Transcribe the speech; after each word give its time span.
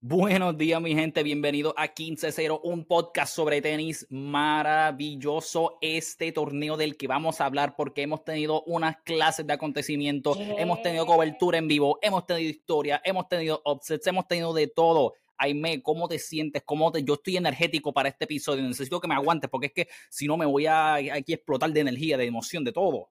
Buenos 0.00 0.56
días, 0.56 0.80
mi 0.80 0.94
gente. 0.94 1.24
Bienvenido 1.24 1.74
a 1.76 1.88
15-0, 1.88 2.60
un 2.62 2.84
podcast 2.84 3.34
sobre 3.34 3.60
tenis 3.60 4.06
maravilloso. 4.10 5.76
Este 5.80 6.30
torneo 6.30 6.76
del 6.76 6.96
que 6.96 7.08
vamos 7.08 7.40
a 7.40 7.46
hablar 7.46 7.74
porque 7.74 8.02
hemos 8.02 8.22
tenido 8.22 8.62
unas 8.66 8.98
clases 8.98 9.44
de 9.44 9.54
acontecimiento, 9.54 10.36
hemos 10.38 10.82
tenido 10.82 11.04
cobertura 11.04 11.58
en 11.58 11.66
vivo, 11.66 11.98
hemos 12.00 12.26
tenido 12.26 12.48
historia, 12.48 13.02
hemos 13.02 13.26
tenido 13.26 13.60
upsets, 13.64 14.06
hemos 14.06 14.28
tenido 14.28 14.54
de 14.54 14.68
todo. 14.68 15.14
Aime, 15.36 15.82
¿cómo 15.82 16.06
te 16.06 16.20
sientes? 16.20 16.62
¿Cómo 16.64 16.92
te... 16.92 17.02
Yo 17.02 17.14
estoy 17.14 17.36
energético 17.36 17.92
para 17.92 18.08
este 18.08 18.24
episodio. 18.24 18.62
Necesito 18.62 19.00
que 19.00 19.08
me 19.08 19.16
aguantes 19.16 19.50
porque 19.50 19.66
es 19.66 19.72
que 19.72 19.88
si 20.08 20.28
no 20.28 20.36
me 20.36 20.46
voy 20.46 20.66
a 20.66 20.94
aquí 20.94 21.32
explotar 21.32 21.72
de 21.72 21.80
energía, 21.80 22.16
de 22.16 22.26
emoción, 22.26 22.62
de 22.62 22.70
todo. 22.70 23.10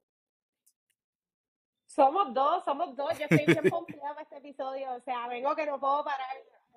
Somos 1.85 2.33
dos, 2.33 2.63
somos 2.63 2.95
dos. 2.95 3.11
Yo 3.19 3.25
estoy 3.29 3.45
bien 3.45 3.69
confiada 3.69 4.11
para 4.11 4.21
este 4.21 4.37
episodio. 4.37 4.93
O 4.93 5.01
sea, 5.01 5.27
vengo 5.27 5.53
que 5.53 5.65
no 5.65 5.77
puedo 5.81 6.05
parar 6.05 6.27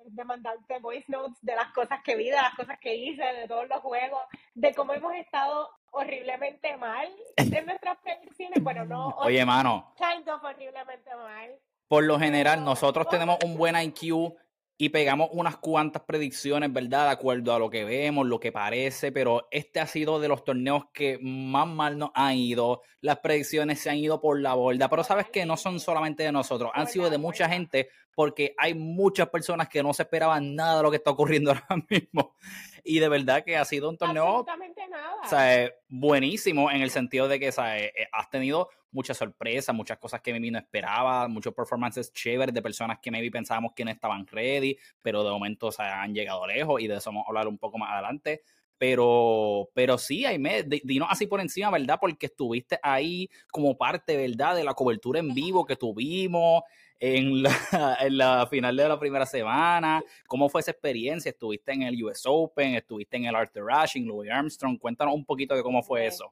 de 0.05 0.23
mandarte 0.23 0.79
voice 0.79 1.05
notes 1.07 1.37
de 1.41 1.55
las 1.55 1.71
cosas 1.73 1.99
que 2.03 2.15
vi, 2.15 2.25
de 2.25 2.35
las 2.35 2.55
cosas 2.55 2.79
que 2.79 2.95
hice, 2.95 3.23
de 3.23 3.47
todos 3.47 3.67
los 3.67 3.79
juegos, 3.79 4.21
de 4.53 4.73
cómo 4.73 4.93
hemos 4.93 5.13
estado 5.15 5.69
horriblemente 5.91 6.77
mal 6.77 7.07
en 7.37 7.65
nuestras 7.65 7.97
predicciones. 7.99 8.63
Bueno, 8.63 8.85
no. 8.85 9.09
Oye, 9.19 9.45
mano. 9.45 9.93
Kind 9.97 10.27
of 10.29 10.43
horriblemente 10.43 11.15
mal. 11.15 11.51
Por 11.87 12.03
lo 12.05 12.19
general, 12.19 12.63
nosotros 12.63 13.07
tenemos 13.09 13.37
un 13.43 13.57
buen 13.57 13.75
IQ 13.75 14.33
y 14.81 14.89
pegamos 14.89 15.29
unas 15.33 15.57
cuantas 15.57 16.01
predicciones, 16.01 16.73
¿verdad? 16.73 17.05
De 17.05 17.11
acuerdo 17.11 17.53
a 17.53 17.59
lo 17.59 17.69
que 17.69 17.83
vemos, 17.83 18.25
lo 18.25 18.39
que 18.39 18.51
parece, 18.51 19.11
pero 19.11 19.47
este 19.51 19.79
ha 19.79 19.85
sido 19.85 20.19
de 20.19 20.27
los 20.27 20.43
torneos 20.43 20.85
que 20.91 21.19
más 21.21 21.67
mal 21.67 21.99
nos 21.99 22.09
han 22.15 22.35
ido. 22.35 22.81
Las 22.99 23.19
predicciones 23.19 23.79
se 23.79 23.91
han 23.91 23.97
ido 23.97 24.19
por 24.19 24.39
la 24.39 24.55
borda, 24.55 24.89
pero 24.89 25.03
sabes 25.03 25.29
que 25.29 25.45
no 25.45 25.55
son 25.55 25.79
solamente 25.79 26.23
de 26.23 26.31
nosotros, 26.31 26.71
han 26.73 26.87
sido 26.87 27.11
de 27.11 27.19
mucha 27.19 27.47
gente 27.47 27.89
porque 28.15 28.53
hay 28.57 28.73
muchas 28.73 29.29
personas 29.29 29.69
que 29.69 29.81
no 29.83 29.93
se 29.93 30.03
esperaban 30.03 30.55
nada 30.55 30.77
de 30.77 30.83
lo 30.83 30.91
que 30.91 30.97
está 30.97 31.11
ocurriendo 31.11 31.51
ahora 31.69 31.83
mismo. 31.89 32.35
Y 32.83 32.99
de 32.99 33.09
verdad 33.09 33.43
que 33.43 33.57
ha 33.57 33.65
sido 33.65 33.89
un 33.89 33.97
torneo 33.97 34.45
nada. 34.89 35.15
O 35.23 35.27
sea, 35.27 35.71
buenísimo 35.87 36.71
en 36.71 36.81
el 36.81 36.89
sentido 36.89 37.27
de 37.27 37.39
que 37.39 37.49
o 37.49 37.51
sea, 37.51 37.79
eh, 37.79 37.93
has 38.11 38.29
tenido 38.29 38.69
muchas 38.91 39.17
sorpresas, 39.17 39.73
muchas 39.73 39.97
cosas 39.97 40.21
que 40.21 40.31
maybe 40.33 40.51
no 40.51 40.57
esperaba, 40.57 41.27
muchos 41.27 41.53
performances 41.53 42.11
chéveres 42.11 42.53
de 42.53 42.61
personas 42.61 42.99
que 43.01 43.11
maybe 43.11 43.31
pensábamos 43.31 43.73
que 43.73 43.85
no 43.85 43.91
estaban 43.91 44.27
ready, 44.27 44.77
pero 45.01 45.23
de 45.23 45.29
momento 45.29 45.67
o 45.67 45.71
sea, 45.71 46.01
han 46.01 46.13
llegado 46.13 46.45
lejos 46.45 46.81
y 46.81 46.87
de 46.87 46.97
eso 46.97 47.09
vamos 47.09 47.25
a 47.25 47.29
hablar 47.29 47.47
un 47.47 47.57
poco 47.57 47.77
más 47.77 47.91
adelante. 47.91 48.43
Pero, 48.77 49.69
pero 49.75 49.99
sí, 49.99 50.25
Aime, 50.25 50.63
dinos 50.63 51.07
así 51.11 51.27
por 51.27 51.39
encima, 51.39 51.69
¿verdad? 51.69 51.99
Porque 52.01 52.25
estuviste 52.25 52.79
ahí 52.81 53.29
como 53.51 53.77
parte, 53.77 54.17
¿verdad? 54.17 54.55
De 54.55 54.63
la 54.63 54.73
cobertura 54.73 55.19
en 55.19 55.35
vivo 55.35 55.65
que 55.65 55.75
tuvimos 55.75 56.63
en 57.01 57.41
la, 57.41 57.49
en 57.99 58.17
la 58.17 58.47
final 58.47 58.77
de 58.77 58.87
la 58.87 58.99
primera 58.99 59.25
semana. 59.25 60.01
¿Cómo 60.27 60.47
fue 60.47 60.61
esa 60.61 60.71
experiencia? 60.71 61.31
¿Estuviste 61.31 61.73
en 61.73 61.81
el 61.81 62.01
US 62.03 62.23
Open? 62.25 62.75
¿Estuviste 62.75 63.17
en 63.17 63.25
el 63.25 63.35
Arthur 63.35 63.67
en 63.95 64.07
Louis 64.07 64.29
Armstrong? 64.29 64.77
Cuéntanos 64.77 65.15
un 65.15 65.25
poquito 65.25 65.55
de 65.55 65.63
cómo 65.63 65.81
fue 65.81 66.05
eso. 66.05 66.31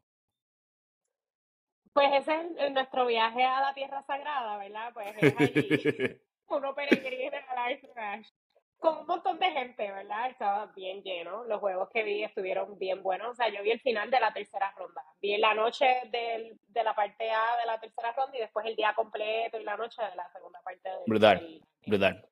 Pues 1.92 2.08
ese 2.14 2.50
es 2.60 2.72
nuestro 2.72 3.08
viaje 3.08 3.44
a 3.44 3.62
la 3.62 3.74
Tierra 3.74 4.04
Sagrada, 4.04 4.58
¿verdad? 4.58 4.94
Pues 4.94 5.08
es 5.18 5.36
allí. 5.38 6.22
Uno 6.48 6.74
peregrina 6.74 7.38
al 7.50 7.74
Arthur 7.74 8.00
Ashe 8.00 8.32
con 8.80 9.00
un 9.00 9.06
montón 9.06 9.38
de 9.40 9.52
gente, 9.52 9.92
¿verdad? 9.92 10.30
Estaba 10.30 10.68
bien 10.68 11.04
lleno. 11.04 11.44
Los 11.44 11.60
juegos 11.60 11.90
que 11.94 12.04
vi 12.04 12.24
estuvieron 12.24 12.80
bien 12.80 13.04
buenos. 13.04 13.30
O 13.32 13.36
sea, 13.36 13.50
yo 13.50 13.62
vi 13.62 13.72
el 13.72 13.82
final 13.82 14.10
de 14.10 14.20
la 14.20 14.34
tercera 14.34 14.74
ronda. 14.78 15.04
Vi 15.22 15.38
la 15.38 15.54
noche 15.54 15.86
del, 16.12 16.58
de 16.68 16.84
la 16.84 16.96
parte 16.96 17.30
A 17.30 17.58
de 17.58 17.66
la 17.66 17.80
tercera 17.80 18.14
ronda 18.14 18.38
y 18.38 18.42
después 18.42 18.66
el 18.66 18.78
día 18.78 18.94
completo 18.96 19.60
y 19.60 19.64
la 19.66 19.76
noche 19.76 20.02
de 20.02 20.16
la 20.16 20.30
segunda 20.32 20.62
parte. 20.62 20.90
Del, 20.90 21.00
brutal, 21.06 21.62
brutal. 21.86 22.30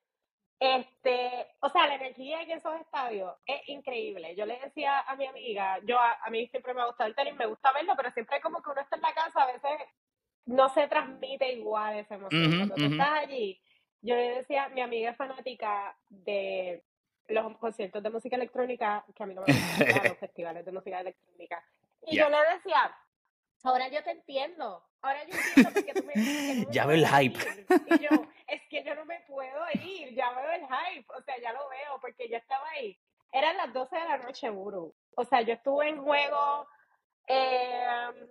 Este, 0.60 1.48
o 1.60 1.70
sea, 1.70 1.86
la 1.88 1.96
energía 1.96 2.42
en 2.42 2.52
esos 2.52 2.74
estadios 2.80 3.36
es 3.46 3.68
increíble. 3.68 4.34
Yo 4.36 4.46
le 4.46 4.58
decía 4.60 5.02
a 5.02 5.16
mi 5.16 5.26
amiga, 5.26 5.80
yo 5.86 6.00
a, 6.00 6.30
mí 6.32 6.48
siempre 6.48 6.74
me 6.74 6.82
ha 6.82 6.88
gustado 6.88 7.10
el 7.10 7.16
tenis, 7.16 7.36
me 7.36 7.46
gusta 7.46 7.72
verlo, 7.74 7.94
pero 7.96 8.10
siempre 8.12 8.42
como 8.42 8.62
que 8.62 8.72
uno 8.72 8.82
está 8.82 8.96
en 8.96 9.02
la 9.04 9.14
casa, 9.14 9.44
a 9.44 9.52
veces 9.52 9.88
no 10.46 10.70
se 10.70 10.88
transmite 10.88 11.52
igual 11.52 11.98
esa 11.98 12.16
emoción. 12.16 12.58
Cuando 12.58 12.76
tú 12.76 12.86
estás 12.86 13.10
allí, 13.20 13.62
yo 14.02 14.16
le 14.16 14.36
decía, 14.36 14.66
a 14.66 14.70
mi 14.70 14.82
amiga 14.82 15.14
fanática 15.14 15.98
de 16.10 16.84
los 17.28 17.58
conciertos 17.58 18.02
de 18.02 18.10
música 18.10 18.36
electrónica, 18.36 19.06
que 19.16 19.24
a 19.24 19.26
mí 19.26 19.34
no 19.34 19.42
me 19.46 19.54
gustan 19.54 20.10
los 20.10 20.18
festivales 20.20 20.66
de 20.66 20.72
música 20.72 21.02
electrónica. 21.02 21.64
Y 22.06 22.18
yo 22.18 22.30
le 22.30 22.38
decía, 22.56 22.96
ahora 23.64 23.90
yo 23.90 24.04
te 24.04 24.12
entiendo, 24.12 24.84
ahora 25.02 25.24
yo 25.26 25.36
entiendo 25.36 25.72
porque 25.74 25.94
tú 25.94 26.04
me 26.06 26.14
dices 26.14 26.68
Ya 26.72 26.86
veo 26.86 26.96
el 26.96 27.08
hype. 27.08 27.40
Y 27.96 28.00
yo, 28.00 28.10
es 28.48 28.62
que 28.70 28.84
yo 28.84 28.96
no 28.96 29.06
me 29.06 29.20
puedo 29.22 29.66
ir, 29.84 30.14
ya 30.14 30.32
veo 30.32 30.52
el 30.52 30.62
hype, 30.62 31.06
o 31.14 31.22
sea, 31.22 31.36
ya 31.42 31.52
lo 31.54 31.68
veo, 31.70 32.00
porque 32.00 32.30
yo 32.30 32.38
estaba 32.38 32.68
ahí. 32.70 32.98
Eran 33.32 33.58
las 33.58 33.74
12 33.74 33.96
de 33.96 34.06
la 34.06 34.18
noche, 34.18 34.50
Buru. 34.50 34.96
O 35.16 35.26
sea, 35.26 35.42
yo 35.42 35.54
estuve 35.54 35.90
en 35.90 36.02
juego, 36.02 36.68
eh, 37.28 38.30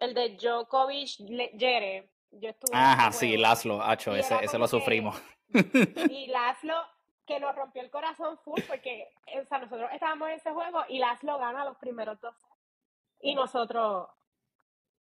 el 0.00 0.12
de 0.12 0.36
Djokovic, 0.36 1.16
Jere, 1.58 2.10
Ajá, 2.72 3.12
sí, 3.12 3.36
Laszlo, 3.36 3.82
hacho, 3.82 4.14
ese, 4.14 4.36
ese 4.42 4.58
lo 4.58 4.66
sufrimos. 4.66 5.20
y 6.10 6.26
Laszlo, 6.28 6.74
que 7.26 7.40
nos 7.40 7.54
rompió 7.54 7.82
el 7.82 7.90
corazón 7.90 8.38
full, 8.44 8.60
porque 8.68 9.08
o 9.40 9.44
sea, 9.46 9.58
nosotros 9.58 9.90
estábamos 9.92 10.28
en 10.28 10.34
ese 10.34 10.50
juego 10.50 10.84
y 10.88 10.98
Laszlo 10.98 11.38
gana 11.38 11.64
los 11.64 11.76
primeros 11.76 12.20
dos. 12.20 12.34
Y 13.20 13.34
nosotros, 13.34 14.08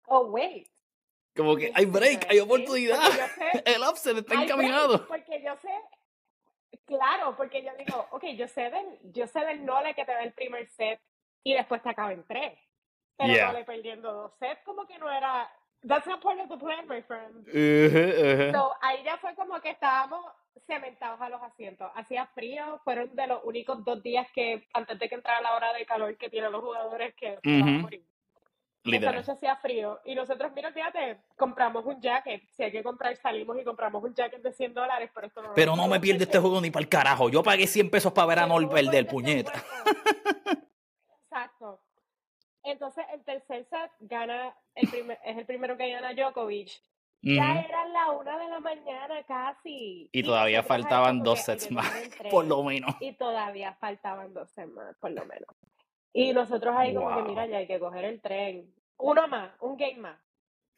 oh, 0.08 0.22
wait. 0.26 0.68
Como 1.36 1.56
que 1.56 1.72
hay 1.74 1.86
break, 1.86 2.28
hay 2.30 2.40
oportunidad. 2.40 3.00
el 3.66 3.82
upset 3.84 4.18
está 4.18 4.44
encaminado. 4.44 5.08
porque 5.08 5.42
yo 5.42 5.56
sé, 5.58 5.70
claro, 6.86 7.36
porque 7.38 7.64
yo 7.64 7.72
digo, 7.78 8.08
ok, 8.12 8.26
yo 8.36 8.48
sé 8.48 8.70
del, 8.70 9.00
yo 9.14 9.28
sé 9.28 9.40
del 9.46 9.66
Nole 9.66 9.94
que 9.94 10.06
te 10.06 10.12
da 10.12 10.24
el 10.24 10.34
primer 10.34 10.68
set 10.70 11.00
y 11.44 11.54
después 11.54 11.82
te 11.82 11.90
acaba 11.90 12.12
en 12.12 12.26
tres. 12.26 12.58
Pero 13.16 13.34
yeah. 13.34 13.48
Nole 13.48 13.64
perdiendo 13.64 14.12
dos 14.12 14.34
sets, 14.40 14.64
como 14.64 14.86
que 14.88 14.98
no 14.98 15.10
era, 15.12 15.50
That's 15.82 16.06
not 16.08 16.22
part 16.22 16.40
of 16.40 16.50
the 16.50 16.58
plan, 16.58 16.88
my 16.88 17.02
friend. 17.02 17.46
So, 18.54 18.72
ahí 18.82 19.04
ya 19.04 19.18
fue 19.18 19.34
como 19.36 19.60
que 19.62 19.70
estábamos 19.70 20.26
cementados 20.68 21.22
a 21.22 21.30
los 21.30 21.42
asientos. 21.42 21.90
Hacía 21.96 22.28
frío, 22.28 22.82
fueron 22.84 23.16
de 23.16 23.28
los 23.28 23.42
únicos 23.44 23.84
dos 23.86 24.04
días 24.04 24.28
que, 24.34 24.68
antes 24.74 25.00
de 25.00 25.08
que 25.08 25.16
entrara 25.16 25.42
la 25.42 25.56
hora 25.56 25.74
de 25.74 25.86
calor 25.86 26.18
que 26.18 26.30
tienen 26.30 26.52
los 26.52 26.62
jugadores, 26.62 27.16
que 27.16 27.34
uh 27.34 27.40
-huh. 27.50 27.82
morir. 27.82 28.04
Esa 28.86 29.12
noche 29.12 29.32
hacía 29.32 29.56
frío. 29.58 30.00
Y 30.06 30.16
nosotros, 30.16 30.52
mira, 30.56 30.72
fíjate, 30.72 31.22
compramos 31.36 31.86
un 31.86 32.02
jacket. 32.02 32.44
Si 32.50 32.64
hay 32.64 32.72
que 32.72 32.84
comprar, 32.84 33.16
salimos 33.18 33.58
y 33.60 33.64
compramos 33.64 34.04
un 34.04 34.14
jacket 34.14 34.42
de 34.42 34.52
100 34.52 34.74
dólares, 34.74 35.12
pero 35.14 35.28
esto 35.28 35.42
no 35.42 35.54
Pero 35.54 35.76
no 35.76 35.88
me 35.88 36.00
pierde 36.00 36.24
este 36.24 36.40
juego 36.40 36.62
ni 36.62 36.72
para 36.72 36.84
el 36.84 36.90
carajo. 36.90 37.30
Yo 37.30 37.44
pagué 37.44 37.68
100 37.68 37.90
pesos 37.90 38.14
para 38.14 38.28
ver 38.28 38.40
a 38.40 38.48
Nol 38.48 38.70
perder, 38.70 39.06
puñeta. 39.08 39.54
Exacto. 41.24 41.82
Entonces, 42.64 43.06
el 43.14 43.24
tercer 43.24 43.66
set 43.66 43.92
gana, 44.00 44.56
el 44.76 44.90
primer, 44.90 45.20
es 45.24 45.38
el 45.38 45.46
primero 45.46 45.78
que 45.78 45.92
gana 45.92 46.14
Djokovic. 46.14 46.70
Ya 47.22 47.60
eran 47.60 47.92
la 47.92 48.12
una 48.12 48.38
de 48.40 48.48
la 48.48 48.60
mañana 48.62 49.24
casi. 49.24 50.10
Y, 50.12 50.24
todavía 50.24 50.64
faltaban 50.64 51.22
dos 51.22 51.42
sets 51.42 51.70
más, 51.70 51.86
por 52.32 52.46
lo 52.46 52.64
menos. 52.64 52.96
Y 53.02 53.12
todavía 53.14 53.74
faltaban 53.74 54.34
dos 54.34 54.50
sets 54.52 54.72
más, 54.72 54.96
por 54.98 55.12
lo 55.12 55.26
menos. 55.26 55.50
Y 56.14 56.34
nosotros 56.34 56.76
ahí 56.78 56.94
como 56.94 57.14
que, 57.16 57.24
mira, 57.24 57.46
ya 57.46 57.58
hay 57.58 57.68
que 57.68 57.80
coger 57.80 58.06
el 58.06 58.22
tren. 58.22 58.74
Uno 58.98 59.28
más, 59.28 59.52
un 59.60 59.78
game 59.78 59.98
más. 59.98 60.18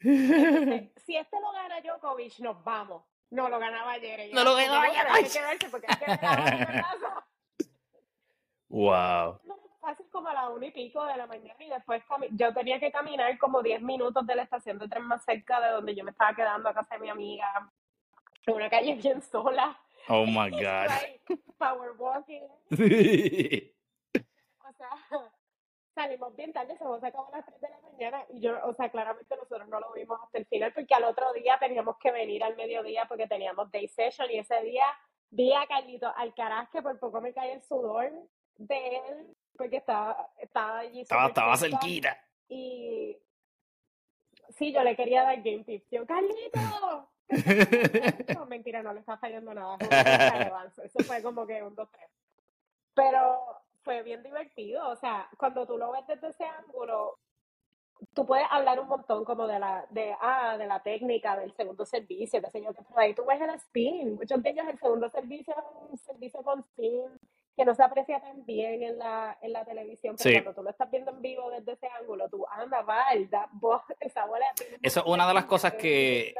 si 0.00 1.16
este 1.16 1.40
lo 1.40 1.52
gana 1.52 1.80
Djokovic, 1.80 2.40
nos 2.40 2.62
vamos. 2.64 3.04
No, 3.30 3.48
lo 3.48 3.58
ganaba 3.58 3.92
ayer. 3.92 4.28
No 4.34 4.44
lo 4.44 4.54
ganaba 4.54 4.84
ayer. 4.84 5.06
Hay 5.08 5.24
que 5.24 5.30
quedarse 5.30 5.68
porque 5.70 5.86
hay 5.88 5.96
que 5.96 6.82
Wow 8.68 9.40
fácil 9.82 10.06
como 10.10 10.28
a 10.28 10.34
la 10.34 10.48
una 10.48 10.66
y 10.66 10.70
pico 10.70 11.04
de 11.04 11.16
la 11.16 11.26
mañana 11.26 11.62
y 11.62 11.68
después 11.68 12.02
yo 12.30 12.54
tenía 12.54 12.78
que 12.78 12.92
caminar 12.92 13.36
como 13.36 13.62
10 13.62 13.82
minutos 13.82 14.24
de 14.26 14.36
la 14.36 14.44
estación 14.44 14.78
de 14.78 14.88
tren 14.88 15.02
más 15.02 15.24
cerca 15.24 15.60
de 15.60 15.72
donde 15.72 15.94
yo 15.94 16.04
me 16.04 16.12
estaba 16.12 16.34
quedando 16.34 16.68
a 16.68 16.74
casa 16.74 16.94
de 16.94 17.00
mi 17.00 17.10
amiga, 17.10 17.68
en 18.46 18.54
una 18.54 18.70
calle 18.70 18.94
bien 18.94 19.20
sola. 19.20 19.76
Oh 20.08 20.24
my 20.26 20.50
God. 20.50 20.88
power 21.58 21.92
walking. 21.98 22.42
o 22.70 22.76
sea, 24.72 24.88
salimos 25.94 26.34
bien 26.36 26.52
tarde, 26.52 26.78
se 26.78 26.84
nos 26.84 27.02
acabó 27.02 27.34
a 27.34 27.38
las 27.38 27.46
3 27.46 27.60
de 27.60 27.68
la 27.68 27.80
mañana 27.80 28.24
y 28.30 28.40
yo, 28.40 28.64
o 28.64 28.72
sea, 28.74 28.88
claramente 28.88 29.36
nosotros 29.36 29.68
no 29.68 29.80
lo 29.80 29.92
vimos 29.92 30.20
hasta 30.22 30.38
el 30.38 30.46
final 30.46 30.72
porque 30.72 30.94
al 30.94 31.04
otro 31.04 31.32
día 31.32 31.58
teníamos 31.58 31.96
que 31.98 32.12
venir 32.12 32.44
al 32.44 32.54
mediodía 32.56 33.06
porque 33.08 33.26
teníamos 33.26 33.68
day 33.72 33.88
session 33.88 34.30
y 34.30 34.38
ese 34.38 34.62
día 34.62 34.84
vi 35.30 35.52
a 35.52 35.66
Carlito 35.66 36.06
Alcaraz 36.16 36.70
que 36.70 36.82
por 36.82 37.00
poco 37.00 37.20
me 37.20 37.34
cae 37.34 37.54
el 37.54 37.62
sudor 37.62 38.12
de 38.58 38.96
él 38.96 39.36
porque 39.62 39.76
estaba, 39.76 40.28
estaba 40.38 40.78
allí. 40.80 41.02
Estaba, 41.02 41.28
estaba 41.28 41.56
cerquita. 41.56 42.18
Y 42.48 43.16
sí, 44.48 44.72
yo 44.72 44.82
le 44.82 44.96
quería 44.96 45.22
dar 45.22 45.36
game 45.36 45.62
tips. 45.62 45.88
Yo, 45.88 46.04
Carlito. 46.04 47.08
no, 48.34 48.46
mentira, 48.46 48.82
no 48.82 48.92
le 48.92 48.98
está 48.98 49.16
fallando 49.18 49.54
nada. 49.54 49.76
Eso 50.84 50.98
fue 51.04 51.22
como 51.22 51.46
que 51.46 51.62
un, 51.62 51.76
dos, 51.76 51.88
tres. 51.92 52.10
Pero 52.92 53.62
fue 53.84 54.02
bien 54.02 54.24
divertido. 54.24 54.88
O 54.88 54.96
sea, 54.96 55.28
cuando 55.38 55.64
tú 55.64 55.78
lo 55.78 55.92
ves 55.92 56.08
desde 56.08 56.30
ese 56.30 56.44
ángulo, 56.44 57.20
tú 58.14 58.26
puedes 58.26 58.46
hablar 58.50 58.80
un 58.80 58.88
montón 58.88 59.24
como 59.24 59.46
de 59.46 59.60
la, 59.60 59.86
de, 59.90 60.16
ah, 60.20 60.56
de 60.58 60.66
la 60.66 60.82
técnica, 60.82 61.36
del 61.36 61.52
segundo 61.52 61.86
servicio, 61.86 62.42
qué 62.42 62.50
sé 62.50 62.64
yo, 62.64 62.72
pero 62.72 62.98
ahí 62.98 63.14
tú 63.14 63.24
ves 63.24 63.40
el 63.40 63.50
spin. 63.50 64.16
Muchos 64.16 64.42
de 64.42 64.50
ellos 64.50 64.66
el 64.68 64.78
segundo 64.80 65.08
servicio 65.08 65.54
es 65.56 65.90
un 65.92 65.96
servicio 65.98 66.42
con 66.42 66.58
spin 66.58 67.12
que 67.56 67.64
no 67.64 67.74
se 67.74 67.82
aprecia 67.82 68.20
tan 68.20 68.44
bien 68.46 68.82
en 68.82 68.98
la, 68.98 69.36
en 69.42 69.52
la 69.52 69.64
televisión, 69.64 70.16
pero 70.22 70.42
cuando 70.42 70.54
tú 70.54 70.62
lo 70.62 70.70
estás 70.70 70.90
viendo 70.90 71.10
en 71.10 71.20
vivo 71.20 71.50
desde 71.50 71.72
ese 71.72 71.86
ángulo, 72.00 72.28
tú 72.28 72.46
anda, 72.50 72.82
va, 72.82 73.04
da, 73.30 73.48
vos, 73.52 73.82
esa 74.00 74.24
bola. 74.26 74.46
Eso 74.82 75.00
es 75.00 75.06
una 75.06 75.28
de 75.28 75.34
las 75.34 75.44
cosas 75.44 75.74
que, 75.74 76.34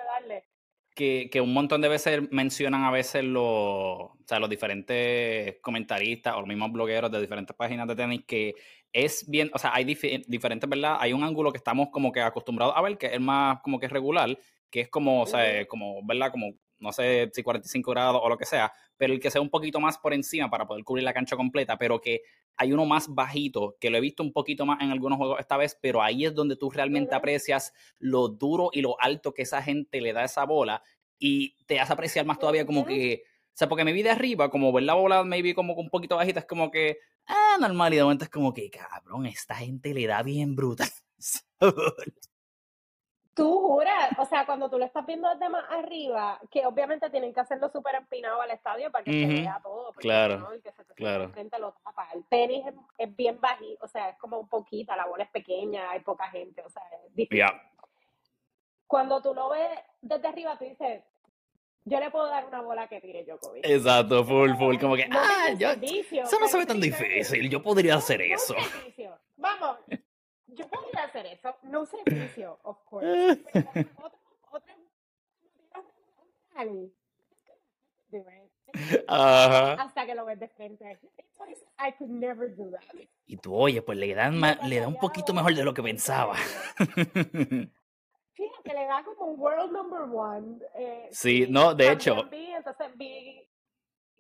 que, 0.95 1.29
que, 1.31 1.41
un 1.41 1.53
montón 1.53 1.81
de 1.83 1.89
veces 1.89 2.31
mencionan 2.31 2.85
a 2.85 2.91
veces 2.91 3.25
los, 3.25 3.45
o 3.45 4.17
sea, 4.27 4.39
los 4.39 4.49
diferentes 4.49 5.57
comentaristas 5.61 6.35
o 6.35 6.41
los 6.41 6.49
mismos 6.49 6.73
blogueros 6.73 7.11
de 7.11 7.21
diferentes 7.21 7.55
páginas 7.55 7.87
de 7.89 7.97
tenis 7.97 8.25
que 8.27 8.55
es 8.93 9.29
bien, 9.29 9.51
o 9.55 9.59
sea, 9.59 9.75
hay 9.75 9.85
diferentes, 9.85 10.69
¿verdad? 10.69 10.97
Hay 11.01 11.13
un 11.13 11.25
ángulo 11.25 11.51
que 11.51 11.59
estamos 11.59 11.89
como 11.91 12.13
que 12.13 12.21
acostumbrados 12.21 12.75
a 12.77 12.83
ver, 12.83 12.99
que 12.99 13.07
es 13.07 13.21
más 13.21 13.61
como 13.63 13.79
que 13.79 13.89
regular, 13.89 14.39
que 14.71 14.81
es 14.83 14.89
como, 14.89 15.23
o 15.23 15.27
sea, 15.27 15.67
como, 15.67 16.05
¿verdad? 16.05 16.31
Como, 16.31 16.55
no 16.83 16.93
sé 16.93 17.31
si 17.33 17.43
45 17.43 17.91
grados 17.93 18.21
o 18.23 18.29
lo 18.29 18.37
que 18.37 18.45
sea, 18.45 18.73
pero 18.97 19.13
el 19.13 19.21
que 19.21 19.31
sea 19.31 19.41
un 19.41 19.49
poquito 19.49 19.81
más 19.81 19.99
por 19.99 20.13
encima 20.13 20.51
para 20.51 20.67
poder 20.67 20.85
cubrir 20.85 21.05
la 21.05 21.15
cancha 21.15 21.37
completa, 21.37 21.79
pero 21.79 22.01
que 22.01 22.23
hay 22.57 22.73
uno 22.73 22.85
más 22.85 23.09
bajito, 23.09 23.77
que 23.81 23.89
lo 23.89 23.99
he 23.99 24.01
visto 24.01 24.23
un 24.23 24.33
poquito 24.33 24.67
más 24.67 24.83
en 24.83 24.91
algunos 24.91 25.19
juegos 25.19 25.41
esta 25.41 25.57
vez, 25.57 25.79
pero 25.81 26.03
ahí 26.03 26.27
es 26.27 26.35
donde 26.35 26.57
tú 26.57 26.71
realmente 26.71 27.15
aprecias 27.15 27.73
lo 27.99 28.29
duro 28.29 28.71
y 28.73 28.83
lo 28.83 29.01
alto 29.01 29.33
que 29.33 29.43
esa 29.43 29.63
gente 29.63 30.01
le 30.01 30.13
da 30.13 30.23
a 30.23 30.27
esa 30.27 30.45
bola 30.45 30.83
y 31.19 31.57
te 31.67 31.81
hace 31.81 31.93
apreciar 31.93 32.27
más 32.27 32.39
todavía 32.39 32.67
como 32.67 32.85
que, 32.85 33.23
o 33.25 33.55
sea, 33.55 33.69
porque 33.69 33.85
me 33.85 33.93
vi 33.93 34.03
de 34.03 34.11
arriba, 34.11 34.51
como 34.51 34.73
ver 34.73 34.83
la 34.83 34.95
bola 34.95 35.25
maybe 35.25 35.55
como 35.55 35.75
un 35.75 35.89
poquito 35.89 36.17
bajita, 36.17 36.41
es 36.41 36.47
como 36.47 36.71
que, 36.71 36.99
ah, 37.27 37.57
normal, 37.61 37.95
y 37.95 37.97
de 37.97 38.03
momento 38.03 38.25
es 38.25 38.31
como 38.31 38.53
que, 38.53 38.71
cabrón, 38.71 39.27
esta 39.27 39.55
gente 39.55 39.95
le 39.95 40.07
da 40.07 40.23
bien 40.23 40.57
brutal. 40.57 40.91
Tú 43.35 43.61
juras, 43.61 44.11
o 44.19 44.27
sea, 44.27 44.45
cuando 44.45 44.69
tú 44.69 44.79
lo 44.79 44.85
estás 44.85 45.07
viendo 45.07 45.29
desde 45.31 45.49
más 45.49 45.65
arriba, 45.71 46.39
que 46.51 46.67
obviamente 46.67 47.09
tienen 47.09 47.33
que 47.33 47.41
hacerlo 47.41 47.71
súper 47.71 47.95
empinado 47.95 48.43
al 48.43 48.51
estadio 48.51 48.91
para 48.91 49.05
que 49.05 49.11
se 49.11 49.27
vea 49.27 49.59
todo. 49.63 49.91
Claro, 49.95 50.51
claro. 50.95 51.31
Frente 51.31 51.59
lo 51.59 51.73
tapa. 51.83 52.09
El 52.15 52.25
tenis 52.27 52.65
es, 52.99 53.17
bien 53.17 53.41
bajito, 53.41 53.85
o 53.85 53.89
sea, 53.89 54.11
es 54.11 54.19
como 54.19 54.39
un 54.39 54.49
poquito, 54.49 54.95
la 54.95 55.07
bola 55.07 55.25
es 55.25 55.31
pequeña, 55.31 55.91
hay 55.91 56.01
poca 56.01 56.29
gente, 56.29 56.63
o 56.63 56.69
sea, 56.69 56.83
es 57.07 57.15
difícil. 57.15 57.47
Cuando 58.87 59.23
tú 59.23 59.33
lo 59.33 59.49
ves 59.49 59.79
desde 60.03 60.29
arriba, 60.29 60.59
tú 60.59 60.65
dices, 60.67 61.03
yo 61.85 61.99
le 61.99 62.11
puedo 62.11 62.27
dar 62.29 62.47
una 62.47 62.61
bola 62.61 62.87
que 62.87 63.01
tire 63.01 63.25
Djokovic. 63.25 63.65
Exacto, 63.65 64.25
full, 64.25 64.55
full, 64.57 64.77
como 64.79 64.95
que, 64.95 65.09
ah, 65.11 65.49
yo, 65.57 65.71
eso 65.71 66.39
no 66.39 66.49
se 66.49 66.59
ve 66.59 66.67
tan 66.67 66.81
difícil, 66.81 67.49
yo 67.49 67.63
podría 67.63 67.95
hacer 67.95 68.21
eso. 68.21 68.55
Vamos, 69.37 69.79
yo 70.55 70.69
podría 70.69 71.05
hacer 71.05 71.27
eso, 71.27 71.57
no 71.63 71.87
servicio, 71.87 72.59
of 72.63 72.79
course. 72.85 73.41
otra, 73.53 74.17
otra, 74.51 74.75
Hasta 79.79 80.07
que 80.07 80.15
lo 80.15 80.25
ves 80.25 80.39
de 80.39 80.49
frente. 80.49 80.99
I 81.79 81.93
could 81.99 82.11
never 82.11 82.49
do 82.55 82.71
that. 82.71 82.83
Y 83.27 83.37
tú, 83.37 83.55
oye, 83.55 83.83
pues 83.83 83.99
le 83.99 84.15
dan, 84.15 84.41
le 84.41 84.81
da 84.81 84.89
un 84.89 84.97
poquito 84.97 85.33
mejor 85.33 85.55
de 85.55 85.65
lo 85.65 85.75
que 85.75 85.83
pensaba. 85.83 86.35
Fíjate, 88.35 88.75
le 88.75 88.87
da 88.87 89.03
como 89.05 89.33
un 89.33 89.41
world 89.41 89.73
number 89.73 90.03
one. 90.03 90.59
Eh, 90.75 91.09
sí, 91.11 91.47
no, 91.49 91.75
de 91.75 91.93
hecho. 91.93 92.29
entonces 92.31 92.97
vi... 92.97 93.49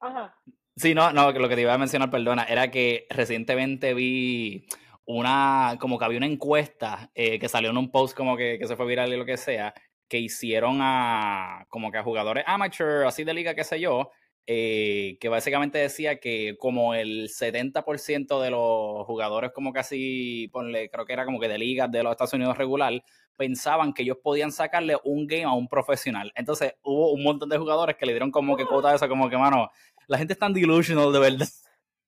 Ajá. 0.00 0.37
Sí, 0.76 0.94
no, 0.94 1.12
no, 1.12 1.31
lo 1.32 1.49
que 1.49 1.55
te 1.55 1.61
iba 1.61 1.75
a 1.75 1.78
mencionar, 1.78 2.11
perdona, 2.11 2.44
era 2.44 2.70
que 2.70 3.06
recientemente 3.11 3.94
vi 3.94 4.67
una, 5.04 5.76
como 5.81 5.99
que 5.99 6.04
había 6.04 6.19
una 6.19 6.26
encuesta 6.26 7.10
eh, 7.14 7.38
que 7.38 7.49
salió 7.49 7.70
en 7.70 7.76
un 7.76 7.90
post 7.90 8.16
como 8.16 8.37
que, 8.37 8.58
que 8.58 8.66
se 8.66 8.76
fue 8.76 8.87
viral 8.87 9.12
y 9.12 9.16
lo 9.16 9.25
que 9.25 9.37
sea, 9.37 9.75
que 10.08 10.19
hicieron 10.19 10.78
a 10.81 11.66
como 11.69 11.90
que 11.90 11.99
a 11.99 12.02
jugadores 12.02 12.44
amateur, 12.46 13.06
así 13.06 13.25
de 13.25 13.34
liga, 13.34 13.54
qué 13.54 13.64
sé 13.64 13.81
yo, 13.81 14.10
eh, 14.46 15.19
que 15.20 15.28
básicamente 15.28 15.78
decía 15.78 16.19
que 16.19 16.56
como 16.58 16.94
el 16.94 17.28
70% 17.28 18.40
de 18.40 18.50
los 18.50 19.06
jugadores 19.06 19.52
como 19.52 19.72
casi, 19.72 20.49
ponle, 20.52 20.90
creo 20.90 21.06
que 21.06 21.12
era 21.12 21.25
como 21.25 21.38
que 21.38 21.49
de 21.49 21.58
ligas 21.58 21.90
de 21.90 22.02
los 22.02 22.10
Estados 22.10 22.32
Unidos 22.32 22.58
regular, 22.58 23.04
pensaban 23.37 23.93
que 23.93 24.02
ellos 24.02 24.19
podían 24.22 24.52
sacarle 24.52 24.96
un 25.04 25.26
game 25.26 25.44
a 25.44 25.52
un 25.52 25.69
profesional. 25.69 26.32
Entonces 26.34 26.75
hubo 26.82 27.12
un 27.12 27.22
montón 27.22 27.49
de 27.49 27.58
jugadores 27.58 27.96
que 27.96 28.04
le 28.04 28.12
dieron 28.12 28.31
como 28.31 28.56
que 28.56 28.66
cuota 28.66 28.94
eso, 28.94 29.08
como 29.08 29.31
que, 29.31 29.37
mano, 29.37 29.70
la 30.08 30.19
gente 30.19 30.32
es 30.34 30.38
tan 30.38 30.52
delusional 30.52 31.12
de 31.12 31.19
verdad. 31.20 31.49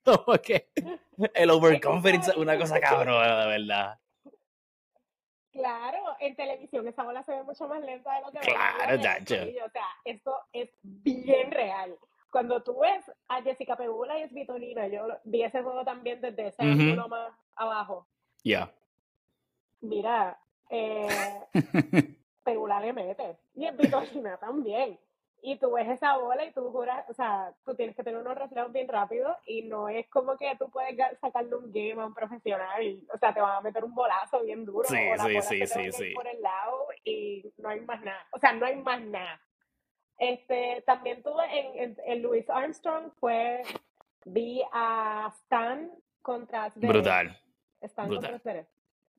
Como 0.24 0.38
que 0.38 0.68
el 1.34 1.50
overconfidence 1.50 2.30
es 2.30 2.36
una 2.36 2.58
cosa 2.58 2.80
cabrona, 2.80 3.40
de 3.42 3.46
verdad. 3.46 3.98
Claro, 5.52 6.16
en 6.18 6.34
televisión 6.34 6.86
esa 6.88 7.04
bola 7.04 7.22
se 7.22 7.32
ve 7.32 7.42
mucho 7.44 7.68
más 7.68 7.80
lenta 7.80 8.12
de 8.16 8.20
lo 8.22 8.32
que 8.32 8.40
Claro, 8.40 9.00
tacho. 9.00 9.36
O 9.36 9.70
sea, 9.70 9.86
esto 10.04 10.36
es 10.52 10.68
bien 10.82 11.52
real. 11.52 11.96
Cuando 12.30 12.60
tú 12.64 12.80
ves 12.80 13.04
a 13.28 13.40
Jessica 13.42 13.76
Pegula 13.76 14.18
y 14.18 14.28
Svitolina, 14.28 14.88
yo 14.88 15.06
vi 15.22 15.44
ese 15.44 15.62
juego 15.62 15.84
también 15.84 16.20
desde 16.20 16.48
ese 16.48 16.62
ángulo 16.62 17.08
más 17.08 17.32
abajo. 17.54 18.08
Ya. 18.42 18.72
Mira, 19.80 20.36
eh, 20.68 21.40
Pegula 22.42 22.80
le 22.80 22.92
mete. 22.92 23.38
Y 23.54 23.68
Svitolina 23.68 24.36
también 24.38 24.98
y 25.46 25.56
tú 25.58 25.72
ves 25.72 25.86
esa 25.86 26.16
bola 26.16 26.42
y 26.42 26.52
tú 26.52 26.70
juras, 26.72 27.04
o 27.10 27.12
sea, 27.12 27.52
tú 27.66 27.74
tienes 27.74 27.94
que 27.94 28.02
tener 28.02 28.18
unos 28.18 28.34
reflejos 28.34 28.72
bien 28.72 28.88
rápidos 28.88 29.36
y 29.44 29.60
no 29.60 29.90
es 29.90 30.08
como 30.08 30.38
que 30.38 30.56
tú 30.58 30.70
puedes 30.70 30.96
sacarle 31.20 31.54
un 31.54 31.70
game 31.70 32.00
a 32.00 32.06
un 32.06 32.14
profesional, 32.14 32.98
o 33.12 33.18
sea, 33.18 33.34
te 33.34 33.42
van 33.42 33.56
a 33.56 33.60
meter 33.60 33.84
un 33.84 33.94
bolazo 33.94 34.42
bien 34.42 34.64
duro 34.64 34.88
sí, 34.88 34.96
sí, 35.18 35.42
sí, 35.42 35.66
sí, 35.66 35.92
sí. 35.92 36.14
por 36.14 36.26
el 36.26 36.40
lado 36.40 36.86
y 37.04 37.52
no 37.58 37.68
hay 37.68 37.80
más 37.80 38.00
nada, 38.02 38.26
o 38.32 38.38
sea, 38.38 38.54
no 38.54 38.64
hay 38.64 38.76
más 38.76 39.02
nada. 39.02 39.38
Este, 40.16 40.82
también 40.86 41.22
tuve 41.22 41.42
en, 41.52 41.94
en, 42.06 42.22
Louis 42.22 42.48
Armstrong 42.48 43.10
fue, 43.20 43.62
vi 44.24 44.62
a 44.72 45.30
Stan 45.42 45.92
contra 46.22 46.72
Brutal. 46.76 47.38
Stan 47.82 48.08
contra 48.08 48.38
Zverev. 48.38 48.66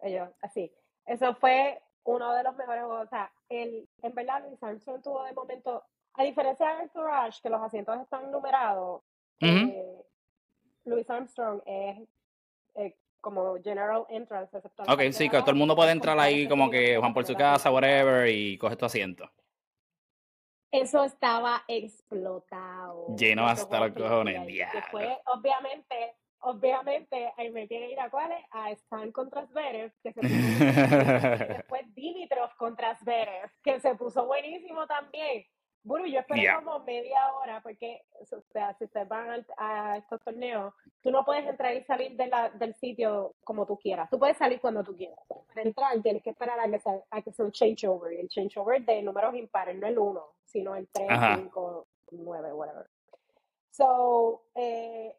Ellos, 0.01 0.29
así. 0.41 0.71
Eso 1.05 1.35
fue 1.35 1.81
uno 2.05 2.33
de 2.33 2.43
los 2.43 2.55
mejores 2.55 2.83
juegos. 2.85 3.05
O 3.05 3.09
sea, 3.09 3.31
el, 3.49 3.87
en 4.01 4.15
verdad 4.15 4.41
Louis 4.43 4.63
Armstrong 4.63 5.03
tuvo 5.03 5.23
de 5.25 5.33
momento 5.33 5.83
a 6.17 6.23
diferencia 6.23 6.75
del 6.77 6.89
Tourage, 6.89 7.39
que 7.41 7.49
los 7.49 7.61
asientos 7.61 7.99
están 7.99 8.31
numerados, 8.31 9.01
eh, 9.41 10.01
Louis 10.85 11.09
Armstrong 11.09 11.61
es 11.65 12.07
eh, 12.75 12.95
como 13.19 13.55
general 13.61 14.05
entrance. 14.09 14.57
Ok, 14.87 15.01
sí, 15.11 15.29
que 15.29 15.39
todo 15.39 15.51
el 15.51 15.57
mundo 15.57 15.75
puede 15.75 15.91
entrar 15.91 16.17
ahí 16.19 16.47
como 16.47 16.69
que 16.69 16.97
Juan 16.97 17.13
por 17.13 17.25
su 17.25 17.35
casa, 17.35 17.71
whatever, 17.71 18.29
y 18.29 18.57
coge 18.57 18.75
tu 18.75 18.85
asiento. 18.85 19.29
Eso 20.71 21.03
estaba 21.03 21.63
explotado. 21.67 23.15
Lleno 23.15 23.47
hasta 23.47 23.79
los 23.79 23.93
cojones. 23.93 24.41
Fue, 24.91 25.17
obviamente, 25.25 26.15
obviamente, 26.39 27.31
ahí 27.37 27.49
me 27.49 27.67
quiere 27.67 27.91
ir 27.91 27.99
a 27.99 28.09
cuáles, 28.09 28.43
a 28.51 28.71
Stan 28.71 29.11
contra 29.11 29.45
Zverev, 29.47 29.93
que 30.03 30.11
se 30.11 30.21
puso 30.21 30.33
después 31.47 31.95
Dimitrov 31.95 32.55
contra 32.57 32.93
Zverev, 32.95 33.49
que 33.63 33.79
se 33.79 33.95
puso 33.95 34.25
buenísimo 34.25 34.85
también. 34.85 35.45
Bueno, 35.85 36.07
yo 36.07 36.19
esperé 36.19 36.47
como 36.55 36.79
media 36.79 37.31
hora 37.35 37.61
porque, 37.61 38.01
o 38.19 38.41
sea, 38.51 38.73
si 38.73 38.85
ustedes 38.85 39.07
van 39.07 39.45
a, 39.55 39.97
estos 39.97 40.19
torneos, 40.23 40.73
tú 41.03 41.11
no 41.11 41.23
puedes 41.23 41.45
entrar 41.45 41.75
y 41.75 41.83
salir 41.83 42.17
de 42.17 42.25
la, 42.25 42.49
del 42.49 42.73
sitio 42.73 43.35
como 43.43 43.67
tú 43.67 43.77
quieras. 43.77 44.09
Tú 44.09 44.17
puedes 44.17 44.35
salir 44.35 44.59
cuando 44.59 44.83
tú 44.83 44.95
quieras. 44.97 45.19
Para 45.27 45.61
entrar 45.61 46.01
tienes 46.01 46.23
que 46.23 46.31
esperar 46.31 46.59
a 46.59 46.67
que, 46.67 46.79
sea, 46.79 46.99
a 47.11 47.21
que 47.21 47.31
sea 47.31 47.45
un 47.45 47.51
changeover. 47.51 48.13
El 48.13 48.27
changeover 48.27 48.83
de 48.83 49.03
números 49.03 49.35
impares, 49.35 49.77
no 49.77 49.85
el 49.85 49.99
1, 49.99 50.25
sino 50.43 50.75
el 50.75 50.87
3, 50.87 51.07
5, 51.37 51.87
9, 52.13 52.53
whatever. 52.53 52.89
So, 53.69 54.45
eh, 54.55 55.15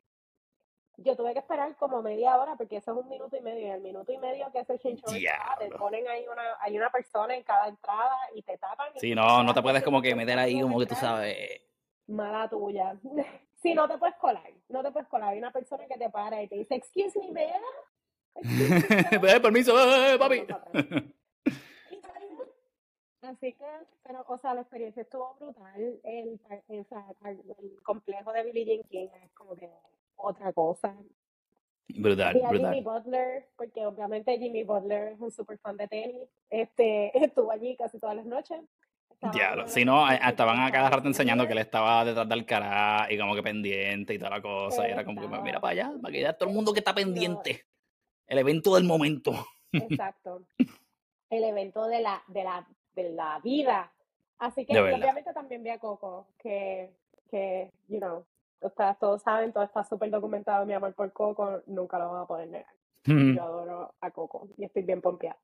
yo 0.99 1.17
tuve 1.17 1.33
que 1.33 1.41
esperar 1.41 1.77
como 1.77 2.03
media 2.03 2.39
hora 2.39 2.57
porque 2.57 2.79
eso 2.79 2.93
es 2.93 2.99
un 2.99 3.09
minuto 3.09 3.37
y 3.37 3.41
medio 3.41 3.67
y 3.67 3.71
el 3.71 3.81
minuto 3.81 4.13
y 4.13 4.19
medio 4.19 4.51
que 4.51 4.61
es 4.61 4.71
el 4.71 4.79
chinchón 4.79 5.15
te 5.59 5.69
ponen 5.71 6.09
ahí 6.09 6.27
una 6.27 6.57
hay 6.61 6.77
una 6.77 6.91
persona 6.91 7.35
en 7.35 7.43
cada 7.43 7.69
entrada 7.69 8.17
y 8.35 8.43
te 8.43 8.57
tapan 8.57 8.93
sí 8.97 9.15
no 9.15 9.43
no 9.43 9.53
te 9.53 9.63
puedes 9.63 9.83
como 9.83 10.01
que 10.01 10.15
meter 10.15 10.39
ahí 10.39 10.61
como 10.61 10.79
que 10.79 10.87
tú 10.87 10.95
sabes. 10.95 11.63
Mala 12.07 12.49
tuya. 12.49 12.97
Sí 13.57 13.75
no 13.75 13.89
te 13.89 13.99
puedes 13.99 14.15
colar 14.17 14.53
no 14.69 14.83
te 14.83 14.93
puedes 14.93 15.09
colar. 15.09 15.31
Hay 15.33 15.39
una 15.39 15.51
persona 15.51 15.87
que 15.87 15.97
te 15.97 16.11
para 16.11 16.43
y 16.43 16.47
te 16.47 16.57
dice 16.57 16.75
excuse 16.77 17.19
me 17.19 17.47
man 17.47 17.63
permiso 19.43 19.73
eh, 19.79 20.15
eh, 20.15 20.19
papi. 20.19 20.47
Así 23.23 23.55
que, 23.55 23.65
pero, 24.05 24.25
o 24.29 24.39
sea, 24.39 24.55
la 24.55 24.61
experiencia 24.61 25.03
estuvo 25.03 25.35
brutal. 25.41 25.99
El, 26.05 26.41
el, 26.69 26.87
el 27.59 27.83
complejo 27.83 28.33
de 28.33 28.45
Billie 28.45 28.65
Jean 28.65 28.83
King 28.85 29.09
es 29.25 29.33
como 29.33 29.57
que 29.57 29.69
otra 30.17 30.53
cosa. 30.53 30.97
Brutal, 31.89 32.37
y 32.37 32.43
a 32.43 32.49
brutal. 32.49 32.75
Jimmy 32.75 32.85
Butler, 32.85 33.49
porque 33.57 33.87
obviamente 33.87 34.39
Jimmy 34.39 34.65
Butler 34.65 35.13
es 35.13 35.21
un 35.21 35.31
super 35.31 35.59
fan 35.59 35.77
de 35.77 35.87
tenis, 35.87 36.29
este, 36.51 37.17
estuvo 37.25 37.51
allí 37.51 37.77
casi 37.77 37.99
todas 37.99 38.17
las 38.17 38.27
noches. 38.27 38.61
Ya, 39.35 39.67
si 39.67 39.85
no, 39.85 40.11
estaban 40.11 40.61
a 40.61 40.71
cada 40.71 40.91
rato 40.91 41.09
enseñando 41.09 41.47
que 41.47 41.53
él 41.53 41.59
estaba 41.61 42.05
detrás 42.05 42.29
del 42.29 42.45
cara 42.45 43.07
y 43.11 43.19
como 43.19 43.35
que 43.35 43.43
pendiente 43.43 44.15
y 44.15 44.19
toda 44.19 44.31
la 44.31 44.43
cosa. 44.43 44.87
Y 44.87 44.93
era 44.93 45.05
como 45.05 45.21
que, 45.21 45.29
mira 45.43 45.61
para 45.61 45.73
allá, 45.73 45.93
para 46.01 46.13
que 46.13 46.19
vea 46.19 46.37
todo 46.37 46.49
el 46.49 46.55
mundo 46.55 46.73
que 46.73 46.81
está 46.81 46.95
pendiente. 46.95 47.65
El 48.27 48.39
evento 48.39 48.75
del 48.75 48.85
momento. 48.85 49.33
Exacto. 49.73 50.47
el 51.31 51.45
evento 51.45 51.87
de 51.87 52.01
la, 52.01 52.23
de 52.27 52.45
la, 52.45 52.67
de 52.95 53.11
la 53.11 53.41
vida. 53.41 53.93
Así 54.39 54.67
que 54.67 54.79
obviamente 54.79 55.33
también 55.33 55.63
vi 55.63 55.71
a 55.71 55.79
Coco, 55.79 56.29
que, 56.39 56.95
que 57.31 57.73
you 57.89 57.99
know, 57.99 58.27
todos 59.01 59.23
saben, 59.23 59.53
todo 59.53 59.65
está 59.65 59.85
súper 59.85 60.11
documentado, 60.11 60.67
mi 60.67 60.73
amor 60.73 60.95
por 60.95 61.13
Coco, 61.13 61.63
nunca 61.67 61.99
lo 61.99 62.13
van 62.13 62.23
a 62.23 62.27
poder 62.27 62.49
negar. 62.49 62.73
Yo 63.05 63.43
adoro 63.43 63.95
a 64.01 64.11
Coco 64.11 64.49
y 64.59 64.65
estoy 64.65 64.83
bien 64.83 65.01
pompeada. 65.01 65.39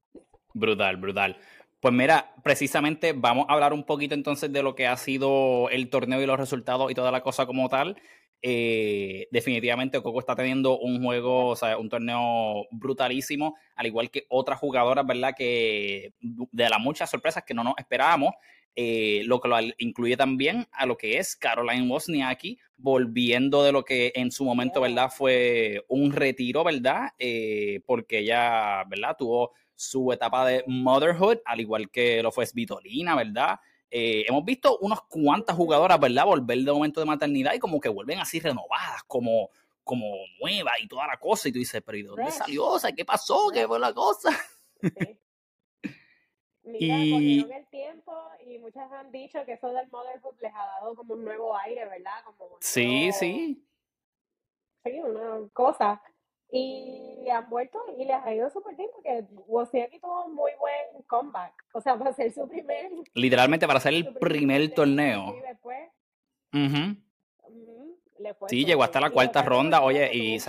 Brutal, 0.52 0.96
brutal. 0.96 1.36
Pues 1.80 1.94
mira, 1.94 2.32
precisamente 2.42 3.12
vamos 3.12 3.46
a 3.48 3.54
hablar 3.54 3.72
un 3.72 3.84
poquito 3.84 4.14
entonces 4.14 4.52
de 4.52 4.62
lo 4.62 4.74
que 4.74 4.86
ha 4.86 4.96
sido 4.96 5.68
el 5.70 5.90
torneo 5.90 6.20
y 6.20 6.26
los 6.26 6.38
resultados 6.38 6.90
y 6.90 6.94
toda 6.94 7.10
la 7.10 7.22
cosa 7.22 7.46
como 7.46 7.68
tal. 7.68 7.96
Eh, 8.44 9.28
definitivamente 9.30 10.02
Coco 10.02 10.18
está 10.18 10.34
teniendo 10.34 10.78
un 10.78 11.02
juego, 11.02 11.48
o 11.48 11.56
sea, 11.56 11.78
un 11.78 11.88
torneo 11.88 12.66
brutalísimo, 12.72 13.56
al 13.76 13.86
igual 13.86 14.10
que 14.10 14.26
otras 14.28 14.58
jugadoras, 14.58 15.06
¿verdad? 15.06 15.34
Que 15.36 16.12
de 16.20 16.68
las 16.68 16.80
muchas 16.80 17.08
sorpresas 17.08 17.44
que 17.44 17.54
no 17.54 17.62
nos 17.62 17.74
esperábamos, 17.78 18.34
eh, 18.74 19.22
lo 19.26 19.40
que 19.40 19.48
lo 19.48 19.56
incluye 19.78 20.16
también 20.16 20.66
a 20.72 20.86
lo 20.86 20.96
que 20.96 21.18
es 21.18 21.36
Caroline 21.36 21.88
Wozniacki, 21.90 22.58
volviendo 22.76 23.62
de 23.62 23.72
lo 23.72 23.84
que 23.84 24.12
en 24.14 24.30
su 24.30 24.44
momento, 24.44 24.80
¿verdad? 24.80 25.10
Fue 25.14 25.84
un 25.88 26.12
retiro, 26.12 26.64
¿verdad? 26.64 27.10
Eh, 27.18 27.80
porque 27.86 28.20
ella, 28.20 28.84
¿verdad? 28.84 29.16
Tuvo 29.18 29.52
su 29.74 30.12
etapa 30.12 30.46
de 30.46 30.64
motherhood, 30.66 31.38
al 31.44 31.60
igual 31.60 31.90
que 31.90 32.22
lo 32.22 32.32
fue 32.32 32.46
Svitolina, 32.46 33.14
¿verdad? 33.14 33.60
Eh, 33.90 34.24
hemos 34.26 34.42
visto 34.44 34.78
unas 34.78 35.02
cuantas 35.02 35.54
jugadoras, 35.54 36.00
¿verdad? 36.00 36.24
Volver 36.24 36.58
de 36.58 36.72
momento 36.72 37.00
de 37.00 37.06
maternidad 37.06 37.52
y 37.52 37.58
como 37.58 37.78
que 37.78 37.90
vuelven 37.90 38.20
así 38.20 38.40
renovadas, 38.40 39.02
como, 39.06 39.50
como 39.84 40.16
nuevas 40.40 40.74
y 40.80 40.88
toda 40.88 41.06
la 41.06 41.18
cosa. 41.18 41.48
Y 41.48 41.52
tú 41.52 41.58
dices, 41.58 41.82
pero 41.84 41.98
¿y 41.98 42.02
de 42.02 42.08
dónde 42.08 42.30
salió? 42.30 42.66
O 42.68 42.78
sea, 42.78 42.92
¿qué 42.92 43.04
pasó? 43.04 43.50
¿Qué 43.52 43.66
fue 43.66 43.78
la 43.78 43.92
cosa? 43.92 44.30
Mira, 46.64 46.98
y... 47.04 47.40
el 47.40 47.66
tiempo 47.70 48.21
y 48.54 48.58
muchas 48.58 48.90
han 48.92 49.10
dicho 49.10 49.44
que 49.44 49.54
eso 49.54 49.68
del 49.68 49.88
motherhood 49.90 50.34
les 50.40 50.52
ha 50.54 50.66
dado 50.80 50.94
como 50.94 51.14
un 51.14 51.24
nuevo 51.24 51.56
aire, 51.56 51.86
¿verdad? 51.86 52.22
Como 52.24 52.56
sí, 52.60 53.10
sí. 53.12 53.66
Sí, 54.84 55.00
una 55.00 55.48
cosa. 55.52 56.02
Y 56.50 57.28
han 57.30 57.48
vuelto 57.48 57.78
y 57.96 58.04
les 58.04 58.16
ha 58.22 58.34
ido 58.34 58.50
súper 58.50 58.76
bien 58.76 58.90
porque 58.92 59.24
Wozniacki 59.46 59.98
tuvo 60.00 60.26
un 60.26 60.34
muy 60.34 60.52
buen 60.60 61.02
comeback. 61.06 61.54
O 61.72 61.80
sea, 61.80 61.96
para 61.96 62.12
ser 62.12 62.32
su 62.32 62.46
primer. 62.46 62.90
Literalmente 63.14 63.66
para 63.66 63.80
ser 63.80 63.94
el 63.94 64.12
primer, 64.14 64.74
torneo. 64.74 65.34
Y 65.34 65.40
después. 65.40 65.88
sí, 68.48 68.64
llegó 68.66 68.82
hasta 68.82 69.00
la 69.00 69.10
cuarta 69.10 69.42
ronda. 69.42 69.82
Oye, 69.82 70.10
y, 70.12 70.34
y 70.34 70.40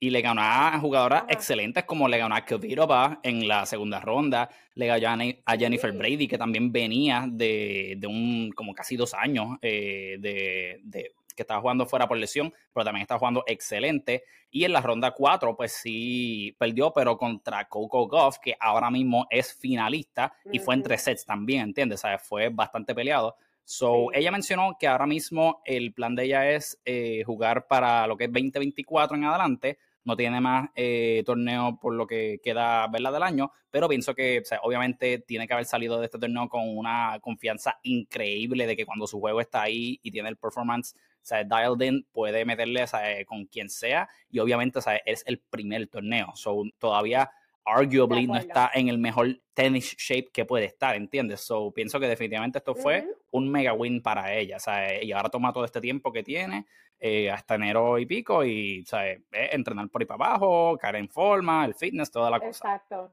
le 0.00 0.20
ganó 0.20 0.42
a 0.42 0.78
jugadoras 0.78 1.24
excelentes 1.28 1.84
como 1.84 2.08
le 2.08 2.18
ganó 2.18 2.34
a 2.34 2.44
Kvirova 2.44 3.20
en 3.22 3.48
la 3.48 3.66
segunda 3.66 4.00
ronda. 4.00 4.48
Le 4.74 4.86
ganó 4.86 5.24
a 5.44 5.56
Jennifer 5.56 5.92
Brady, 5.92 6.28
que 6.28 6.38
también 6.38 6.70
venía 6.70 7.26
de, 7.28 7.96
de 7.98 8.06
un 8.06 8.52
como 8.54 8.74
casi 8.74 8.96
dos 8.96 9.14
años 9.14 9.58
eh, 9.62 10.16
de, 10.20 10.80
de 10.84 11.12
que 11.38 11.42
estaba 11.42 11.60
jugando 11.60 11.86
fuera 11.86 12.08
por 12.08 12.18
lesión, 12.18 12.52
pero 12.74 12.84
también 12.84 13.02
está 13.02 13.16
jugando 13.16 13.44
excelente. 13.46 14.24
Y 14.50 14.64
en 14.64 14.72
la 14.72 14.80
ronda 14.80 15.12
4, 15.12 15.56
pues 15.56 15.72
sí 15.72 16.54
perdió, 16.58 16.92
pero 16.92 17.16
contra 17.16 17.68
Coco 17.68 18.08
Goff, 18.08 18.38
que 18.42 18.56
ahora 18.58 18.90
mismo 18.90 19.26
es 19.30 19.54
finalista 19.54 20.32
y 20.52 20.58
fue 20.58 20.74
en 20.74 20.82
tres 20.82 21.02
sets 21.02 21.24
también, 21.24 21.62
¿entiendes? 21.62 22.04
O 22.04 22.18
fue 22.18 22.48
bastante 22.48 22.92
peleado. 22.92 23.36
So, 23.62 24.12
ella 24.14 24.32
mencionó 24.32 24.76
que 24.80 24.88
ahora 24.88 25.06
mismo 25.06 25.62
el 25.64 25.92
plan 25.92 26.16
de 26.16 26.24
ella 26.24 26.50
es 26.50 26.80
eh, 26.84 27.22
jugar 27.24 27.66
para 27.68 28.06
lo 28.06 28.16
que 28.16 28.24
es 28.24 28.32
2024 28.32 29.16
en 29.16 29.24
adelante. 29.24 29.78
No 30.08 30.16
tiene 30.16 30.40
más 30.40 30.70
eh, 30.74 31.22
torneo 31.24 31.78
por 31.78 31.94
lo 31.94 32.06
que 32.06 32.40
queda 32.42 32.86
verla 32.88 33.12
del 33.12 33.22
año, 33.22 33.52
pero 33.70 33.88
pienso 33.88 34.14
que 34.14 34.42
obviamente 34.62 35.18
tiene 35.18 35.46
que 35.46 35.52
haber 35.52 35.66
salido 35.66 35.98
de 35.98 36.06
este 36.06 36.18
torneo 36.18 36.48
con 36.48 36.62
una 36.66 37.18
confianza 37.20 37.78
increíble 37.82 38.66
de 38.66 38.74
que 38.74 38.86
cuando 38.86 39.06
su 39.06 39.20
juego 39.20 39.40
está 39.40 39.62
ahí 39.62 40.00
y 40.02 40.10
tiene 40.10 40.30
el 40.30 40.36
performance 40.36 40.94
sea, 41.28 41.44
dialed 41.44 41.86
in, 41.86 42.06
puede 42.12 42.44
meterle 42.44 42.84
con 43.26 43.44
quien 43.46 43.68
sea 43.68 44.08
y 44.30 44.38
obviamente 44.38 44.80
es 45.04 45.22
el 45.26 45.38
primer 45.38 45.86
torneo. 45.88 46.32
So, 46.34 46.62
todavía 46.78 47.30
arguably 47.64 48.26
no 48.26 48.36
está 48.36 48.70
en 48.72 48.88
el 48.88 48.96
mejor 48.96 49.38
tennis 49.52 49.94
shape 49.98 50.30
que 50.32 50.46
puede 50.46 50.64
estar, 50.64 50.96
¿entiendes? 50.96 51.42
So, 51.42 51.70
pienso 51.70 52.00
que 52.00 52.08
definitivamente 52.08 52.58
esto 52.58 52.74
fue 52.74 53.06
un 53.30 53.50
mega 53.50 53.74
win 53.74 54.00
para 54.00 54.34
ella, 54.34 54.56
o 54.56 54.60
sea, 54.60 55.02
y 55.02 55.12
ahora 55.12 55.28
toma 55.28 55.52
todo 55.52 55.66
este 55.66 55.80
tiempo 55.80 56.10
que 56.10 56.22
tiene, 56.22 56.66
eh, 56.98 57.30
hasta 57.30 57.54
enero 57.54 57.98
y 57.98 58.06
pico, 58.06 58.44
y, 58.44 58.84
o 58.92 58.96
entrenar 59.32 59.88
por 59.88 60.02
ahí 60.02 60.06
para 60.06 60.26
abajo, 60.26 60.76
caer 60.78 60.96
en 60.96 61.08
forma, 61.08 61.64
el 61.64 61.74
fitness, 61.74 62.10
toda 62.10 62.30
la 62.30 62.40
cosa. 62.40 62.76
Exacto. 62.76 63.12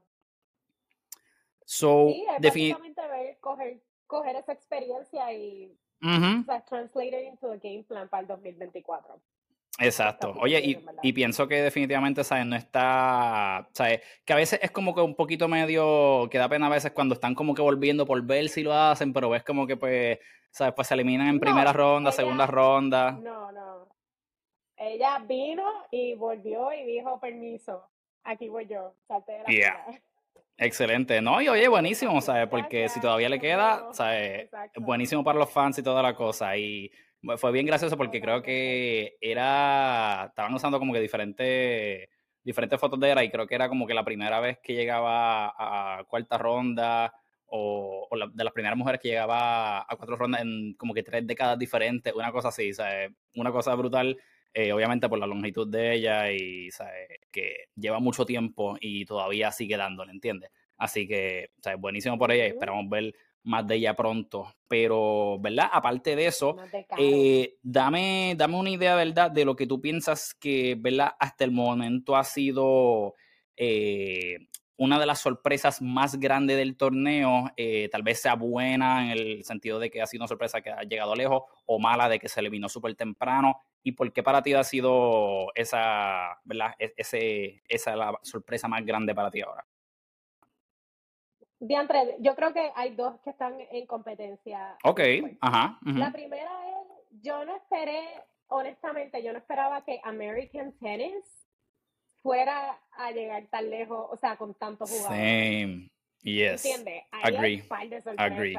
So, 1.64 2.08
sí, 2.08 2.24
definitivamente 2.38 3.02
coger, 3.40 3.80
coger 4.06 4.36
esa 4.36 4.52
experiencia 4.52 5.32
y 5.32 5.76
Uh 6.02 6.44
into 7.26 7.50
a 7.50 7.56
game 7.56 7.84
plan 7.88 8.08
para 8.08 8.20
el 8.20 8.26
2024. 8.28 9.20
Exacto. 9.78 10.34
Oye, 10.40 10.80
y, 11.02 11.12
pienso 11.12 11.46
que 11.46 11.60
definitivamente, 11.60 12.24
¿sabes? 12.24 12.46
No 12.46 12.56
está, 12.56 13.68
¿sabes? 13.72 14.00
Que 14.24 14.32
a 14.32 14.36
veces 14.36 14.58
es 14.62 14.70
como 14.70 14.94
que 14.94 15.02
un 15.02 15.14
poquito 15.14 15.48
medio, 15.48 16.28
que 16.30 16.38
da 16.38 16.48
pena 16.48 16.66
a 16.66 16.70
veces 16.70 16.92
cuando 16.92 17.14
están 17.14 17.34
como 17.34 17.54
que 17.54 17.60
volviendo 17.60 18.06
por 18.06 18.22
ver 18.22 18.48
si 18.48 18.62
lo 18.62 18.72
hacen, 18.72 19.12
pero 19.12 19.28
ves 19.28 19.44
como 19.44 19.66
que 19.66 19.76
pues, 19.76 20.18
¿sabes? 20.50 20.72
Pues 20.74 20.88
se 20.88 20.94
eliminan 20.94 21.28
en 21.28 21.40
primera 21.40 21.72
ronda, 21.74 22.10
segunda 22.10 22.46
ronda. 22.46 23.12
No, 23.12 23.52
no. 23.52 23.75
Ella 24.76 25.18
vino 25.26 25.64
y 25.90 26.14
volvió 26.14 26.72
y 26.72 26.84
dijo, 26.84 27.18
permiso, 27.18 27.88
aquí 28.24 28.48
voy 28.48 28.66
yo, 28.66 28.94
salte 29.08 29.32
de 29.32 29.38
la 29.38 30.00
Excelente, 30.58 31.20
¿no? 31.20 31.42
Y 31.42 31.48
oye, 31.48 31.68
buenísimo, 31.68 32.20
¿sabes? 32.22 32.48
Porque 32.48 32.88
si 32.88 32.98
todavía 32.98 33.28
le 33.28 33.38
queda, 33.38 33.92
¿sabes? 33.92 34.50
Buenísimo 34.76 35.22
para 35.22 35.38
los 35.38 35.50
fans 35.50 35.78
y 35.78 35.82
toda 35.82 36.02
la 36.02 36.14
cosa. 36.14 36.56
Y 36.56 36.90
fue 37.36 37.52
bien 37.52 37.66
gracioso 37.66 37.96
porque 37.96 38.20
creo 38.20 38.42
que 38.42 39.16
era, 39.20 40.26
estaban 40.28 40.54
usando 40.54 40.78
como 40.78 40.94
que 40.94 41.00
diferentes, 41.00 42.08
diferentes 42.42 42.80
fotos 42.80 42.98
de 43.00 43.10
era 43.10 43.22
y 43.22 43.30
creo 43.30 43.46
que 43.46 43.54
era 43.54 43.68
como 43.68 43.86
que 43.86 43.92
la 43.92 44.04
primera 44.04 44.40
vez 44.40 44.58
que 44.62 44.74
llegaba 44.74 45.52
a, 45.58 46.04
cuarta 46.04 46.38
ronda 46.38 47.12
o, 47.46 48.08
de 48.32 48.44
las 48.44 48.52
primeras 48.52 48.78
mujeres 48.78 49.00
que 49.00 49.08
llegaba 49.08 49.80
a 49.80 49.96
cuatro 49.96 50.16
rondas 50.16 50.40
en 50.40 50.74
como 50.74 50.94
que 50.94 51.02
tres 51.02 51.26
décadas 51.26 51.58
diferentes, 51.58 52.14
una 52.14 52.32
cosa 52.32 52.48
así, 52.48 52.72
¿sabes? 52.72 53.12
Una 53.34 53.52
cosa 53.52 53.74
brutal. 53.74 54.16
Eh, 54.58 54.72
obviamente 54.72 55.06
por 55.06 55.18
la 55.18 55.26
longitud 55.26 55.68
de 55.68 55.92
ella 55.92 56.32
y 56.32 56.70
que 57.30 57.66
lleva 57.74 58.00
mucho 58.00 58.24
tiempo 58.24 58.78
y 58.80 59.04
todavía 59.04 59.52
sigue 59.52 59.76
dándole, 59.76 60.12
¿entiendes? 60.12 60.50
Así 60.78 61.06
que, 61.06 61.50
¿sabes? 61.60 61.78
buenísimo 61.78 62.16
por 62.16 62.32
ella 62.32 62.46
y 62.46 62.52
esperamos 62.52 62.88
ver 62.88 63.14
más 63.42 63.66
de 63.66 63.74
ella 63.74 63.94
pronto. 63.94 64.54
Pero, 64.66 65.38
¿verdad? 65.40 65.68
Aparte 65.70 66.16
de 66.16 66.28
eso, 66.28 66.56
eh, 66.96 67.58
dame, 67.62 68.32
dame 68.34 68.56
una 68.56 68.70
idea, 68.70 68.94
¿verdad? 68.94 69.30
De 69.30 69.44
lo 69.44 69.54
que 69.56 69.66
tú 69.66 69.78
piensas 69.82 70.32
que, 70.32 70.74
¿verdad? 70.74 71.10
Hasta 71.18 71.44
el 71.44 71.50
momento 71.50 72.16
ha 72.16 72.24
sido 72.24 73.14
eh, 73.58 74.38
una 74.78 74.98
de 74.98 75.06
las 75.06 75.20
sorpresas 75.20 75.80
más 75.80 76.20
grandes 76.20 76.56
del 76.56 76.76
torneo, 76.76 77.50
eh, 77.56 77.88
tal 77.90 78.02
vez 78.02 78.20
sea 78.20 78.34
buena 78.34 79.04
en 79.04 79.10
el 79.10 79.44
sentido 79.44 79.78
de 79.78 79.90
que 79.90 80.02
ha 80.02 80.06
sido 80.06 80.22
una 80.22 80.28
sorpresa 80.28 80.60
que 80.60 80.70
ha 80.70 80.82
llegado 80.82 81.14
lejos, 81.14 81.44
o 81.64 81.78
mala 81.78 82.08
de 82.08 82.18
que 82.18 82.28
se 82.28 82.40
eliminó 82.40 82.68
súper 82.68 82.94
temprano. 82.94 83.60
¿Y 83.82 83.92
por 83.92 84.12
qué 84.12 84.22
para 84.22 84.42
ti 84.42 84.52
ha 84.54 84.64
sido 84.64 85.52
esa, 85.54 86.40
¿verdad? 86.44 86.74
E-, 86.78 86.94
ese, 86.96 87.62
esa 87.68 87.96
la 87.96 88.18
sorpresa 88.22 88.68
más 88.68 88.84
grande 88.84 89.14
para 89.14 89.30
ti 89.30 89.40
ahora? 89.40 89.64
Diantre, 91.58 92.16
yo 92.20 92.34
creo 92.34 92.52
que 92.52 92.70
hay 92.74 92.94
dos 92.94 93.18
que 93.20 93.30
están 93.30 93.56
en 93.70 93.86
competencia. 93.86 94.76
Ok, 94.84 95.00
ajá. 95.40 95.78
La 95.82 96.12
primera 96.12 96.50
es, 96.68 97.22
yo 97.22 97.44
no 97.46 97.56
esperé, 97.56 98.06
honestamente, 98.48 99.22
yo 99.22 99.32
no 99.32 99.38
esperaba 99.38 99.82
que 99.82 100.00
American 100.04 100.72
Tennis 100.78 101.35
fuera 102.26 102.76
a 102.90 103.12
llegar 103.12 103.46
tan 103.46 103.70
lejos, 103.70 104.08
o 104.10 104.16
sea, 104.16 104.36
con 104.36 104.52
tantos 104.54 104.90
jugadores. 104.90 105.16
Same. 105.16 105.90
Yes. 106.22 106.64
¿Entiendes? 106.64 107.04
Agree. 107.12 107.62
Agree. 108.16 108.58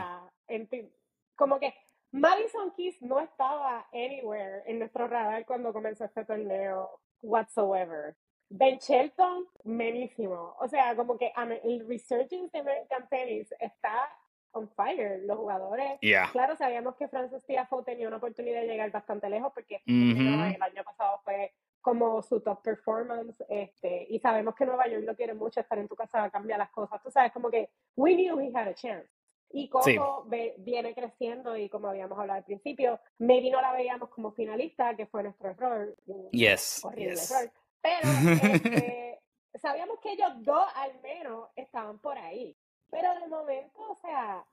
Como 1.36 1.60
que 1.60 1.74
Madison 2.12 2.72
Keys 2.78 3.02
no 3.02 3.20
estaba 3.20 3.86
anywhere 3.92 4.64
en 4.68 4.80
nuestro 4.80 5.10
radar 5.10 5.46
cuando 5.46 5.74
comenzó 5.74 6.06
este 6.06 6.24
torneo 6.24 7.02
whatsoever. 7.22 8.16
Ben 8.50 8.78
Shelton, 8.78 9.46
menísimo. 9.66 10.56
O 10.60 10.70
sea, 10.70 10.96
como 10.96 11.18
que 11.18 11.34
el 11.66 11.86
resurgence 11.86 12.50
de 12.54 12.60
American 12.60 13.10
Tennis 13.10 13.54
está 13.60 14.10
on 14.52 14.70
fire. 14.70 15.24
Los 15.26 15.38
jugadores, 15.38 16.00
claro, 16.32 16.56
sabíamos 16.56 16.96
que 16.96 17.10
Francis 17.10 17.44
Tiafoe 17.46 17.84
tenía 17.84 18.08
una 18.08 18.16
oportunidad 18.16 18.62
de 18.62 18.68
llegar 18.68 18.90
bastante 18.92 19.30
lejos 19.30 19.52
porque 19.54 19.82
el 19.86 20.62
año 20.62 20.84
pasado 20.86 21.20
fue 21.26 21.52
como 21.82 22.22
su 22.22 22.42
top 22.42 22.62
performance, 22.62 23.36
este, 23.50 24.08
y 24.10 24.20
sabemos 24.20 24.56
que 24.56 24.66
Nueva 24.66 24.88
York 24.88 25.04
lo 25.06 25.16
quiere 25.16 25.34
mucho, 25.34 25.60
estar 25.60 25.78
en 25.78 25.88
tu 25.88 25.96
casa 25.96 26.30
cambia 26.30 26.58
las 26.58 26.70
cosas, 26.70 27.02
tú 27.02 27.10
sabes, 27.10 27.32
como 27.32 27.50
que 27.50 27.70
we 27.96 28.14
knew 28.14 28.40
he 28.40 28.52
had 28.54 28.68
a 28.68 28.74
chance. 28.74 29.10
Y 29.50 29.70
Coco 29.70 30.26
viene 30.58 30.94
creciendo 30.94 31.56
y 31.56 31.70
como 31.70 31.88
habíamos 31.88 32.20
hablado 32.20 32.40
al 32.40 32.44
principio, 32.44 33.00
maybe 33.18 33.50
no 33.50 33.62
la 33.62 33.72
veíamos 33.72 34.10
como 34.10 34.32
finalista, 34.32 34.96
que 34.96 35.06
fue 35.06 35.24
nuestro 35.24 35.52
error. 35.52 35.96
Yes, 36.32 36.84
horrible 36.84 37.14
error. 37.14 37.52
Pero 37.82 38.54
este, 38.54 39.20
sabíamos 39.62 40.00
que 40.00 40.12
ellos 40.12 40.32
dos 40.40 40.68
al 40.76 41.00
menos 41.02 41.50
estaban 41.56 42.00
por 42.00 42.18
ahí. 42.18 42.58
Pero 42.90 43.14
de 43.20 43.28
momento, 43.28 43.80
o 43.90 43.96
sea, 43.96 44.46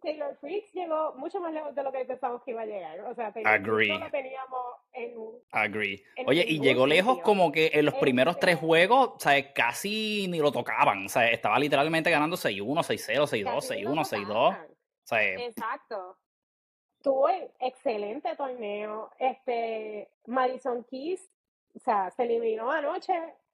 Taylor 0.00 0.36
Fritz 0.36 0.72
llegó 0.72 1.14
mucho 1.14 1.40
más 1.40 1.52
lejos 1.52 1.74
de 1.74 1.82
lo 1.82 1.92
que 1.92 2.04
pensamos 2.04 2.42
que 2.42 2.50
iba 2.50 2.62
a 2.62 2.66
llegar. 2.66 3.00
O 3.00 3.14
sea, 3.14 3.32
Taylor 3.32 3.52
Agree. 3.52 3.88
no 3.88 3.98
lo 3.98 4.10
teníamos 4.10 4.64
en 4.92 5.18
un. 5.18 5.42
Agree. 5.50 6.04
Oye, 6.26 6.44
y 6.46 6.60
llegó 6.60 6.86
lejos 6.86 7.20
como 7.20 7.50
que 7.52 7.70
en 7.74 7.84
los 7.84 7.94
primeros 7.94 8.38
tres 8.38 8.54
este 8.54 8.66
juegos, 8.66 9.08
o 9.16 9.18
sea, 9.18 9.52
casi 9.52 10.26
ni 10.28 10.38
lo 10.38 10.52
tocaban. 10.52 11.06
O 11.06 11.08
sea, 11.08 11.28
estaba 11.30 11.58
literalmente 11.58 12.10
ganando 12.10 12.36
6-1, 12.36 12.82
6-0, 12.82 13.44
6-2, 13.44 13.84
6-1, 13.84 14.58
6-2. 15.08 15.46
Exacto. 15.48 16.18
Tuvo 17.02 17.28
excelente 17.58 18.34
torneo. 18.36 19.10
Este, 19.18 20.08
Madison 20.26 20.84
Keys, 20.84 21.28
o 21.74 21.80
sea, 21.80 22.10
se 22.10 22.22
eliminó 22.24 22.70
anoche 22.70 23.12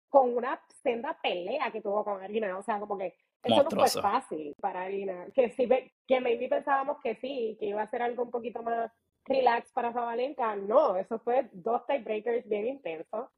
con 0.08 0.36
una 0.36 0.60
senda 0.82 1.18
pelea 1.22 1.70
que 1.70 1.80
tuvo 1.80 2.04
con 2.04 2.22
Arina. 2.22 2.56
O 2.58 2.62
sea, 2.62 2.78
como 2.78 2.98
que 2.98 3.14
eso 3.42 3.62
no 3.62 3.70
fue 3.70 4.02
fácil 4.02 4.54
para 4.60 4.82
Arina. 4.82 5.26
Que 5.34 5.50
sí, 5.50 5.68
que 6.06 6.20
maybe 6.20 6.48
pensábamos 6.48 6.98
que 7.02 7.14
sí, 7.16 7.56
que 7.58 7.66
iba 7.66 7.82
a 7.82 7.90
ser 7.90 8.02
algo 8.02 8.24
un 8.24 8.30
poquito 8.30 8.62
más 8.62 8.90
relax 9.28 9.70
para 9.72 9.92
Sabalenka. 9.92 10.56
No, 10.56 10.96
eso 10.96 11.18
fue 11.18 11.48
dos 11.52 11.86
tiebreakers 11.86 12.48
bien 12.48 12.66
intensos. 12.66 13.28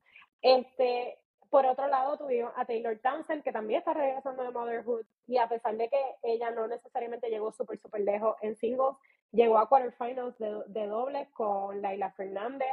Este, 0.43 1.19
por 1.51 1.67
otro 1.67 1.87
lado, 1.89 2.17
tuvimos 2.17 2.53
a 2.57 2.65
Taylor 2.65 2.99
Townsend, 2.99 3.43
que 3.43 3.53
también 3.53 3.81
está 3.81 3.93
regresando 3.93 4.43
de 4.43 4.51
Motherhood, 4.51 5.05
y 5.27 5.39
a 5.39 5.49
pesar 5.49 5.77
de 5.77 5.89
que 5.89 6.01
ella 6.23 6.51
no 6.51 6.67
necesariamente 6.67 7.29
llegó 7.29 7.53
súper, 7.53 7.79
súper 7.79 8.03
lejos 8.03 8.37
en 8.43 8.57
singles, 8.57 8.97
llegó 9.33 9.59
a 9.59 9.69
quarterfinals 9.69 10.39
de, 10.39 10.63
de 10.67 10.87
dobles 10.87 11.29
con 11.31 11.83
Laila 11.83 12.11
Fernández. 12.13 12.69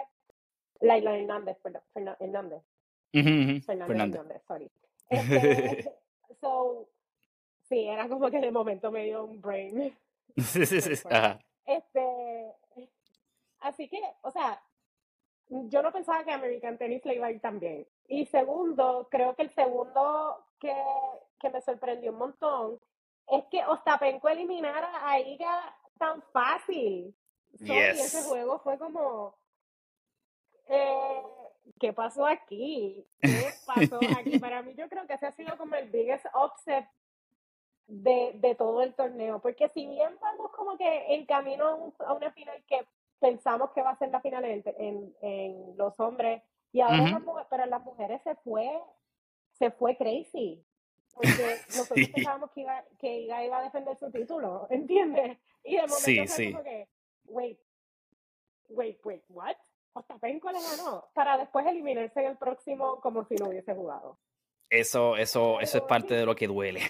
Laila 0.80 1.18
Hernández, 1.18 1.58
perdón, 1.62 1.82
Hernández. 2.20 2.62
Fernández, 3.12 4.44
sorry. 4.48 4.72
Este, 5.10 5.92
so, 6.42 6.88
Sí, 7.70 7.86
era 7.86 8.08
como 8.08 8.30
que 8.32 8.40
de 8.40 8.52
momento 8.52 8.92
me 8.92 9.06
dio 9.06 9.24
un 9.24 9.42
brain. 9.42 9.96
Sí, 10.38 10.68
sí, 10.68 10.82
sí. 10.82 10.92
Este, 11.66 12.54
así 13.60 13.88
que, 13.88 14.02
o 14.22 14.32
sea, 14.32 14.62
yo 15.50 15.82
no 15.82 15.92
pensaba 15.92 16.24
que 16.24 16.32
American 16.32 16.78
Tennis 16.78 17.06
le 17.06 17.16
iba 17.16 17.28
a 17.28 17.32
ir 17.32 17.42
tan 17.42 17.60
bien. 17.60 17.88
Y 18.08 18.26
segundo, 18.26 19.08
creo 19.10 19.36
que 19.36 19.44
el 19.44 19.54
segundo 19.54 20.46
que, 20.60 20.74
que 21.40 21.50
me 21.50 21.62
sorprendió 21.62 22.12
un 22.12 22.18
montón 22.18 22.80
es 23.28 23.46
que 23.46 23.66
Ostapenko 23.66 24.30
eliminara 24.30 25.08
a 25.08 25.20
Iga 25.20 25.76
tan 25.98 26.22
fácil. 26.32 27.16
Y 27.60 27.72
ese 27.72 28.24
juego 28.24 28.60
fue 28.60 28.78
como, 28.78 29.36
eh, 30.68 31.24
¿qué 31.80 31.94
pasó 31.94 32.26
aquí? 32.26 33.06
¿Qué 33.20 33.50
pasó 33.66 34.00
aquí? 34.18 34.40
Para 34.40 34.62
mí 34.62 34.74
yo 34.76 34.88
creo 34.90 35.08
que 35.08 35.14
ese 35.14 35.28
ha 35.28 35.32
sido 35.32 35.58
como 35.58 35.76
el 35.76 35.90
biggest 35.90 36.26
upset 36.34 36.88
de, 37.88 38.34
de 38.36 38.56
todo 38.56 38.82
el 38.82 38.94
torneo. 38.94 39.40
Porque 39.40 39.70
si 39.70 39.88
bien 39.88 40.18
vamos 40.22 40.52
como 40.52 40.78
que 40.78 41.16
en 41.16 41.26
camino 41.26 41.94
a 42.00 42.14
una 42.14 42.32
final 42.32 42.64
pensamos 43.48 43.72
que 43.72 43.82
va 43.82 43.92
a 43.92 43.98
ser 43.98 44.10
la 44.10 44.20
final 44.20 44.44
en, 44.44 44.63
en, 44.77 45.16
en 45.22 45.77
los 45.77 45.98
hombres, 46.01 46.44
y 46.74 46.82
ahora 46.82 47.12
las 47.12 47.24
mujeres, 47.24 47.48
pero 47.50 47.66
las 47.66 47.84
mujeres 47.84 48.22
se 48.24 48.36
fue, 48.36 48.70
se 49.54 49.72
fue 49.72 49.96
crazy. 49.96 50.63
Porque 51.13 51.30
nosotros 51.68 52.10
pensábamos 52.13 52.51
que 52.51 52.62
iba, 52.62 52.84
que 53.00 53.20
iba, 53.22 53.44
iba 53.46 53.58
a 53.60 53.63
defender 53.63 53.98
su 53.98 54.12
título, 54.12 54.68
¿entiendes? 54.70 55.38
Y 55.63 55.75
de 55.75 55.82
momento 55.82 55.98
sí, 55.98 56.27
sí. 56.27 56.51
como 56.51 56.63
que, 56.63 56.89
wait, 57.25 57.60
wait, 58.70 59.06
wait, 59.06 59.24
what? 59.30 59.56
Ostapenko 59.94 60.51
le 60.51 60.60
ganó 60.60 61.10
para 61.13 61.38
después 61.38 61.66
eliminarse 61.66 62.20
en 62.20 62.27
el 62.27 62.38
próximo 62.38 63.00
como 63.00 63.24
si 63.25 63.36
no 63.36 63.48
hubiese 63.48 63.74
jugado. 63.74 64.20
Eso, 64.70 65.16
eso, 65.16 65.62
eso 65.62 65.77
es 65.77 65.84
parte 65.86 66.13
de 66.13 66.25
lo 66.25 66.36
que 66.36 66.48
duele. 66.48 66.82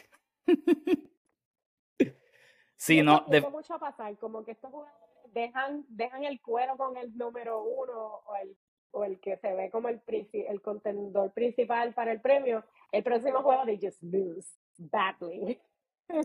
sí, 2.76 3.04
no. 3.04 3.24
De... 3.28 3.42
mucho 3.42 3.76
a 3.76 3.80
pasar, 3.80 4.18
como 4.18 4.44
que 4.44 4.52
estos 4.52 4.72
jugadores 4.72 5.07
dejan, 5.38 5.86
dejan 5.88 6.24
el 6.24 6.42
cuero 6.42 6.78
con 6.78 6.98
el 6.98 7.16
número 7.18 7.64
uno 7.64 8.22
o 8.26 8.36
el, 8.42 8.58
o 8.92 9.04
el 9.04 9.20
que 9.20 9.38
se 9.38 9.54
ve 9.54 9.70
como 9.70 9.90
el, 9.90 10.02
el 10.34 10.62
contendor 10.62 11.32
principal 11.34 11.94
para 11.94 12.12
el 12.12 12.22
premio. 12.22 12.64
El 12.92 13.04
próximo 13.04 13.42
juego, 13.42 13.66
they 13.66 13.80
just 13.82 14.02
lose 14.02 14.48
badly. 14.78 15.60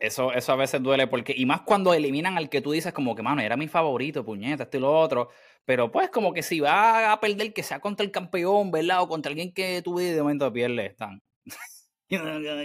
Eso, 0.01 0.33
eso 0.33 0.53
a 0.53 0.57
veces 0.57 0.81
duele 0.81 1.09
porque, 1.09 1.35
y 1.37 1.44
más 1.44 1.62
cuando 1.62 1.92
eliminan 1.92 2.38
al 2.38 2.48
que 2.48 2.61
tú 2.61 2.70
dices 2.70 2.92
como 2.92 3.16
que, 3.16 3.22
mano, 3.25 3.42
era 3.42 3.57
mi 3.57 3.66
favorito, 3.66 4.25
puñeta, 4.25 4.62
esto 4.62 4.77
y 4.77 4.81
lo 4.81 4.96
otro, 4.96 5.31
pero 5.64 5.90
pues 5.90 6.09
como 6.09 6.33
que 6.33 6.44
si 6.44 6.61
va 6.61 7.11
a 7.11 7.18
perder 7.18 7.53
que 7.53 7.64
sea 7.64 7.81
contra 7.81 8.07
el 8.07 8.12
campeón, 8.12 8.70
¿verdad? 8.70 9.03
O 9.03 9.09
contra 9.09 9.31
alguien 9.31 9.53
que 9.53 9.83
tú 9.83 9.96
de 9.96 10.22
momento 10.22 10.53
pierde, 10.53 10.87
están. 10.87 11.20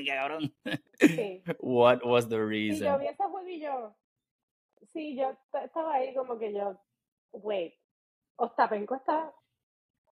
cabrón. 0.08 0.54
Sí. 1.00 1.42
What 1.60 2.04
was 2.04 2.30
the 2.30 2.40
reason? 2.40 2.80
Sí, 2.80 2.86
yo 2.86 3.00
vi 3.00 3.08
ese 3.08 3.24
juego 3.24 3.48
y 3.48 3.60
yo, 3.62 3.96
sí, 4.98 5.16
yo 5.16 5.38
estaba 5.64 5.94
ahí 5.94 6.14
como 6.16 6.40
que 6.40 6.52
yo, 6.52 6.76
wait, 7.32 7.76
Ostapenko 8.38 8.96
está 8.96 9.32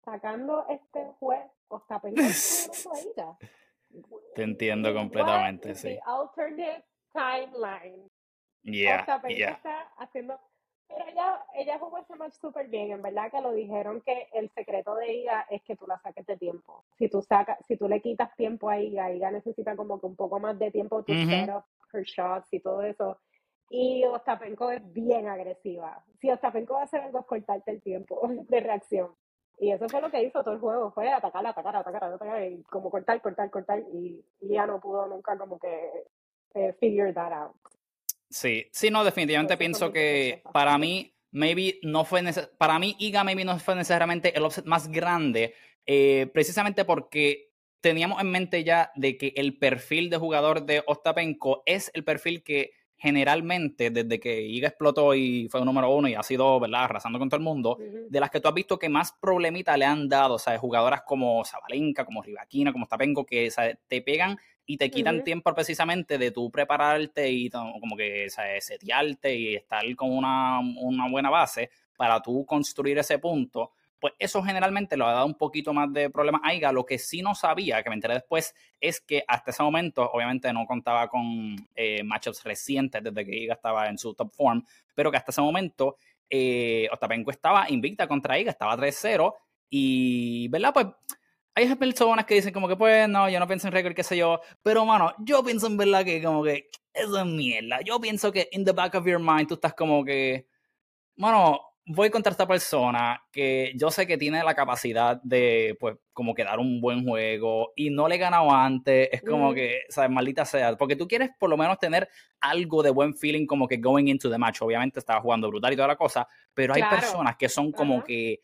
sacando 0.03 0.65
este 0.69 1.05
juez, 1.19 1.51
Ostapenko 1.69 2.23
está 2.23 3.39
Te 4.35 4.43
entiendo 4.43 4.95
completamente, 4.95 5.75
sí. 5.75 5.99
alternate 6.05 6.85
timeline. 7.13 8.09
Yeah, 8.63 9.01
está 9.01 9.93
haciendo 9.99 10.39
pero 10.89 11.05
ella, 11.09 11.45
ella 11.55 11.79
jugó 11.79 11.99
ese 11.99 12.17
match 12.17 12.35
súper 12.35 12.67
bien, 12.67 12.91
en 12.91 13.03
verdad 13.03 13.31
que 13.31 13.41
lo 13.41 13.53
dijeron 13.53 14.01
que 14.01 14.29
el 14.33 14.51
secreto 14.51 14.97
de 14.97 15.13
Iga 15.13 15.47
es 15.49 15.63
que 15.63 15.77
tú 15.77 15.87
la 15.87 16.01
saques 16.01 16.27
de 16.27 16.37
tiempo. 16.37 16.85
Si 16.99 17.09
tú 17.09 17.23
sacas, 17.23 17.59
si 17.67 17.77
tú 17.77 17.89
le 17.89 18.01
quitas 18.01 18.35
tiempo 18.35 18.69
a 18.69 18.81
Iga, 18.81 19.13
Iga 19.13 19.31
necesita 19.31 19.77
como 19.77 20.01
que 20.01 20.07
un 20.07 20.17
poco 20.17 20.41
más 20.41 20.59
de 20.59 20.73
tiempo 20.73 21.05
to 21.05 21.13
set 21.13 21.49
up 21.49 21.65
her 21.93 22.03
shots 22.03 22.53
y 22.53 22.59
todo 22.59 22.83
eso. 22.83 23.19
Y 23.71 24.05
Ostapenko 24.05 24.71
es 24.73 24.93
bien 24.93 25.29
agresiva. 25.29 26.05
Si 26.21 26.31
Ostapenko 26.31 26.75
va 26.75 26.81
a 26.81 26.85
hacer 26.85 27.01
algo 27.01 27.21
es 27.21 27.27
cortarte 27.27 27.71
el 27.71 27.81
tiempo 27.81 28.21
de 28.49 28.61
reacción. 28.61 29.15
Y 29.59 29.71
eso 29.73 29.89
fue 29.89 30.01
lo 30.01 30.11
que 30.11 30.23
hizo 30.23 30.43
todo 30.43 30.55
el 30.55 30.61
juego, 30.61 30.91
fue 30.91 31.11
atacar, 31.11 31.47
atacar, 31.47 31.77
atacar, 31.77 32.05
atacar, 32.05 32.43
y 32.45 32.63
como 32.65 32.91
cortar, 32.91 33.21
cortar, 33.21 33.51
cortar, 33.51 33.81
y, 33.93 34.25
y 34.41 34.49
ya 34.49 34.67
no 34.67 34.81
pudo 34.81 35.07
nunca 35.07 35.37
como 35.37 35.59
que 35.59 36.05
eh, 36.55 36.73
figure 36.81 37.13
that 37.13 37.33
out. 37.33 37.55
Sí, 38.31 38.67
sí, 38.73 38.91
no, 38.91 39.05
definitivamente 39.05 39.57
pienso 39.57 39.93
que 39.93 40.43
para 40.53 40.79
mí, 40.79 41.13
maybe 41.33 41.79
no 41.83 42.05
fue 42.05 42.23
para 42.59 42.79
mí 42.79 42.97
Iga 42.99 43.23
maybe 43.23 43.45
no 43.45 43.59
fue 43.59 43.75
necesariamente 43.75 44.37
el 44.37 44.45
offset 44.45 44.65
más 44.65 44.89
grande, 44.89 45.55
eh, 45.85 46.29
precisamente 46.33 46.85
porque 46.85 47.51
teníamos 47.81 48.21
en 48.21 48.31
mente 48.31 48.65
ya 48.65 48.93
de 48.95 49.19
que 49.19 49.33
el 49.37 49.59
perfil 49.59 50.11
de 50.11 50.17
jugador 50.17 50.65
de 50.65 50.83
Ostapenko 50.87 51.63
es 51.67 51.91
el 51.95 52.05
perfil 52.05 52.43
que 52.43 52.73
generalmente 53.01 53.91
desde 53.91 54.21
que 54.21 54.43
Iga 54.43 54.69
explotó 54.69 55.15
y 55.15 55.49
fue 55.49 55.61
un 55.61 55.67
número 55.67 55.89
uno 55.91 56.07
y 56.07 56.15
ha 56.15 56.23
sido, 56.23 56.61
¿verdad?, 56.61 56.85
arrasando 56.85 57.19
con 57.19 57.31
todo 57.31 57.39
el 57.39 57.45
mundo, 57.45 57.79
de 58.09 58.21
las 58.21 58.31
que 58.31 58.41
tú 58.41 58.49
has 58.49 58.55
visto 58.55 58.79
que 58.79 58.91
más 58.91 59.13
problemita 59.13 59.75
le 59.79 59.87
han 59.87 60.07
dado, 60.07 60.35
o 60.35 60.39
sea, 60.39 60.59
jugadoras 60.59 61.03
como 61.07 61.43
Zabalenka, 61.47 62.05
como 62.05 62.23
Rivaquina, 62.23 62.73
como 62.73 62.85
Ostapenko, 62.85 63.25
que 63.25 63.51
te 63.89 64.03
pegan 64.03 64.39
y 64.67 64.77
te 64.77 64.91
quitan 64.91 65.25
tiempo 65.25 65.55
precisamente 65.55 66.19
de 66.19 66.31
tú 66.31 66.51
prepararte 66.51 67.31
y 67.31 67.49
como 67.49 67.97
que 67.97 68.29
setearte 68.61 69.35
y 69.35 69.55
estar 69.55 69.83
con 69.97 70.13
una, 70.13 70.61
buena 71.11 71.31
base 71.31 71.71
para 71.97 72.21
tú 72.21 72.45
construir 72.45 72.99
ese 72.99 73.19
punto, 73.19 73.73
pues 74.01 74.15
eso 74.19 74.43
generalmente 74.43 74.97
lo 74.97 75.07
ha 75.07 75.13
dado 75.13 75.27
un 75.27 75.37
poquito 75.37 75.73
más 75.73 75.93
de 75.93 76.11
problema 76.11 76.41
a 76.43 76.55
Iga. 76.55 76.73
Lo 76.73 76.85
que 76.85 76.99
sí 76.99 77.23
no 77.23 77.35
sabía, 77.35 77.83
que 77.83 77.91
me 77.91 77.95
enteré 77.95 78.15
después, 78.15 78.55
es 78.81 79.01
que 79.01 79.23
hasta 79.29 79.51
ese 79.51 79.63
momento, 79.63 80.11
obviamente 80.11 80.53
no 80.53 80.67
contaba 80.67 81.09
con 81.09 81.57
eh, 81.75 82.03
matchups 82.03 82.43
recientes 82.45 83.03
desde 83.03 83.25
que 83.25 83.37
Iga 83.37 83.55
estaba 83.55 83.89
en 83.89 83.99
su 83.99 84.15
top 84.15 84.33
form, 84.35 84.65
pero 84.95 85.11
que 85.11 85.19
hasta 85.19 85.31
ese 85.31 85.43
momento 85.43 85.97
eh, 86.29 86.89
Ostapenko 86.91 87.31
estaba 87.31 87.71
invicta 87.71 88.09
contra 88.09 88.39
Iga, 88.39 88.51
estaba 88.51 88.77
3-0 88.77 89.35
y, 89.69 90.49
¿verdad? 90.49 90.73
Pues 90.73 90.87
hay 91.55 91.75
personas 91.77 92.25
que 92.25 92.35
dicen 92.35 92.53
como 92.53 92.69
que, 92.69 92.77
pues, 92.77 93.09
no, 93.09 93.29
yo 93.29 93.39
no 93.39 93.47
pienso 93.47 93.67
en 93.69 93.73
récord, 93.73 93.95
qué 93.95 94.03
sé 94.03 94.17
yo. 94.17 94.41
Pero, 94.63 94.85
mano, 94.87 95.15
yo 95.19 95.43
pienso 95.45 95.67
en 95.67 95.77
verdad 95.77 96.05
que 96.05 96.23
como 96.23 96.43
que 96.43 96.71
eso 96.93 97.19
es 97.19 97.27
mierda. 97.27 97.81
Yo 97.83 98.01
pienso 98.01 98.33
que 98.33 98.49
in 98.53 98.65
the 98.65 98.73
back 98.73 98.95
of 98.95 99.07
your 99.07 99.21
mind 99.21 99.49
tú 99.49 99.55
estás 99.55 99.75
como 99.75 100.05
que, 100.05 100.47
mano, 101.17 101.70
voy 101.87 102.11
contra 102.11 102.31
esta 102.31 102.47
persona 102.47 103.23
que 103.33 103.73
yo 103.77 103.91
sé 103.91 104.07
que 104.07 104.19
tiene 104.19 104.45
la 104.45 104.55
capacidad 104.55 105.21
de, 105.23 105.77
pues, 105.81 105.97
como 106.13 106.35
que 106.35 106.45
dar 106.45 106.59
un 106.59 106.81
buen 106.81 107.05
juego 107.05 107.73
y 107.75 107.91
no 107.91 108.07
le 108.09 108.17
he 108.17 108.19
ganado 108.19 108.53
antes. 108.53 109.09
Es 109.13 109.23
como 109.23 109.53
que, 109.55 109.81
¿sabes? 109.89 110.11
Maldita 110.11 110.45
sea. 110.45 110.77
Porque 110.77 110.97
tú 110.97 111.09
quieres 111.09 111.31
por 111.39 111.51
lo 111.51 111.57
menos 111.57 111.79
tener 111.79 112.09
algo 112.41 112.83
de 112.83 112.91
buen 112.91 113.15
feeling 113.15 113.47
como 113.47 113.67
que 113.67 113.79
going 113.79 114.07
into 114.07 114.31
the 114.31 114.39
match. 114.39 114.63
Obviamente 114.63 115.01
estaba 115.01 115.21
jugando 115.21 115.49
brutal 115.49 115.73
y 115.73 115.77
toda 115.77 115.89
la 115.89 115.97
cosa, 115.97 116.29
pero 116.55 116.75
hay 116.75 116.83
personas 116.83 117.37
que 117.37 117.49
son 117.49 117.73
como 117.73 118.05
que 118.05 118.41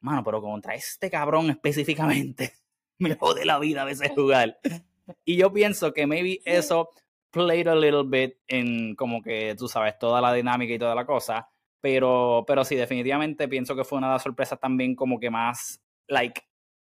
mano, 0.00 0.22
pero 0.22 0.40
contra 0.40 0.74
este 0.74 1.10
cabrón 1.10 1.50
específicamente, 1.50 2.52
me 2.98 3.14
jode 3.14 3.44
la 3.44 3.58
vida 3.58 3.82
a 3.82 3.86
veces 3.86 4.12
jugar. 4.14 4.58
Y 5.24 5.36
yo 5.36 5.52
pienso 5.52 5.92
que 5.92 6.06
maybe 6.06 6.40
eso 6.44 6.90
played 7.30 7.68
a 7.68 7.74
little 7.74 8.04
bit 8.04 8.36
en 8.46 8.94
como 8.94 9.22
que, 9.22 9.54
tú 9.56 9.68
sabes, 9.68 9.98
toda 9.98 10.20
la 10.20 10.32
dinámica 10.32 10.72
y 10.72 10.78
toda 10.78 10.94
la 10.94 11.04
cosa. 11.04 11.48
Pero, 11.80 12.44
pero 12.46 12.64
sí, 12.64 12.74
definitivamente 12.74 13.48
pienso 13.48 13.76
que 13.76 13.84
fue 13.84 13.98
una 13.98 14.08
de 14.08 14.14
las 14.14 14.22
sorpresas 14.22 14.58
también 14.58 14.94
como 14.94 15.20
que 15.20 15.30
más, 15.30 15.82
like, 16.08 16.42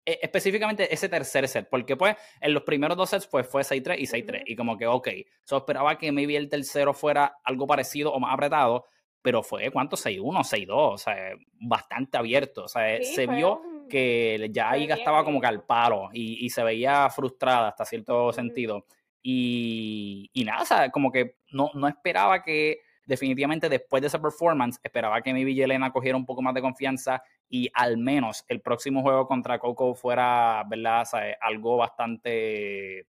e, 0.06 0.20
específicamente 0.22 0.92
ese 0.94 1.10
tercer 1.10 1.48
set, 1.48 1.68
porque 1.70 1.96
pues 1.96 2.16
en 2.42 2.54
los 2.54 2.64
primeros 2.64 2.98
dos 2.98 3.10
sets 3.10 3.28
pues 3.28 3.48
fue 3.48 3.64
6-3 3.64 4.00
y 4.00 4.08
6-3, 4.08 4.44
y 4.46 4.56
como 4.56 4.78
que, 4.78 4.88
ok, 4.88 5.10
so 5.44 5.58
esperaba 5.58 5.98
que 5.98 6.12
maybe 6.12 6.36
el 6.36 6.50
tercero 6.50 6.94
fuera 6.94 7.38
algo 7.44 7.68
parecido 7.68 8.12
o 8.14 8.20
más 8.20 8.34
apretado, 8.34 8.86
pero 9.22 9.44
fue, 9.44 9.70
¿cuánto? 9.70 9.98
6-1, 9.98 10.44
6-2, 10.44 10.70
o 10.70 10.98
sea, 10.98 11.34
bastante 11.60 12.18
abierto, 12.18 12.64
o 12.64 12.68
sea, 12.68 13.04
se 13.04 13.28
vio 13.28 13.62
que 13.90 14.50
ya 14.52 14.78
Iga 14.78 14.96
estaba 14.96 15.26
como 15.26 15.42
que 15.42 15.48
al 15.48 15.64
palo 15.64 16.10
y, 16.14 16.46
y 16.46 16.50
se 16.50 16.64
veía 16.64 17.10
frustrada 17.10 17.70
hasta 17.70 17.86
cierto 17.86 18.32
sentido. 18.32 18.86
Y, 19.22 20.30
y, 20.32 20.46
nada, 20.46 20.62
o 20.62 20.66
sea, 20.66 20.90
como 20.92 21.12
que 21.12 21.36
no, 21.52 21.72
no 21.74 21.88
esperaba 21.88 22.42
que 22.42 22.80
definitivamente 23.10 23.68
después 23.68 24.02
de 24.02 24.08
esa 24.08 24.22
performance, 24.22 24.80
esperaba 24.84 25.22
que 25.22 25.34
mi 25.34 25.44
Elena 25.60 25.92
cogiera 25.92 26.16
un 26.16 26.28
poco 26.28 26.44
más 26.44 26.54
de 26.54 26.62
confianza 26.62 27.24
y 27.50 27.68
al 27.74 27.98
menos 27.98 28.46
el 28.48 28.62
próximo 28.62 29.02
juego 29.02 29.28
contra 29.28 29.58
Coco 29.58 29.96
fuera, 29.96 30.64
¿verdad? 30.70 31.08
algo 31.42 31.78
bastante, 31.78 33.08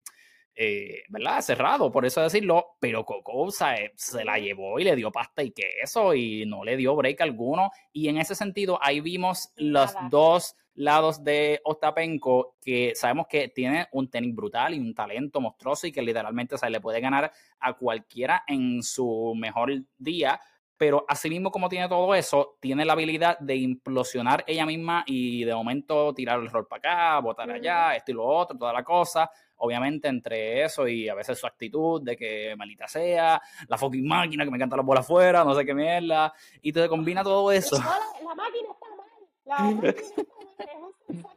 eh, 0.57 1.03
¿verdad? 1.09 1.41
Cerrado, 1.41 1.91
por 1.91 2.07
eso 2.07 2.21
decirlo, 2.21 2.77
pero 2.81 3.05
Coco 3.05 3.51
se 3.51 4.25
la 4.25 4.39
llevó 4.39 4.79
y 4.79 4.85
le 4.85 4.95
dio 4.95 5.11
pasta 5.11 5.43
y 5.43 5.51
queso 5.51 6.15
y 6.15 6.47
no 6.47 6.65
le 6.65 6.77
dio 6.77 6.95
break 6.95 7.21
alguno. 7.21 7.71
Y 7.93 8.09
en 8.09 8.19
ese 8.19 8.35
sentido, 8.35 8.79
ahí 8.81 9.01
vimos 9.01 9.53
los 9.57 9.93
dos 10.11 10.57
lados 10.75 11.23
de 11.23 11.61
Ostapenko 11.65 12.57
que 12.61 12.93
sabemos 12.95 13.27
que 13.29 13.49
tiene 13.49 13.89
un 13.93 14.11
tenis 14.11 14.35
brutal 14.35 14.75
y 14.75 14.79
un 14.79 14.95
talento 14.95 15.41
monstruoso 15.41 15.87
y 15.87 15.93
que 15.93 16.03
literalmente 16.03 16.59
se 16.59 16.71
le 16.71 16.81
puede 16.81 17.01
ganar 17.01 17.33
a 17.61 17.75
cualquiera 17.75 18.45
en 18.47 18.83
su 18.83 19.35
mejor 19.37 19.73
día, 19.97 20.41
pero 20.77 21.05
asimismo 21.09 21.51
como 21.51 21.69
tiene 21.69 21.89
todo 21.89 22.15
eso, 22.15 22.57
tiene 22.61 22.85
la 22.85 22.95
habilidad 22.95 23.39
de 23.39 23.57
implosionar 23.57 24.45
ella 24.47 24.67
misma 24.67 25.05
y 25.07 25.45
de 25.45 25.55
momento 25.55 26.13
tirar 26.13 26.41
el 26.41 26.51
rol 26.51 26.67
para 26.67 26.79
acá, 26.79 27.21
botar 27.21 27.51
allá, 27.51 27.95
esto 27.95 28.11
y 28.11 28.15
lo 28.15 28.25
otro, 28.25 28.59
toda 28.59 28.73
la 28.73 28.83
cosa. 28.83 29.31
Obviamente 29.57 30.09
entre 30.09 30.63
eso 30.63 30.87
y 30.89 31.09
a 31.09 31.15
veces 31.15 31.39
su 31.39 31.47
actitud 31.47 32.03
de 32.03 32.17
que 32.17 32.55
malita 32.57 32.89
sea, 32.89 33.41
la 33.69 33.79
fucking 33.79 34.07
máquina 34.07 34.45
que 34.45 34.51
me 34.51 34.57
encanta 34.57 34.77
la 34.77 34.83
bola 34.83 35.01
afuera, 35.01 35.45
no 35.45 35.55
sé 35.55 35.65
qué 35.65 35.75
mierda, 35.75 36.33
y 36.61 36.73
te 36.73 36.89
combina 36.89 37.23
todo 37.23 37.51
eso. 37.53 37.77
La, 37.77 38.35
máquina 38.35 38.69
está 38.73 38.87
mal, 38.97 39.09
la 39.45 39.59
máquina 39.59 39.91
está 39.91 40.07
mal. 40.13 41.35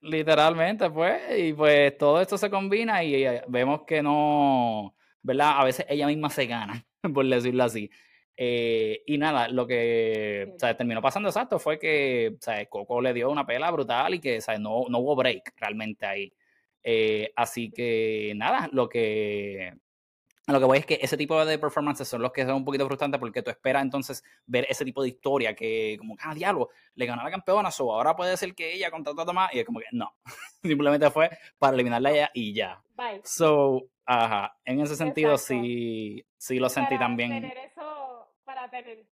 Literalmente, 0.00 0.88
pues, 0.90 1.20
y 1.36 1.52
pues 1.52 1.98
todo 1.98 2.20
esto 2.20 2.38
se 2.38 2.48
combina 2.48 3.02
y 3.02 3.24
eh, 3.24 3.42
vemos 3.48 3.82
que 3.82 4.02
no, 4.02 4.94
¿verdad? 5.20 5.60
A 5.60 5.64
veces 5.64 5.84
ella 5.88 6.06
misma 6.06 6.30
se 6.30 6.46
gana, 6.46 6.84
por 7.14 7.26
decirlo 7.26 7.64
así. 7.64 7.90
Eh, 8.36 9.02
y 9.06 9.16
nada, 9.16 9.48
lo 9.48 9.66
que 9.66 10.54
terminó 10.76 11.00
pasando 11.00 11.28
exacto 11.28 11.58
fue 11.58 11.78
que 11.78 12.36
Coco 12.68 13.00
le 13.00 13.14
dio 13.14 13.30
una 13.30 13.46
pela 13.46 13.70
brutal 13.70 14.14
y 14.14 14.20
que 14.20 14.40
No, 14.60 14.84
no 14.88 14.98
hubo 14.98 15.16
break 15.16 15.54
realmente 15.56 16.06
ahí. 16.06 16.32
Eh, 16.82 17.32
así 17.34 17.70
que 17.70 18.32
nada, 18.36 18.68
lo 18.72 18.88
que 18.88 19.72
lo 20.48 20.60
que 20.60 20.64
voy 20.64 20.78
es 20.78 20.86
que 20.86 20.98
ese 21.02 21.16
tipo 21.16 21.44
de 21.44 21.58
performances 21.58 22.06
son 22.06 22.22
los 22.22 22.30
que 22.30 22.44
son 22.44 22.54
un 22.54 22.64
poquito 22.64 22.86
frustrantes 22.86 23.18
porque 23.18 23.42
tú 23.42 23.50
esperas 23.50 23.82
entonces 23.82 24.22
ver 24.46 24.64
ese 24.68 24.84
tipo 24.84 25.02
de 25.02 25.08
historia 25.08 25.56
que, 25.56 25.96
como, 25.98 26.16
ah, 26.20 26.34
diablo, 26.34 26.68
le 26.94 27.06
ganó 27.06 27.22
a 27.22 27.24
la 27.24 27.32
campeona, 27.32 27.70
o 27.76 27.92
ahora 27.92 28.14
puede 28.14 28.36
ser 28.36 28.54
que 28.54 28.72
ella 28.72 28.90
contrató 28.92 29.22
a 29.22 29.26
Tomás, 29.26 29.52
y 29.52 29.58
es 29.58 29.66
como 29.66 29.80
que 29.80 29.86
no, 29.90 30.14
simplemente 30.62 31.10
fue 31.10 31.30
para 31.58 31.74
eliminarla 31.74 32.12
ella 32.12 32.30
y 32.32 32.52
ya. 32.52 32.80
Bye. 32.94 33.22
So, 33.24 33.88
ajá, 34.04 34.56
en 34.64 34.80
ese 34.80 34.94
sentido 34.94 35.36
sí, 35.36 36.24
sí 36.36 36.60
lo 36.60 36.68
sentí 36.68 36.96
también. 36.96 37.30
Para 37.42 37.75
para 38.70 38.84
tener, 38.84 39.06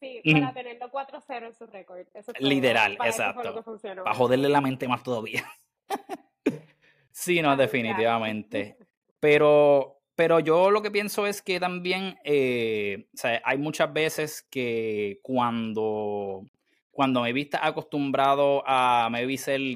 sí, 0.00 0.20
para 0.32 0.52
tenerlo 0.52 0.90
4-0 0.90 1.46
en 1.46 1.54
su 1.54 1.66
récord. 1.66 2.06
Literal, 2.40 2.98
exacto. 3.04 3.64
Para 3.82 4.14
joderle 4.14 4.48
la 4.48 4.60
mente 4.60 4.88
más 4.88 5.02
todavía. 5.02 5.44
sí, 7.12 7.42
no, 7.42 7.56
definitivamente. 7.56 8.76
Pero 9.20 9.98
pero 10.18 10.40
yo 10.40 10.72
lo 10.72 10.82
que 10.82 10.90
pienso 10.90 11.28
es 11.28 11.42
que 11.42 11.60
también 11.60 12.18
eh, 12.24 13.06
o 13.14 13.16
sea, 13.16 13.40
hay 13.44 13.56
muchas 13.56 13.92
veces 13.92 14.42
que 14.50 15.20
cuando, 15.22 16.44
cuando 16.90 17.22
me 17.22 17.32
viste 17.32 17.56
acostumbrado 17.60 18.64
a 18.66 19.08
me 19.12 19.24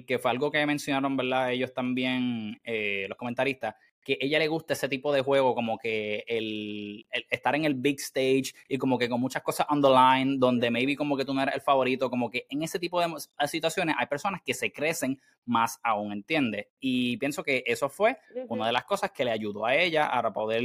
que 0.04 0.18
fue 0.18 0.32
algo 0.32 0.50
que 0.50 0.66
mencionaron, 0.66 1.16
¿verdad? 1.16 1.52
Ellos 1.52 1.72
también, 1.72 2.60
eh, 2.64 3.06
los 3.08 3.16
comentaristas, 3.16 3.76
que 4.04 4.18
ella 4.20 4.38
le 4.38 4.48
gusta 4.48 4.74
ese 4.74 4.88
tipo 4.88 5.12
de 5.12 5.22
juego, 5.22 5.54
como 5.54 5.78
que 5.78 6.24
el, 6.26 7.06
estar 7.30 7.54
en 7.54 7.64
el 7.64 7.74
big 7.74 8.00
stage 8.00 8.52
y 8.68 8.78
como 8.78 8.98
que 8.98 9.08
con 9.08 9.20
muchas 9.20 9.42
cosas 9.42 9.66
on 9.70 9.80
the 9.80 9.88
line, 9.88 10.38
donde 10.38 10.70
maybe 10.70 10.96
como 10.96 11.16
que 11.16 11.24
tú 11.24 11.34
no 11.34 11.42
eres 11.42 11.54
el 11.54 11.60
favorito, 11.60 12.10
como 12.10 12.30
que 12.30 12.46
en 12.50 12.62
ese 12.62 12.78
tipo 12.78 13.00
de 13.00 13.08
situaciones 13.46 13.96
hay 13.98 14.06
personas 14.06 14.42
que 14.44 14.54
se 14.54 14.72
crecen 14.72 15.20
más 15.44 15.78
aún, 15.82 16.12
¿entiendes? 16.12 16.66
Y 16.80 17.16
pienso 17.16 17.42
que 17.42 17.64
eso 17.66 17.88
fue 17.88 18.18
una 18.48 18.66
de 18.66 18.72
las 18.72 18.84
cosas 18.84 19.10
que 19.10 19.24
le 19.24 19.30
ayudó 19.30 19.66
a 19.66 19.74
ella 19.74 20.06
a 20.06 20.32
poder, 20.32 20.62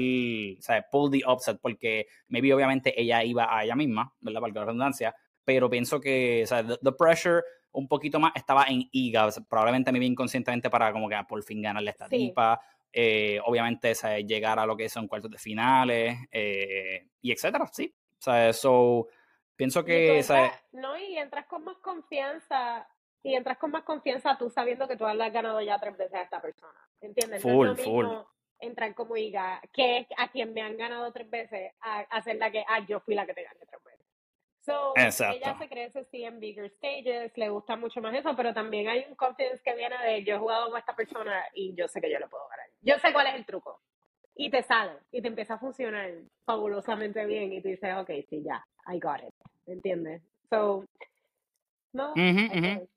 o 0.58 0.62
sea, 0.62 0.86
pull 0.90 1.12
the 1.12 1.22
upset, 1.28 1.60
porque 1.62 2.08
maybe 2.28 2.54
obviamente 2.54 3.00
ella 3.00 3.24
iba 3.24 3.56
a 3.56 3.64
ella 3.64 3.76
misma, 3.76 4.14
¿verdad? 4.20 4.42
Para 4.42 4.54
la 4.54 4.66
redundancia, 4.66 5.16
pero 5.44 5.70
pienso 5.70 6.00
que, 6.00 6.42
o 6.44 6.48
sea, 6.48 6.66
the, 6.66 6.92
pressure 6.92 7.42
un 7.72 7.88
poquito 7.88 8.20
más 8.20 8.32
estaba 8.36 8.66
en 8.66 8.90
Iga, 8.92 9.30
probablemente 9.48 9.92
me 9.92 10.00
vi 10.00 10.08
inconscientemente 10.08 10.70
para 10.70 10.92
como 10.92 11.08
que 11.08 11.16
ah, 11.16 11.28
por 11.28 11.42
fin 11.44 11.62
ganarle 11.62 11.92
esta 11.92 12.10
tipa 12.10 12.60
eh, 12.92 13.40
obviamente 13.46 13.94
llegar 14.26 14.60
a 14.60 14.66
lo 14.66 14.76
que 14.76 14.90
son 14.90 15.08
cuartos 15.08 15.32
de 15.32 15.38
finales 15.38 16.18
eh, 16.32 17.08
y 17.22 17.32
etcétera, 17.32 17.68
sí. 17.72 17.94
O 18.20 18.22
sea, 18.22 18.50
eso 18.50 19.08
pienso 19.56 19.84
que... 19.84 20.24
no, 20.72 20.98
y 20.98 21.18
entras 21.18 21.46
con 21.48 21.64
más 21.64 21.78
confianza 21.78 22.88
y 23.24 23.36
entras 23.36 23.58
con 23.58 23.72
más 23.72 23.84
confianza 23.84 24.38
tú 24.38 24.50
sabiendo 24.50 24.88
que 24.88 24.96
tú 24.96 25.06
has 25.06 25.18
ganado 25.34 25.62
ya 25.62 25.78
tres 25.80 25.98
veces 25.98 26.16
a 26.16 26.22
esta 26.22 26.42
persona, 26.42 26.80
¿entiendes? 27.02 27.42
Full, 27.42 27.76
full. 27.76 28.06
Entrar 28.60 28.96
como 28.96 29.16
diga, 29.16 29.62
que 29.72 30.08
a 30.18 30.30
quien 30.30 30.54
me 30.54 30.62
han 30.62 30.78
ganado 30.78 31.12
tres 31.12 31.30
veces, 31.30 31.74
a 31.82 32.00
hacer 32.10 32.38
la 32.38 32.50
que, 32.50 32.64
ah, 32.68 32.86
yo 32.88 33.00
fui 33.02 33.14
la 33.14 33.26
que 33.26 33.34
te 33.34 33.44
gané 33.44 33.60
tres 33.60 33.84
veces. 33.84 33.97
So, 34.68 34.92
Exacto. 34.98 35.38
ella 35.38 35.58
se 35.58 35.70
crece 35.70 36.04
sí 36.12 36.26
en 36.26 36.42
bigger 36.42 36.70
stages, 36.72 37.32
le 37.38 37.48
gusta 37.48 37.78
mucho 37.78 38.02
más 38.02 38.14
eso, 38.14 38.36
pero 38.36 38.54
también 38.54 38.90
hay 38.90 39.06
un 39.08 39.16
confidence 39.16 39.64
que 39.64 39.74
viene 39.74 39.96
de 40.04 40.26
yo 40.26 40.36
he 40.36 40.38
jugado 40.40 40.70
con 40.70 40.78
esta 40.78 40.94
persona 40.94 41.42
y 41.54 41.74
yo 41.74 41.88
sé 41.88 42.02
que 42.02 42.12
yo 42.12 42.20
le 42.20 42.28
puedo 42.28 42.46
ganar. 42.50 42.66
Yo 42.82 43.00
sé 43.00 43.14
cuál 43.14 43.28
es 43.28 43.36
el 43.36 43.46
truco. 43.46 43.80
Y 44.36 44.50
te 44.50 44.62
sale, 44.64 44.92
y 45.10 45.22
te 45.22 45.30
empieza 45.30 45.54
a 45.54 45.60
funcionar 45.60 46.12
fabulosamente 46.44 47.26
bien 47.26 47.54
y 47.54 47.62
tú 47.62 47.70
dices, 47.70 47.96
ok, 47.96 48.10
sí, 48.30 48.44
ya, 48.44 48.62
I 48.94 49.00
got 49.00 49.22
it. 49.26 49.34
¿Entiendes? 49.68 50.22
So, 50.50 50.84
no. 51.94 52.14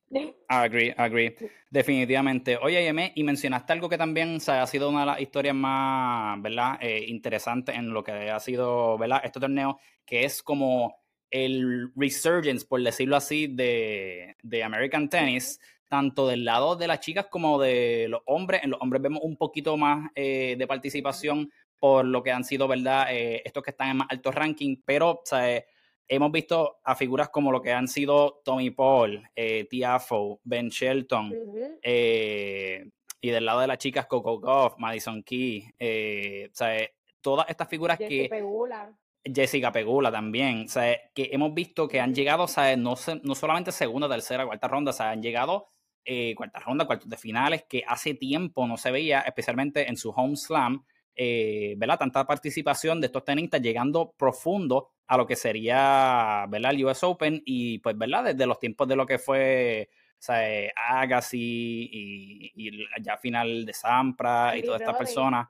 Agree, 0.48 0.92
agree. 0.96 1.36
Definitivamente. 1.70 2.56
Oye, 2.56 2.82
Yeme, 2.82 3.12
y 3.14 3.22
mencionaste 3.22 3.72
algo 3.72 3.88
que 3.88 3.96
también 3.96 4.38
ha 4.48 4.66
sido 4.66 4.88
una 4.88 5.00
de 5.00 5.06
las 5.06 5.20
historias 5.20 5.54
más, 5.54 6.42
¿verdad? 6.42 6.78
Eh, 6.80 7.04
interesantes 7.06 7.76
en 7.76 7.92
lo 7.92 8.02
que 8.02 8.28
ha 8.28 8.40
sido, 8.40 8.98
¿verdad? 8.98 9.20
Este 9.22 9.38
torneo, 9.38 9.78
que 10.04 10.24
es 10.24 10.42
como 10.42 10.99
el 11.30 11.92
resurgence, 11.94 12.66
por 12.66 12.82
decirlo 12.82 13.16
así, 13.16 13.46
de, 13.46 14.36
de, 14.42 14.62
American 14.62 15.08
Tennis, 15.08 15.60
tanto 15.88 16.26
del 16.26 16.44
lado 16.44 16.76
de 16.76 16.86
las 16.86 17.00
chicas 17.00 17.26
como 17.30 17.60
de 17.60 18.06
los 18.08 18.22
hombres. 18.26 18.62
En 18.64 18.70
los 18.70 18.80
hombres 18.80 19.02
vemos 19.02 19.20
un 19.22 19.36
poquito 19.36 19.76
más 19.76 20.10
eh, 20.14 20.56
de 20.58 20.66
participación 20.66 21.50
por 21.78 22.04
lo 22.04 22.22
que 22.22 22.32
han 22.32 22.44
sido, 22.44 22.68
¿verdad? 22.68 23.06
Eh, 23.10 23.42
estos 23.44 23.62
que 23.62 23.70
están 23.70 23.90
en 23.90 23.96
más 23.98 24.08
alto 24.10 24.30
ranking, 24.30 24.76
pero 24.84 25.22
hemos 26.06 26.32
visto 26.32 26.78
a 26.84 26.94
figuras 26.94 27.30
como 27.30 27.50
lo 27.50 27.62
que 27.62 27.72
han 27.72 27.88
sido 27.88 28.40
Tommy 28.44 28.70
Paul, 28.70 29.22
eh, 29.34 29.66
Tiafo, 29.70 30.40
Ben 30.44 30.68
Shelton, 30.68 31.32
y 33.22 33.28
del 33.30 33.44
lado 33.44 33.60
de 33.60 33.66
las 33.66 33.78
chicas 33.78 34.06
Coco 34.06 34.38
Goff, 34.40 34.74
Madison 34.78 35.22
Key, 35.22 35.64
todas 37.20 37.48
estas 37.48 37.68
figuras 37.68 37.98
que... 37.98 38.28
Jessica 39.24 39.70
Pegula 39.72 40.10
también, 40.10 40.64
o 40.64 40.68
sea, 40.68 40.96
que 41.14 41.30
hemos 41.32 41.52
visto 41.52 41.86
que 41.86 42.00
han 42.00 42.14
llegado, 42.14 42.44
o 42.44 42.48
sea, 42.48 42.76
no, 42.76 42.94
no 43.22 43.34
solamente 43.34 43.72
segunda, 43.72 44.08
tercera, 44.08 44.46
cuarta 44.46 44.68
ronda, 44.68 44.90
o 44.90 44.94
sea, 44.94 45.10
han 45.10 45.22
llegado 45.22 45.68
eh, 46.04 46.34
cuarta 46.34 46.60
ronda, 46.60 46.86
cuartos 46.86 47.08
de 47.08 47.16
finales, 47.16 47.64
que 47.68 47.84
hace 47.86 48.14
tiempo 48.14 48.66
no 48.66 48.76
se 48.76 48.90
veía, 48.90 49.20
especialmente 49.20 49.88
en 49.88 49.96
su 49.96 50.10
home 50.10 50.36
slam, 50.36 50.84
eh, 51.14 51.74
¿verdad? 51.76 51.98
Tanta 51.98 52.26
participación 52.26 53.00
de 53.00 53.08
estos 53.08 53.24
tenistas 53.24 53.60
llegando 53.60 54.14
profundo 54.16 54.88
a 55.06 55.18
lo 55.18 55.26
que 55.26 55.36
sería, 55.36 56.46
¿verdad? 56.48 56.72
El 56.72 56.86
US 56.86 57.04
Open 57.04 57.42
y, 57.44 57.78
pues, 57.80 57.98
¿verdad? 57.98 58.24
Desde 58.24 58.46
los 58.46 58.58
tiempos 58.58 58.88
de 58.88 58.96
lo 58.96 59.04
que 59.04 59.18
fue, 59.18 59.90
o 60.12 60.22
sea, 60.22 60.70
Agassi 60.74 61.90
y, 61.92 62.52
y 62.54 62.86
ya 63.02 63.18
final 63.18 63.66
de 63.66 63.72
Sampra 63.74 64.56
y 64.56 64.62
todas 64.62 64.80
estas 64.80 64.96
personas. 64.96 65.48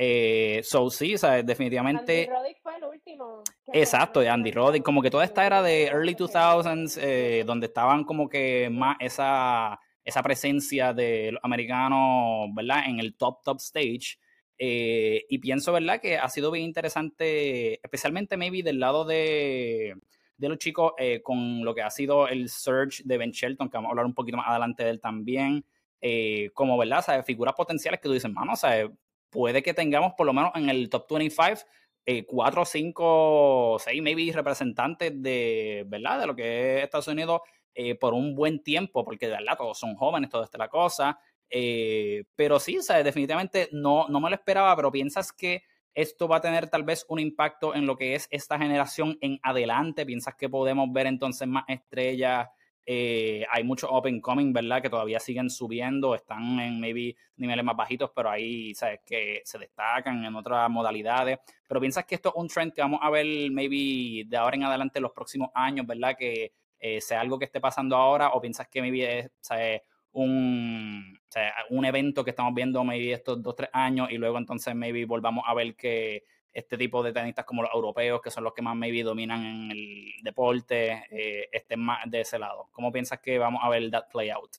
Eh, 0.00 0.60
so 0.62 0.88
sí, 0.90 1.16
o 1.16 1.18
sea, 1.18 1.42
definitivamente. 1.42 2.20
Andy 2.20 2.30
Roddick 2.30 2.62
fue 2.62 2.76
el 2.76 2.84
último. 3.08 3.42
Exacto, 3.72 4.20
de 4.20 4.28
Andy 4.28 4.50
Roddick. 4.50 4.82
Como 4.82 5.02
que 5.02 5.10
toda 5.10 5.24
esta 5.24 5.46
era 5.46 5.62
de 5.62 5.86
early 5.86 6.14
2000s, 6.14 6.98
eh, 7.00 7.44
donde 7.46 7.66
estaban 7.66 8.04
como 8.04 8.28
que 8.28 8.68
más 8.70 8.96
esa, 9.00 9.78
esa 10.04 10.22
presencia 10.22 10.92
de 10.92 11.32
los 11.32 11.44
americanos, 11.44 12.48
¿verdad? 12.54 12.84
En 12.86 13.00
el 13.00 13.14
top, 13.14 13.42
top 13.42 13.58
stage. 13.58 14.18
Eh, 14.58 15.24
y 15.28 15.38
pienso, 15.38 15.72
¿verdad? 15.72 16.00
Que 16.00 16.18
ha 16.18 16.28
sido 16.28 16.50
bien 16.50 16.64
interesante, 16.64 17.74
especialmente 17.82 18.36
maybe 18.36 18.62
del 18.62 18.80
lado 18.80 19.04
de, 19.04 19.94
de 20.36 20.48
los 20.48 20.58
chicos 20.58 20.92
eh, 20.98 21.22
con 21.22 21.64
lo 21.64 21.74
que 21.74 21.82
ha 21.82 21.90
sido 21.90 22.26
el 22.28 22.48
surge 22.48 23.02
de 23.04 23.18
Ben 23.18 23.30
Shelton, 23.30 23.68
que 23.68 23.76
vamos 23.76 23.88
a 23.88 23.92
hablar 23.92 24.06
un 24.06 24.14
poquito 24.14 24.36
más 24.36 24.48
adelante 24.48 24.82
de 24.82 24.90
él 24.90 25.00
también, 25.00 25.64
eh, 26.00 26.50
como, 26.54 26.76
¿verdad? 26.76 27.04
¿sabes? 27.04 27.24
Figuras 27.24 27.54
potenciales 27.54 28.00
que 28.00 28.08
tú 28.08 28.12
dices, 28.12 28.30
mano, 28.30 28.56
¿sabes? 28.56 28.90
puede 29.30 29.62
que 29.62 29.74
tengamos 29.74 30.14
por 30.16 30.26
lo 30.26 30.32
menos 30.32 30.52
en 30.54 30.68
el 30.68 30.88
top 30.88 31.06
25 31.10 31.64
eh, 32.10 32.24
cuatro, 32.24 32.64
cinco, 32.64 33.76
seis, 33.78 34.00
maybe 34.00 34.32
representantes 34.32 35.12
de, 35.22 35.84
¿verdad? 35.88 36.20
De 36.20 36.26
lo 36.26 36.34
que 36.34 36.78
es 36.78 36.84
Estados 36.84 37.08
Unidos 37.08 37.42
eh, 37.74 37.96
por 37.96 38.14
un 38.14 38.34
buen 38.34 38.62
tiempo, 38.62 39.04
porque 39.04 39.26
de 39.26 39.32
verdad 39.32 39.58
todos 39.58 39.78
son 39.78 39.94
jóvenes, 39.94 40.30
toda 40.30 40.46
esta 40.46 40.56
la 40.56 40.70
cosa. 40.70 41.18
Eh, 41.50 42.24
pero 42.34 42.58
sí, 42.60 42.80
¿sabes? 42.80 43.04
definitivamente 43.04 43.68
no, 43.72 44.08
no 44.08 44.20
me 44.20 44.30
lo 44.30 44.36
esperaba, 44.36 44.74
pero 44.74 44.90
piensas 44.90 45.34
que 45.34 45.64
esto 45.92 46.26
va 46.26 46.36
a 46.36 46.40
tener 46.40 46.70
tal 46.70 46.82
vez 46.82 47.04
un 47.10 47.18
impacto 47.18 47.74
en 47.74 47.84
lo 47.84 47.98
que 47.98 48.14
es 48.14 48.26
esta 48.30 48.56
generación 48.56 49.18
en 49.20 49.38
adelante. 49.42 50.06
¿Piensas 50.06 50.34
que 50.34 50.48
podemos 50.48 50.90
ver 50.90 51.08
entonces 51.08 51.46
más 51.46 51.64
estrellas 51.68 52.48
eh, 52.90 53.44
hay 53.50 53.64
muchos 53.64 53.90
open 53.92 54.18
coming, 54.18 54.50
¿verdad? 54.50 54.80
Que 54.80 54.88
todavía 54.88 55.20
siguen 55.20 55.50
subiendo, 55.50 56.14
están 56.14 56.58
en 56.58 56.80
maybe 56.80 57.14
niveles 57.36 57.62
más 57.62 57.76
bajitos, 57.76 58.10
pero 58.16 58.30
ahí, 58.30 58.74
¿sabes? 58.74 59.00
Que 59.04 59.42
se 59.44 59.58
destacan 59.58 60.24
en 60.24 60.34
otras 60.34 60.70
modalidades. 60.70 61.38
Pero 61.66 61.80
piensas 61.82 62.06
que 62.06 62.14
esto 62.14 62.30
es 62.30 62.34
un 62.36 62.48
trend 62.48 62.72
que 62.72 62.80
vamos 62.80 63.00
a 63.02 63.10
ver 63.10 63.26
maybe 63.50 64.24
de 64.26 64.36
ahora 64.38 64.56
en 64.56 64.62
adelante 64.62 65.00
los 65.00 65.12
próximos 65.12 65.50
años, 65.52 65.86
¿verdad? 65.86 66.16
Que 66.18 66.52
eh, 66.80 66.98
sea 67.02 67.20
algo 67.20 67.38
que 67.38 67.44
esté 67.44 67.60
pasando 67.60 67.94
ahora 67.94 68.30
o 68.30 68.40
piensas 68.40 68.68
que 68.68 68.80
maybe 68.80 69.18
es, 69.18 69.30
¿sabes? 69.38 69.82
Un, 70.12 71.20
un 71.68 71.84
evento 71.84 72.24
que 72.24 72.30
estamos 72.30 72.54
viendo 72.54 72.82
maybe 72.84 73.12
estos 73.12 73.42
dos, 73.42 73.54
tres 73.54 73.68
años 73.74 74.10
y 74.10 74.16
luego 74.16 74.38
entonces 74.38 74.74
maybe 74.74 75.04
volvamos 75.04 75.44
a 75.46 75.52
ver 75.52 75.76
que 75.76 76.24
este 76.58 76.76
tipo 76.76 77.02
de 77.02 77.12
tenistas 77.12 77.44
como 77.44 77.62
los 77.62 77.72
europeos, 77.72 78.20
que 78.20 78.30
son 78.30 78.44
los 78.44 78.52
que 78.52 78.62
más 78.62 78.74
maybe 78.74 79.02
dominan 79.02 79.44
en 79.44 79.70
el 79.70 80.12
deporte, 80.22 81.04
eh, 81.10 81.48
estén 81.52 81.80
más 81.80 81.98
de 82.10 82.20
ese 82.20 82.38
lado. 82.38 82.68
¿Cómo 82.72 82.90
piensas 82.90 83.20
que 83.20 83.38
vamos 83.38 83.60
a 83.62 83.68
ver 83.68 83.90
that 83.90 84.08
play 84.10 84.30
out? 84.30 84.50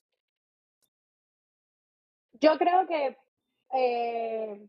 Yo 2.32 2.56
creo 2.56 2.86
que 2.86 3.18
eh, 3.74 4.66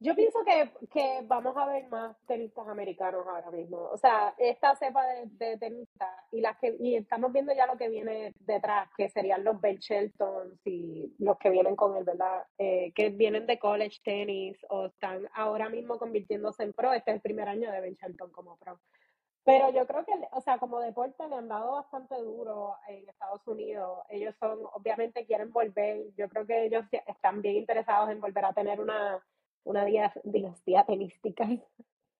yo 0.00 0.14
pienso 0.14 0.40
que, 0.44 0.70
que, 0.92 1.20
vamos 1.24 1.56
a 1.56 1.66
ver 1.66 1.88
más 1.88 2.16
tenistas 2.26 2.66
americanos 2.68 3.26
ahora 3.26 3.50
mismo. 3.50 3.78
O 3.90 3.96
sea, 3.96 4.34
esta 4.38 4.74
cepa 4.76 5.04
de, 5.06 5.56
tenistas 5.56 6.10
y 6.32 6.40
las 6.40 6.58
que 6.58 6.76
y 6.78 6.96
estamos 6.96 7.32
viendo 7.32 7.54
ya 7.54 7.66
lo 7.66 7.76
que 7.76 7.88
viene 7.88 8.32
detrás, 8.40 8.88
que 8.96 9.08
serían 9.08 9.44
los 9.44 9.60
Ben 9.60 9.78
Sheltons 9.78 10.60
y 10.66 11.14
los 11.18 11.38
que 11.38 11.50
vienen 11.50 11.76
con 11.76 11.96
él, 11.96 12.04
¿verdad? 12.04 12.44
Eh, 12.58 12.92
que 12.94 13.10
vienen 13.10 13.46
de 13.46 13.58
college 13.58 14.00
tenis 14.04 14.58
o 14.68 14.86
están 14.86 15.28
ahora 15.34 15.68
mismo 15.68 15.98
convirtiéndose 15.98 16.64
en 16.64 16.72
pro. 16.72 16.92
Este 16.92 17.12
es 17.12 17.16
el 17.16 17.22
primer 17.22 17.48
año 17.48 17.70
de 17.70 17.80
Ben 17.80 17.94
Shelton 17.94 18.30
como 18.30 18.56
pro. 18.56 18.78
Pero 19.44 19.70
yo 19.72 19.86
creo 19.86 20.04
que, 20.06 20.12
o 20.32 20.40
sea, 20.40 20.58
como 20.58 20.80
deporte 20.80 21.28
le 21.28 21.36
han 21.36 21.48
dado 21.48 21.72
bastante 21.72 22.16
duro 22.16 22.76
en 22.88 23.06
Estados 23.08 23.46
Unidos. 23.46 23.98
Ellos 24.08 24.34
son, 24.40 24.58
obviamente 24.72 25.26
quieren 25.26 25.52
volver. 25.52 26.14
Yo 26.16 26.30
creo 26.30 26.46
que 26.46 26.64
ellos 26.64 26.86
están 27.06 27.42
bien 27.42 27.56
interesados 27.56 28.10
en 28.10 28.20
volver 28.20 28.46
a 28.46 28.54
tener 28.54 28.80
una 28.80 29.22
una 29.64 29.84
dinastía 30.24 30.84
tenística 30.84 31.48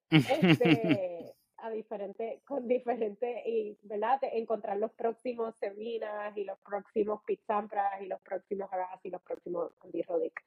este, 0.09 1.33
a 1.57 1.69
diferente, 1.69 2.41
con 2.45 2.67
diferentes, 2.67 3.45
y, 3.45 3.77
¿verdad? 3.83 4.19
encontrar 4.33 4.77
los 4.77 4.91
próximos 4.93 5.55
Serenas 5.55 6.35
y 6.37 6.43
los 6.43 6.59
próximos 6.59 7.21
Pete 7.25 7.43
Sampras 7.45 8.01
y 8.01 8.07
los 8.07 8.21
próximos 8.21 8.71
Hagas 8.71 9.03
y 9.03 9.09
los 9.09 9.21
próximos 9.21 9.71
Andy 9.83 10.01
Roddick. 10.03 10.41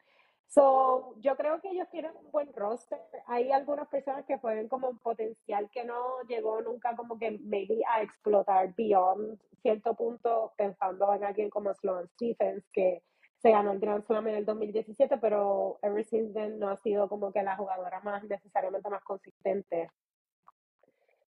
So, 0.47 1.15
yo 1.21 1.37
creo 1.37 1.61
que 1.61 1.69
ellos 1.69 1.89
tienen 1.91 2.13
un 2.17 2.31
buen 2.31 2.51
roster. 2.55 2.99
Hay 3.27 3.53
algunas 3.53 3.87
personas 3.89 4.25
que 4.25 4.39
pueden 4.39 4.69
como 4.69 4.89
un 4.89 4.99
potencial 4.99 5.69
que 5.71 5.85
no 5.85 6.23
llegó 6.27 6.63
nunca 6.63 6.97
como 6.97 7.19
que 7.19 7.33
maybe 7.33 7.81
a 7.87 8.03
explotar 8.03 8.75
beyond 8.75 9.39
cierto 9.61 9.95
punto, 9.95 10.55
pensando 10.57 11.13
en 11.13 11.25
alguien 11.25 11.51
como 11.51 11.75
Sloan 11.75 12.09
Stephens, 12.15 12.65
que 12.73 13.03
se 13.41 13.51
ganó 13.51 13.73
el 13.73 13.79
Grand 13.79 14.05
Slam 14.05 14.27
en 14.29 14.35
el 14.37 14.45
2017, 14.45 15.19
pero 15.19 15.79
ever 15.83 16.05
since 16.05 16.33
then 16.33 16.59
no 16.59 16.69
ha 16.69 16.77
sido 16.77 17.09
como 17.09 17.33
que 17.33 17.43
la 17.43 17.57
jugadora 17.57 18.01
más 18.01 18.25
necesariamente 18.25 18.91
más 18.91 19.03
consistente. 19.05 19.91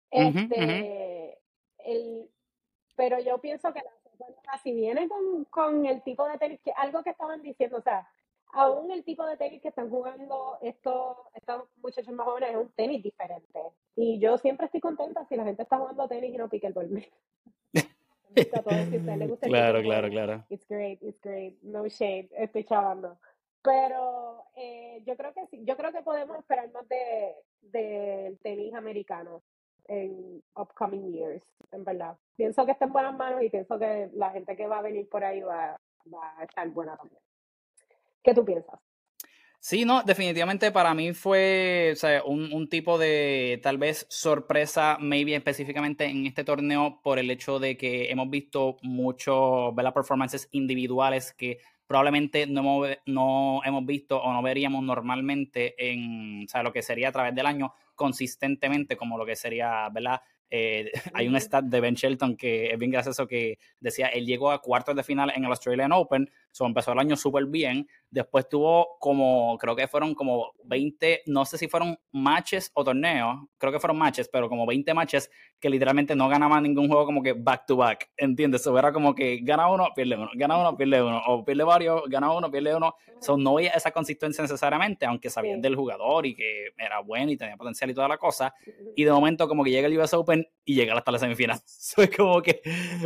Este, 0.09 1.37
El, 1.77 2.29
pero 2.95 3.19
yo 3.19 3.37
pienso 3.39 3.71
que 3.71 3.81
la, 3.81 4.57
si 4.63 4.73
viene 4.73 5.07
con, 5.07 5.45
con, 5.45 5.85
el 5.85 6.01
tipo 6.01 6.27
de 6.27 6.37
tenis, 6.37 6.59
que 6.63 6.71
algo 6.75 7.03
que 7.03 7.11
estaban 7.11 7.41
diciendo, 7.41 7.77
o 7.77 7.81
sea, 7.81 8.09
aún 8.51 8.91
el 8.91 9.03
tipo 9.03 9.25
de 9.25 9.37
tenis 9.37 9.61
que 9.61 9.69
están 9.69 9.89
jugando 9.89 10.57
estos, 10.61 11.17
estos 11.35 11.63
muchachos 11.77 12.13
más 12.13 12.25
jóvenes 12.25 12.49
es 12.51 12.57
un 12.57 12.71
tenis 12.71 13.03
diferente. 13.03 13.61
Y 13.95 14.19
yo 14.19 14.37
siempre 14.37 14.65
estoy 14.65 14.81
contenta 14.81 15.25
si 15.25 15.35
la 15.35 15.43
gente 15.43 15.61
está 15.63 15.77
jugando 15.77 16.07
tenis 16.07 16.33
y 16.33 16.37
no 16.37 16.49
claro, 19.41 19.81
claro, 19.81 20.09
claro. 20.09 20.45
It's 20.49 20.65
great, 20.67 21.01
it's 21.01 21.19
great. 21.21 21.61
No 21.63 21.87
shade, 21.87 22.29
estoy 22.37 22.63
chavando. 22.63 23.17
Pero 23.61 24.45
eh, 24.55 25.01
yo 25.05 25.17
creo 25.17 25.33
que 25.33 25.47
sí, 25.47 25.63
yo 25.65 25.75
creo 25.75 25.91
que 25.91 26.01
podemos 26.01 26.37
esperar 26.37 26.71
más 26.71 26.87
de 26.87 27.35
del 27.61 28.39
tenis 28.39 28.73
americano 28.73 29.43
en 29.87 30.41
upcoming 30.55 31.11
years, 31.11 31.43
en 31.71 31.83
verdad. 31.83 32.17
Pienso 32.35 32.65
que 32.65 32.71
está 32.71 32.85
en 32.85 32.93
buenas 32.93 33.15
manos 33.15 33.43
y 33.43 33.49
pienso 33.49 33.77
que 33.77 34.09
la 34.13 34.31
gente 34.31 34.55
que 34.55 34.67
va 34.67 34.79
a 34.79 34.83
venir 34.83 35.09
por 35.09 35.23
ahí 35.23 35.41
va, 35.41 35.79
va 36.13 36.33
a 36.37 36.43
estar 36.43 36.69
buena 36.69 36.95
también. 36.95 37.21
¿Qué 38.23 38.33
tú 38.33 38.45
piensas? 38.45 38.79
Sí, 39.61 39.83
no, 39.83 40.03
definitivamente 40.03 40.71
para 40.71 40.93
mí 40.93 41.13
fue 41.13 41.93
un, 42.25 42.69
tipo 42.69 42.97
de 42.97 43.59
tal 43.61 43.77
vez 43.77 44.05
sorpresa, 44.09 44.97
maybe 45.01 45.35
específicamente 45.35 46.05
en 46.05 46.25
este 46.25 46.45
torneo, 46.45 47.01
por 47.03 47.19
el 47.19 47.29
hecho 47.29 47.59
de 47.59 47.75
que 47.75 48.09
hemos 48.09 48.29
visto 48.29 48.77
muchos 48.83 49.73
performances 49.93 50.47
individuales 50.51 51.33
que 51.33 51.59
probablemente 51.87 52.47
no 52.47 52.61
hemos, 52.61 52.87
no 53.05 53.61
hemos 53.65 53.85
visto 53.85 54.21
o 54.21 54.31
no 54.31 54.41
veríamos 54.41 54.81
normalmente 54.81 55.75
en 55.91 56.47
lo 56.63 56.71
que 56.71 56.81
sería 56.81 57.09
a 57.09 57.11
través 57.11 57.35
del 57.35 57.45
año 57.45 57.73
consistentemente, 57.95 58.95
como 58.95 59.17
lo 59.17 59.25
que 59.25 59.35
sería 59.35 59.89
¿verdad? 59.89 60.21
Eh, 60.49 60.91
hay 61.13 61.27
un 61.27 61.35
stat 61.35 61.65
de 61.65 61.81
Ben 61.81 61.95
Shelton 61.95 62.35
que 62.35 62.71
es 62.71 62.79
bien 62.79 62.91
gracioso 62.91 63.27
que 63.27 63.59
decía, 63.79 64.07
él 64.07 64.25
llegó 64.25 64.51
a 64.51 64.61
cuartos 64.61 64.95
de 64.95 65.03
final 65.03 65.31
en 65.35 65.43
el 65.43 65.51
Australian 65.51 65.91
Open, 65.91 66.29
so 66.51 66.65
empezó 66.65 66.91
el 66.91 66.99
año 66.99 67.15
súper 67.15 67.45
bien, 67.45 67.87
después 68.09 68.47
tuvo 68.49 68.97
como, 68.99 69.57
creo 69.57 69.75
que 69.75 69.87
fueron 69.87 70.15
como 70.15 70.53
20, 70.63 71.23
no 71.27 71.45
sé 71.45 71.57
si 71.57 71.67
fueron 71.67 71.97
matches 72.11 72.71
o 72.73 72.83
torneos, 72.83 73.37
creo 73.57 73.71
que 73.71 73.79
fueron 73.79 73.97
matches, 73.97 74.29
pero 74.31 74.49
como 74.49 74.65
20 74.65 74.93
matches 74.93 75.29
que 75.59 75.69
literalmente 75.69 76.15
no 76.15 76.27
ganaban 76.27 76.63
ningún 76.63 76.87
juego 76.87 77.05
como 77.05 77.21
que 77.21 77.33
back 77.33 77.65
to 77.67 77.75
back, 77.75 78.09
¿entiendes? 78.17 78.61
Eso 78.61 78.77
era 78.77 78.91
como 78.91 79.13
que 79.13 79.39
gana 79.43 79.69
uno, 79.69 79.89
pierde 79.95 80.15
uno, 80.15 80.29
gana 80.33 80.57
uno, 80.57 80.75
pierde 80.75 81.01
uno, 81.01 81.21
o 81.27 81.45
pierde 81.45 81.63
varios, 81.63 82.01
gana 82.09 82.31
uno, 82.31 82.49
pierde 82.49 82.75
uno, 82.75 82.95
so 83.19 83.37
no 83.37 83.57
había 83.57 83.71
esa 83.71 83.91
consistencia 83.91 84.41
necesariamente, 84.41 85.05
aunque 85.05 85.29
sabían 85.29 85.61
del 85.61 85.75
jugador 85.75 86.25
y 86.25 86.35
que 86.35 86.69
era 86.77 86.99
bueno 86.99 87.31
y 87.31 87.37
tenía 87.37 87.57
potencial 87.57 87.89
y 87.89 87.93
toda 87.93 88.07
la 88.07 88.17
cosa, 88.17 88.53
y 88.95 89.03
de 89.03 89.11
momento 89.11 89.47
como 89.47 89.63
que 89.63 89.71
llega 89.71 89.87
el 89.87 89.97
US 89.97 90.13
Open 90.13 90.47
y 90.69 90.75
llega 90.75 90.95
hasta 90.95 91.11
la 91.11 91.17
semifinal. 91.17 91.57
Eso 91.65 92.03
es 92.03 92.15
como 92.15 92.43
que, 92.43 92.61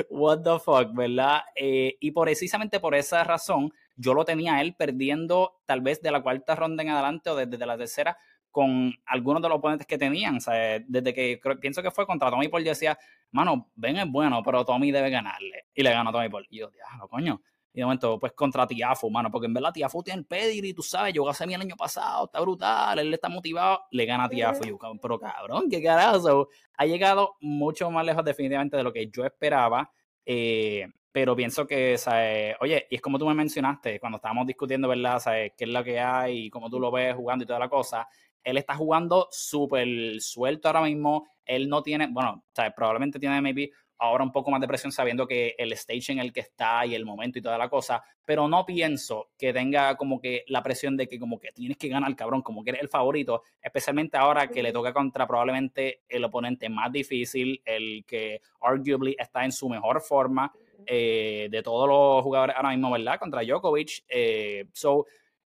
what 0.10 0.42
the 0.42 0.60
fuck, 0.60 0.94
¿verdad? 0.94 1.44
Eh, 1.56 1.96
y 2.02 2.12
precisamente 2.12 2.82
por 2.82 2.94
esa 2.94 3.24
razón, 3.24 3.74
yo 3.96 4.14
lo 4.14 4.26
tenía 4.26 4.60
él 4.60 4.76
perdiendo 4.76 5.62
tal 5.66 5.80
vez 5.80 6.02
de 6.02 6.12
la 6.12 6.22
cuarta 6.22 6.56
ronda 6.56 6.84
en 6.84 6.90
adelante 6.90 7.30
o 7.30 7.38
desde 7.38 7.66
la 7.66 7.78
tercera 7.78 8.18
con 8.52 8.94
algunos 9.06 9.42
de 9.42 9.48
los 9.48 9.60
oponentes 9.60 9.88
que 9.88 9.98
tenían. 9.98 10.40
Desde 10.88 11.14
que 11.14 11.40
pienso 11.62 11.82
que 11.82 11.90
fue 11.90 12.06
contra 12.06 12.30
Tommy 12.30 12.50
Paul, 12.50 12.66
yo 12.66 12.72
decía, 12.72 13.00
mano, 13.32 13.72
Ben 13.76 13.96
es 13.96 14.12
bueno, 14.12 14.44
pero 14.44 14.66
Tommy 14.66 14.92
debe 14.92 15.10
ganarle. 15.10 15.68
Y 15.74 15.84
le 15.84 15.92
ganó 15.92 16.12
Tommy 16.12 16.28
Paul. 16.28 16.46
Y 16.50 16.60
yo, 16.60 16.70
diablo, 16.70 17.08
coño. 17.08 17.42
Y 17.74 17.80
de 17.80 17.86
momento, 17.86 18.20
pues 18.20 18.34
contra 18.34 18.68
Tiafu, 18.68 19.10
mano, 19.10 19.32
porque 19.32 19.48
en 19.48 19.54
verdad 19.54 19.74
Tiafu 19.74 20.04
tiene 20.04 20.20
el 20.20 20.26
pedigree, 20.26 20.74
tú 20.74 20.84
sabes, 20.84 21.14
yo 21.14 21.28
hace 21.28 21.48
mi 21.48 21.56
el 21.56 21.62
año 21.62 21.76
pasado, 21.76 22.26
está 22.26 22.40
brutal, 22.40 23.00
él 23.00 23.14
está 23.14 23.30
motivado, 23.30 23.82
le 23.92 24.06
gana 24.06 24.26
a 24.26 24.30
Tiafu. 24.30 24.64
Yo, 24.64 24.78
pero 25.02 25.20
cabrón, 25.20 25.70
qué 25.70 25.82
carajo. 25.82 26.50
Ha 26.78 26.86
llegado 26.86 27.36
mucho 27.42 27.90
más 27.90 28.06
lejos 28.06 28.24
definitivamente 28.24 28.78
de 28.78 28.84
lo 28.84 28.94
que 28.94 29.10
yo 29.10 29.26
esperaba. 29.26 29.92
Eh, 30.26 30.88
pero 31.14 31.36
pienso 31.36 31.68
que, 31.68 31.98
¿sabes? 31.98 32.56
oye, 32.60 32.88
y 32.90 32.96
es 32.96 33.02
como 33.02 33.20
tú 33.20 33.28
me 33.28 33.36
mencionaste 33.36 34.00
cuando 34.00 34.16
estábamos 34.16 34.48
discutiendo, 34.48 34.88
¿verdad? 34.88 35.20
¿Sabes? 35.20 35.54
¿Qué 35.56 35.66
es 35.66 35.70
lo 35.70 35.84
que 35.84 36.00
hay 36.00 36.46
y 36.46 36.50
cómo 36.50 36.72
tú 36.72 36.80
lo 36.80 36.92
ves 36.92 37.16
jugando 37.16 37.44
y 37.44 37.48
toda 37.48 37.60
la 37.60 37.70
cosa? 37.70 38.08
Él 38.44 38.58
está 38.58 38.76
jugando 38.76 39.28
súper 39.32 40.20
suelto 40.20 40.68
ahora 40.68 40.82
mismo. 40.82 41.28
Él 41.46 41.70
no 41.70 41.84
tiene, 41.84 42.08
bueno, 42.12 42.44
¿sabes? 42.52 42.74
probablemente 42.76 43.20
tiene 43.20 43.40
maybe 43.42 43.70
ahora 43.98 44.24
un 44.24 44.32
poco 44.32 44.52
más 44.52 44.60
de 44.62 44.68
presión 44.68 44.92
sabiendo 44.92 45.28
que 45.28 45.56
el 45.58 45.72
stage 45.74 46.12
en 46.12 46.20
el 46.20 46.34
que 46.34 46.42
está 46.42 46.86
y 46.86 46.96
el 46.96 47.06
momento 47.06 47.40
y 47.40 47.42
toda 47.42 47.58
la 47.58 47.70
cosa, 47.70 48.04
pero 48.26 48.48
no 48.48 48.66
pienso 48.66 49.30
que 49.38 49.54
tenga 49.54 49.96
como 49.96 50.20
que 50.20 50.44
la 50.48 50.64
presión 50.64 50.98
de 50.98 51.08
que 51.08 51.20
como 51.20 51.40
que 51.40 51.52
tienes 51.52 51.78
que 51.78 51.88
ganar, 51.88 52.16
cabrón, 52.16 52.42
como 52.42 52.64
que 52.64 52.72
eres 52.72 52.82
el 52.82 52.90
favorito, 52.90 53.44
especialmente 53.62 54.18
ahora 54.18 54.48
que 54.48 54.64
le 54.64 54.72
toca 54.72 54.94
contra 54.94 55.28
probablemente 55.28 56.02
el 56.08 56.24
oponente 56.24 56.70
más 56.70 56.92
difícil, 56.92 57.62
el 57.66 58.04
que 58.06 58.42
arguably 58.62 59.16
está 59.18 59.46
en 59.46 59.52
su 59.52 59.70
mejor 59.70 60.02
forma 60.02 60.52
eh, 60.86 61.48
de 61.50 61.64
todos 61.64 61.88
los 61.88 62.24
jugadores 62.24 62.56
ahora 62.56 62.72
mismo, 62.72 62.92
¿verdad? 62.92 63.20
Contra 63.20 63.44
Djokovic. 63.44 64.04
Eh, 64.08 64.66
so, 64.74 65.06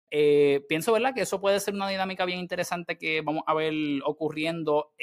eh, 0.09 0.61
pienso, 0.67 0.93
¿verdad? 0.93 1.13
Que 1.13 1.21
eso 1.21 1.39
puede 1.39 1.59
ser 1.59 1.73
una 1.73 1.89
dinámica 1.89 2.25
bien 2.25 2.39
interesante 2.39 2.97
que 2.97 3.21
vamos 3.21 3.43
a 3.45 3.53
ver 3.53 3.73
ocurriendo. 4.05 4.93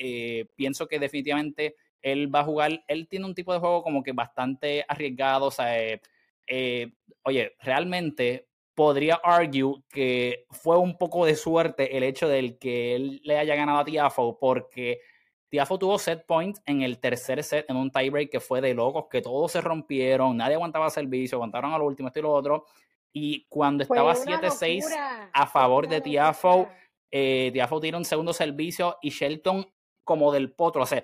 pienso 0.57 0.87
que 0.87 0.99
definitivamente 0.99 1.77
él 2.05 2.33
va 2.33 2.41
a 2.41 2.45
jugar, 2.45 2.85
él 2.87 3.09
tiene 3.09 3.25
un 3.25 3.35
tipo 3.35 3.53
de 3.53 3.59
juego 3.59 3.83
como 3.83 4.03
que 4.03 4.13
bastante 4.13 4.85
arriesgado, 4.87 5.47
o 5.47 5.51
sea, 5.51 5.81
eh, 5.81 6.03
eh, 6.47 6.93
oye, 7.23 7.57
realmente 7.61 8.47
podría 8.75 9.15
argue 9.25 9.77
que 9.89 10.45
fue 10.51 10.77
un 10.77 10.99
poco 10.99 11.25
de 11.25 11.35
suerte 11.35 11.97
el 11.97 12.03
hecho 12.03 12.29
de 12.29 12.59
que 12.59 12.95
él 12.95 13.21
le 13.25 13.39
haya 13.39 13.55
ganado 13.55 13.79
a 13.79 13.85
Tiafo, 13.87 14.39
porque 14.39 15.01
Tiafo 15.49 15.79
tuvo 15.79 15.99
set 15.99 16.27
point 16.27 16.59
en 16.67 16.83
el 16.83 16.99
tercer 16.99 17.43
set 17.43 17.65
en 17.71 17.77
un 17.77 17.91
tiebreak 17.91 18.31
que 18.31 18.41
fue 18.41 18.61
de 18.61 18.75
locos, 18.75 19.07
que 19.11 19.23
todos 19.23 19.53
se 19.53 19.63
rompieron, 19.63 20.37
nadie 20.37 20.57
aguantaba 20.57 20.91
servicio, 20.91 21.37
aguantaron 21.37 21.73
a 21.73 21.79
lo 21.79 21.87
último, 21.87 22.09
esto 22.09 22.19
y 22.19 22.23
lo 22.23 22.33
otro. 22.33 22.67
Y 23.15 23.47
cuando 23.49 23.85
estaba 23.85 24.15
7-6 24.15 24.85
a 25.33 25.47
favor 25.47 25.89
de 25.89 26.03
Tiafo, 26.03 26.69
eh, 27.11 27.49
Tiafo 27.53 27.81
tira 27.81 27.97
un 27.97 28.05
segundo 28.05 28.35
servicio 28.35 28.99
y 29.01 29.09
Shelton 29.09 29.67
como 30.03 30.33
del 30.33 30.53
potro, 30.53 30.83
o 30.83 30.87
sea, 30.87 31.03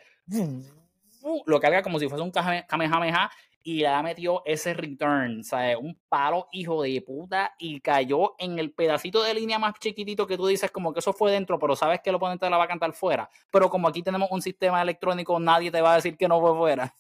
lo 1.47 1.61
carga 1.61 1.83
como 1.83 1.99
si 1.99 2.09
fuese 2.09 2.23
un 2.23 2.31
Kamehameha 2.31 3.31
y 3.63 3.81
le 3.81 4.03
metió 4.03 4.43
ese 4.47 4.73
return, 4.73 5.45
¿sabes? 5.45 5.77
Un 5.77 5.99
palo 6.09 6.49
hijo 6.53 6.83
de 6.83 7.03
puta 7.03 7.55
y 7.59 7.81
cayó 7.81 8.35
en 8.39 8.59
el 8.59 8.73
pedacito 8.73 9.23
de 9.23 9.35
línea 9.35 9.59
más 9.59 9.75
chiquitito 9.79 10.27
que 10.27 10.37
tú 10.37 10.47
dices 10.47 10.71
como 10.71 10.93
que 10.93 11.01
eso 11.01 11.13
fue 11.13 11.33
dentro, 11.33 11.59
pero 11.59 11.77
sabes 11.77 12.01
que 12.01 12.11
el 12.11 12.17
oponente 12.17 12.49
la 12.49 12.57
va 12.57 12.65
a 12.65 12.69
cantar 12.69 12.93
fuera. 12.93 13.29
Pero 13.51 13.69
como 13.69 13.89
aquí 13.89 14.03
tenemos 14.03 14.31
un 14.31 14.41
sistema 14.41 14.81
electrónico, 14.81 15.39
nadie 15.39 15.71
te 15.71 15.81
va 15.81 15.93
a 15.93 15.97
decir 15.97 16.17
que 16.17 16.29
no 16.29 16.41
fue 16.41 16.57
fuera. 16.57 16.95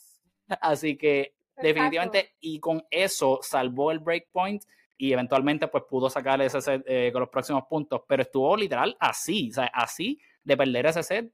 Así 0.61 0.97
que 0.97 1.35
definitivamente, 1.57 2.35
y 2.41 2.59
con 2.61 2.85
eso 2.91 3.41
salvó 3.43 3.91
el 3.91 3.99
breakpoint 4.01 4.63
y 4.97 5.13
eventualmente 5.13 5.67
pues 5.69 5.85
pudo 5.89 6.11
sacar 6.11 6.43
ese 6.43 6.61
set 6.61 6.83
eh, 6.87 7.11
con 7.11 7.21
los 7.21 7.31
próximos 7.31 7.65
puntos, 7.69 8.03
pero 8.07 8.23
estuvo 8.23 8.55
literal 8.55 8.97
así, 9.01 9.49
o 9.51 9.55
sea, 9.55 9.67
así 9.73 10.21
de 10.45 10.57
perder 10.59 10.87
ese 10.87 11.03
set 11.03 11.33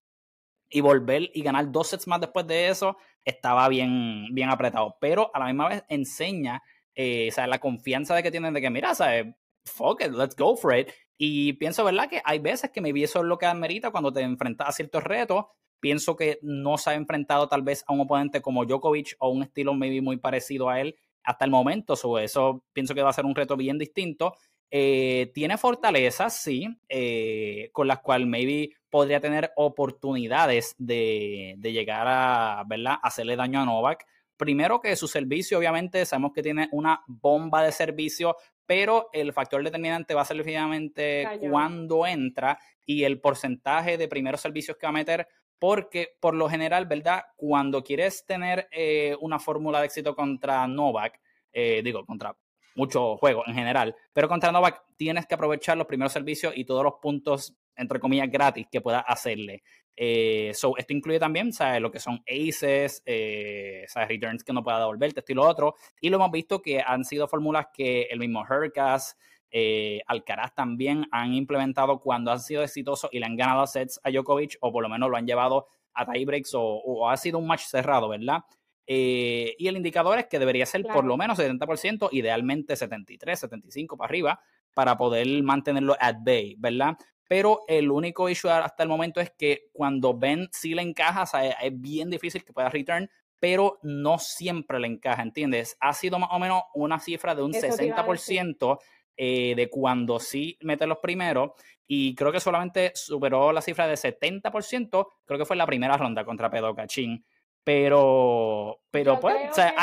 y 0.68 0.80
volver 0.80 1.30
y 1.32 1.42
ganar 1.42 1.70
dos 1.70 1.88
sets 1.88 2.06
más 2.06 2.20
después 2.20 2.46
de 2.46 2.68
eso 2.68 2.96
estaba 3.24 3.68
bien, 3.68 4.28
bien 4.32 4.50
apretado. 4.50 4.96
Pero 5.00 5.30
a 5.34 5.38
la 5.38 5.46
misma 5.46 5.68
vez 5.68 5.84
enseña 5.88 6.62
eh, 6.94 7.30
la 7.46 7.58
confianza 7.58 8.14
de 8.14 8.22
que 8.22 8.30
tienen 8.30 8.54
de 8.54 8.60
que, 8.60 8.70
mira, 8.70 8.94
¿sabes? 8.94 9.26
fuck 9.66 10.00
it, 10.02 10.12
let's 10.12 10.36
go 10.36 10.56
for 10.56 10.76
it. 10.76 10.88
Y 11.18 11.54
pienso, 11.54 11.84
¿verdad? 11.84 12.08
Que 12.08 12.22
hay 12.24 12.38
veces 12.38 12.70
que 12.70 12.80
me 12.80 12.90
eso 13.02 13.20
es 13.20 13.24
lo 13.24 13.38
que 13.38 13.46
admerita 13.46 13.90
cuando 13.90 14.12
te 14.12 14.20
enfrentas 14.20 14.68
a 14.68 14.72
ciertos 14.72 15.02
retos. 15.02 15.46
Pienso 15.80 16.16
que 16.16 16.38
no 16.42 16.78
se 16.78 16.90
ha 16.90 16.94
enfrentado 16.94 17.48
tal 17.48 17.62
vez 17.62 17.84
a 17.86 17.92
un 17.92 18.00
oponente 18.00 18.40
como 18.40 18.64
Djokovic 18.64 19.16
o 19.18 19.30
un 19.30 19.42
estilo 19.42 19.74
maybe 19.74 20.00
muy 20.00 20.16
parecido 20.16 20.68
a 20.68 20.80
él 20.80 20.96
hasta 21.22 21.44
el 21.44 21.50
momento. 21.50 21.96
So, 21.96 22.18
eso 22.18 22.64
pienso 22.72 22.94
que 22.94 23.02
va 23.02 23.10
a 23.10 23.14
ser 23.14 23.24
un 23.24 23.34
reto 23.34 23.56
bien 23.56 23.78
distinto. 23.78 24.34
Eh, 24.70 25.30
tiene 25.34 25.58
fortalezas, 25.58 26.40
sí, 26.40 26.68
eh, 26.88 27.70
con 27.72 27.86
las 27.86 28.00
cuales 28.00 28.26
maybe 28.26 28.70
podría 28.96 29.20
tener 29.20 29.52
oportunidades 29.56 30.74
de, 30.78 31.58
llegar 31.60 32.06
a, 32.08 32.64
¿verdad? 32.66 32.96
hacerle 33.02 33.36
daño 33.36 33.60
a 33.60 33.66
Novak. 33.66 34.06
Primero 34.38 34.80
que 34.80 34.96
su 34.96 35.06
servicio, 35.06 35.58
obviamente, 35.58 36.06
sabemos 36.06 36.32
que 36.32 36.42
tiene 36.42 36.70
una 36.72 37.04
bomba 37.06 37.62
de 37.62 37.72
servicio, 37.72 38.36
pero 38.64 39.10
el 39.12 39.34
factor 39.34 39.62
determinante 39.62 40.14
va 40.14 40.22
a 40.22 40.24
ser 40.24 40.38
definitivamente 40.38 41.28
cuando 41.42 42.06
entra 42.06 42.58
y 42.86 43.04
el 43.04 43.20
porcentaje 43.20 43.98
de 43.98 44.08
primeros 44.08 44.40
servicios 44.40 44.78
que 44.78 44.86
va 44.86 44.90
a 44.92 44.92
meter, 44.94 45.28
porque 45.58 46.16
por 46.18 46.34
lo 46.34 46.48
general, 46.48 46.86
¿verdad? 46.86 47.22
Cuando 47.36 47.84
quieres 47.84 48.24
tener 48.24 48.66
eh, 48.70 49.14
una 49.20 49.38
fórmula 49.38 49.80
de 49.80 49.86
éxito 49.88 50.16
contra 50.16 50.66
Novak, 50.66 51.20
digo, 51.52 52.06
contra 52.06 52.34
mucho 52.76 53.18
juego 53.18 53.42
en 53.46 53.54
general. 53.54 53.94
Pero 54.14 54.26
contra 54.26 54.52
Novak 54.52 54.82
tienes 54.96 55.26
que 55.26 55.34
aprovechar 55.34 55.76
los 55.76 55.86
primeros 55.86 56.14
servicios 56.14 56.54
y 56.56 56.64
todos 56.64 56.82
los 56.82 56.94
puntos, 56.94 57.54
entre 57.76 58.00
comillas, 58.00 58.30
gratis 58.30 58.66
que 58.70 58.80
puedas 58.80 59.04
hacerle. 59.06 59.62
Eh, 59.96 60.52
so, 60.54 60.76
esto 60.76 60.92
incluye 60.92 61.18
también 61.18 61.52
¿sabes? 61.52 61.80
lo 61.80 61.90
que 61.90 62.00
son 62.00 62.22
aces, 62.26 63.02
eh, 63.06 63.84
¿sabes? 63.88 64.08
returns 64.08 64.44
que 64.44 64.52
no 64.52 64.62
pueda 64.62 64.78
devolverte, 64.78 65.20
esto 65.20 65.32
y 65.32 65.34
lo 65.34 65.48
otro. 65.48 65.74
Y 66.00 66.10
lo 66.10 66.16
hemos 66.16 66.30
visto 66.30 66.60
que 66.60 66.80
han 66.80 67.04
sido 67.04 67.28
fórmulas 67.28 67.68
que 67.72 68.02
el 68.10 68.18
mismo 68.18 68.42
Hurkas, 68.42 69.16
eh, 69.50 70.00
Alcaraz 70.06 70.54
también 70.54 71.06
han 71.12 71.32
implementado 71.32 72.00
cuando 72.00 72.30
han 72.30 72.40
sido 72.40 72.62
exitosos 72.62 73.08
y 73.12 73.20
le 73.20 73.26
han 73.26 73.36
ganado 73.36 73.66
sets 73.66 74.00
a 74.02 74.10
Djokovic, 74.10 74.58
o 74.60 74.72
por 74.72 74.82
lo 74.82 74.88
menos 74.88 75.08
lo 75.08 75.16
han 75.16 75.26
llevado 75.26 75.66
a 75.94 76.04
tiebreaks 76.04 76.54
o, 76.54 76.62
o 76.62 77.08
ha 77.08 77.16
sido 77.16 77.38
un 77.38 77.46
match 77.46 77.62
cerrado, 77.62 78.08
¿verdad? 78.08 78.42
Eh, 78.86 79.56
y 79.58 79.66
el 79.66 79.76
indicador 79.76 80.18
es 80.18 80.26
que 80.26 80.38
debería 80.38 80.64
ser 80.64 80.84
por 80.84 81.04
lo 81.04 81.16
menos 81.16 81.38
70%, 81.38 82.08
idealmente 82.12 82.76
73, 82.76 83.38
75 83.40 83.96
para 83.96 84.08
arriba, 84.08 84.40
para 84.74 84.96
poder 84.96 85.26
mantenerlo 85.42 85.96
at 85.98 86.16
bay, 86.20 86.54
¿verdad? 86.58 86.96
Pero 87.28 87.62
el 87.66 87.90
único 87.90 88.28
issue 88.28 88.50
hasta 88.50 88.82
el 88.82 88.88
momento 88.88 89.20
es 89.20 89.30
que 89.30 89.68
cuando 89.72 90.16
Ben 90.16 90.48
sí 90.52 90.74
le 90.74 90.82
encaja, 90.82 91.24
es 91.42 91.80
bien 91.80 92.10
difícil 92.10 92.44
que 92.44 92.52
pueda 92.52 92.68
return, 92.68 93.10
pero 93.40 93.78
no 93.82 94.18
siempre 94.18 94.78
le 94.80 94.86
encaja, 94.86 95.22
¿entiendes? 95.22 95.76
Ha 95.80 95.92
sido 95.92 96.18
más 96.18 96.30
o 96.32 96.38
menos 96.38 96.62
una 96.74 96.98
cifra 96.98 97.34
de 97.34 97.42
un 97.42 97.52
60% 97.52 98.78
eh, 99.16 99.54
de 99.56 99.70
cuando 99.70 100.20
sí 100.20 100.58
mete 100.60 100.86
los 100.86 100.98
primeros 100.98 101.52
y 101.86 102.14
creo 102.14 102.32
que 102.32 102.40
solamente 102.40 102.92
superó 102.94 103.52
la 103.52 103.62
cifra 103.62 103.86
de 103.86 103.94
70%, 103.94 105.08
creo 105.24 105.38
que 105.38 105.44
fue 105.44 105.56
la 105.56 105.66
primera 105.66 105.96
ronda 105.96 106.24
contra 106.24 106.50
Pedro 106.50 106.74
Cachín. 106.74 107.24
Pero, 107.62 108.80
pero 108.90 109.18
pues, 109.18 109.50
o 109.50 109.54
sea, 109.54 109.74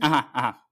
ajá, 0.00 0.30
ajá. 0.32 0.68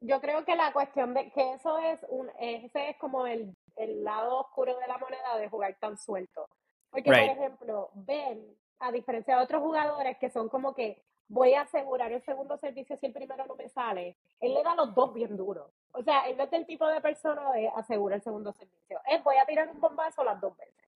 Yo 0.00 0.20
creo 0.20 0.44
que 0.44 0.56
la 0.56 0.72
cuestión 0.72 1.14
de 1.14 1.30
que 1.30 1.52
eso 1.52 1.78
es 1.78 2.04
un, 2.08 2.28
ese 2.40 2.90
es 2.90 2.96
como 2.96 3.26
el, 3.26 3.54
el 3.82 4.04
lado 4.04 4.40
oscuro 4.40 4.76
de 4.78 4.86
la 4.86 4.98
moneda 4.98 5.36
de 5.38 5.48
jugar 5.48 5.76
tan 5.80 5.96
suelto. 5.96 6.48
Porque, 6.90 7.10
por 7.10 7.18
ejemplo, 7.18 7.90
Ben, 7.94 8.56
a 8.78 8.90
diferencia 8.90 9.36
de 9.36 9.44
otros 9.44 9.62
jugadores 9.62 10.18
que 10.18 10.30
son 10.30 10.48
como 10.48 10.74
que 10.74 11.02
voy 11.28 11.54
a 11.54 11.62
asegurar 11.62 12.10
el 12.10 12.22
segundo 12.22 12.56
servicio 12.58 12.96
si 12.96 13.06
el 13.06 13.12
primero 13.12 13.46
no 13.46 13.54
me 13.54 13.68
sale, 13.68 14.16
él 14.40 14.52
le 14.52 14.62
da 14.62 14.74
los 14.74 14.94
dos 14.94 15.14
bien 15.14 15.36
duros. 15.36 15.70
O 15.92 16.02
sea, 16.02 16.28
él 16.28 16.36
no 16.36 16.44
es 16.44 16.50
del 16.50 16.66
tipo 16.66 16.86
de 16.88 17.00
persona 17.00 17.52
de 17.52 17.68
asegurar 17.68 18.16
el 18.16 18.22
segundo 18.22 18.52
servicio. 18.52 19.00
Es 19.06 19.22
voy 19.22 19.36
a 19.36 19.46
tirar 19.46 19.68
un 19.68 19.80
bombazo 19.80 20.24
las 20.24 20.40
dos 20.40 20.56
veces. 20.56 20.88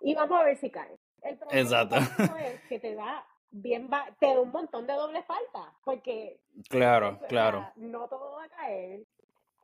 Y 0.00 0.14
vamos 0.14 0.40
a 0.40 0.44
ver 0.44 0.56
si 0.56 0.70
cae. 0.70 0.96
El 1.22 1.36
problema 1.36 1.60
Exacto. 1.60 1.96
es 2.38 2.60
que 2.68 2.78
te 2.78 2.94
da 2.94 3.26
bien 3.50 3.90
te 4.18 4.26
da 4.26 4.40
un 4.40 4.50
montón 4.50 4.86
de 4.86 4.92
doble 4.92 5.22
falta, 5.24 5.72
porque 5.84 6.40
claro, 6.68 7.18
claro. 7.28 7.68
no 7.76 8.08
todo 8.08 8.36
va 8.36 8.44
a 8.44 8.48
caer. 8.48 9.02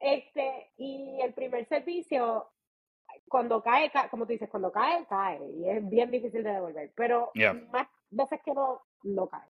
Este, 0.00 0.72
y 0.76 1.20
el 1.22 1.32
primer 1.32 1.66
servicio, 1.66 2.50
cuando 3.29 3.62
cae, 3.62 3.90
como 4.11 4.26
tú 4.26 4.33
dices, 4.33 4.48
cuando 4.48 4.70
cae, 4.72 5.07
cae, 5.07 5.40
y 5.59 5.68
es 5.68 5.88
bien 5.88 6.11
difícil 6.11 6.42
de 6.42 6.52
devolver, 6.52 6.92
pero 6.94 7.31
más 7.72 7.88
veces 8.11 8.40
que 8.44 8.52
no, 8.52 8.83
no 9.02 9.26
cae. 9.26 9.48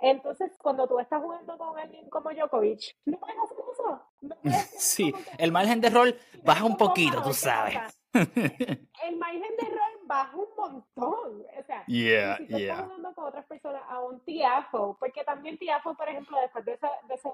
Entonces, 0.00 0.52
cuando 0.58 0.86
tú 0.86 0.98
estás 0.98 1.22
jugando 1.22 1.56
con 1.56 1.78
alguien 1.78 2.08
como 2.10 2.30
Djokovic, 2.30 2.96
no 3.06 3.18
puedes 3.18 3.36
hacer 3.38 3.56
eso. 3.72 4.02
sí, 4.78 5.14
el 5.38 5.52
margen 5.52 5.80
de 5.80 5.90
rol 5.90 6.18
baja 6.44 6.64
un 6.64 6.76
poquito, 6.76 7.22
tú 7.22 7.32
sabes. 7.32 7.78
el 8.12 9.16
margen 9.16 9.56
de 9.58 9.68
rol 9.68 10.00
baja 10.04 10.36
un 10.36 10.48
montón. 10.56 11.44
O 11.58 11.62
sea, 11.66 11.84
yeah, 11.86 12.36
si 12.36 12.62
estás 12.62 12.82
jugando 12.82 13.14
con 13.14 13.24
otras 13.24 13.46
personas 13.46 13.82
a 13.88 14.00
un 14.00 14.20
Tiafo, 14.20 14.96
porque 14.98 15.24
también 15.24 15.58
Tiafo, 15.58 15.94
por 15.94 16.08
ejemplo, 16.08 16.38
después 16.40 16.64
de 16.64 16.74
ese, 16.74 16.88
de 17.08 17.14
ese 17.14 17.30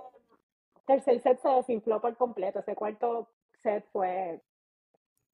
tercer 0.87 1.21
set 1.21 1.41
se 1.43 1.49
desinfló 1.49 2.01
por 2.01 2.17
completo. 2.17 2.61
Ese 2.61 2.75
cuarto 2.77 3.29
set 3.63 3.85
fue 3.93 4.41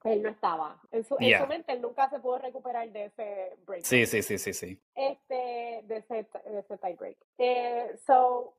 él 0.04 0.22
no 0.22 0.28
estaba. 0.28 0.80
En 0.90 1.04
su, 1.04 1.16
en 1.18 1.38
su, 1.38 1.46
mente 1.46 1.72
él 1.72 1.82
nunca 1.82 2.08
se 2.08 2.20
pudo 2.20 2.38
recuperar 2.38 2.90
de 2.90 3.06
ese 3.06 3.56
break. 3.66 3.84
Sí, 3.84 4.06
sí, 4.06 4.22
sí, 4.22 4.38
sí, 4.38 4.52
sí. 4.52 4.80
Este, 4.94 5.82
de 5.84 5.96
ese, 5.96 6.28
de 6.44 6.58
ese 6.60 6.78
tie 6.78 6.94
break. 6.94 7.16
Eh, 7.38 7.98
so, 8.06 8.54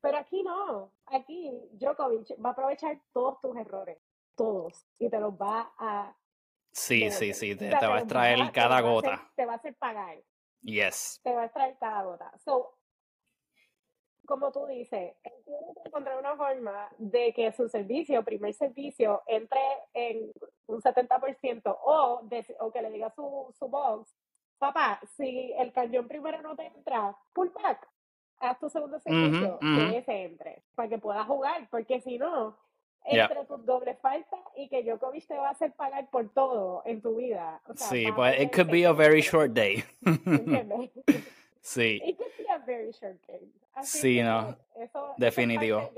pero 0.00 0.18
aquí 0.18 0.42
no. 0.42 0.92
Aquí 1.06 1.52
Djokovic 1.72 2.32
va 2.44 2.50
a 2.50 2.52
aprovechar 2.52 2.98
todos 3.12 3.40
tus 3.40 3.56
errores. 3.56 3.98
Todos. 4.34 4.86
Y 4.98 5.10
te 5.10 5.20
los 5.20 5.34
va 5.34 5.72
a. 5.78 6.16
Sí, 6.72 7.10
sí, 7.10 7.34
sí. 7.34 7.54
Te, 7.54 7.70
va 7.70 7.96
a 7.96 7.98
extraer 7.98 8.50
cada 8.52 8.80
gota. 8.80 9.30
te 9.36 9.44
va 9.44 9.54
a 9.54 9.56
hacer 9.56 9.74
pagar. 9.76 10.16
Yes. 10.62 11.20
Te 11.22 11.34
va 11.34 11.42
a 11.42 11.44
extraer 11.44 11.76
cada 11.78 12.02
gota. 12.02 12.32
So, 12.44 12.78
como 14.26 14.50
tú 14.50 14.66
dices, 14.66 15.14
tiene 15.44 15.74
que 15.74 15.88
encontrar 15.88 16.18
una 16.18 16.36
forma 16.36 16.88
de 16.98 17.32
que 17.34 17.52
su 17.52 17.68
servicio, 17.68 18.24
primer 18.24 18.54
servicio, 18.54 19.22
entre 19.26 19.60
en 19.92 20.32
un 20.66 20.80
70% 20.80 21.78
o, 21.84 22.22
o 22.60 22.72
que 22.72 22.82
le 22.82 22.90
diga 22.90 23.10
su, 23.10 23.52
su 23.58 23.68
box, 23.68 24.14
papá, 24.58 25.00
si 25.16 25.52
el 25.58 25.72
cañón 25.72 26.06
primero 26.08 26.40
no 26.42 26.54
te 26.54 26.66
entra, 26.66 27.16
pull 27.32 27.50
back, 27.50 27.88
haz 28.38 28.58
tu 28.58 28.68
segundo 28.68 28.98
servicio, 29.00 29.58
que 29.60 29.98
ese 29.98 30.24
entre, 30.24 30.62
para 30.74 30.88
que 30.88 30.98
puedas 30.98 31.26
jugar, 31.26 31.68
porque 31.70 32.00
si 32.00 32.18
no, 32.18 32.56
entre 33.04 33.44
tus 33.46 33.64
dobles 33.66 33.98
faltas 34.00 34.40
y 34.56 34.68
que 34.68 34.82
Djokovic 34.84 35.26
te 35.26 35.36
va 35.36 35.48
a 35.48 35.50
hacer 35.50 35.72
pagar 35.72 36.08
por 36.10 36.28
todo 36.30 36.82
en 36.84 37.02
tu 37.02 37.16
vida. 37.16 37.60
sí, 37.74 38.06
pues 38.14 38.40
it 38.40 38.52
could 38.54 38.70
be 38.70 38.84
a 38.86 38.92
very 38.92 39.20
short 39.20 39.52
day. 39.52 39.84
Sí. 41.64 42.00
It 42.04 42.18
could 42.18 42.36
be 42.36 42.44
a 42.52 42.58
very 42.58 42.90
short 42.90 43.24
game. 43.24 43.52
sí, 43.82 44.20
no. 44.20 44.56
Eso, 44.74 45.14
Definitivo. 45.16 45.90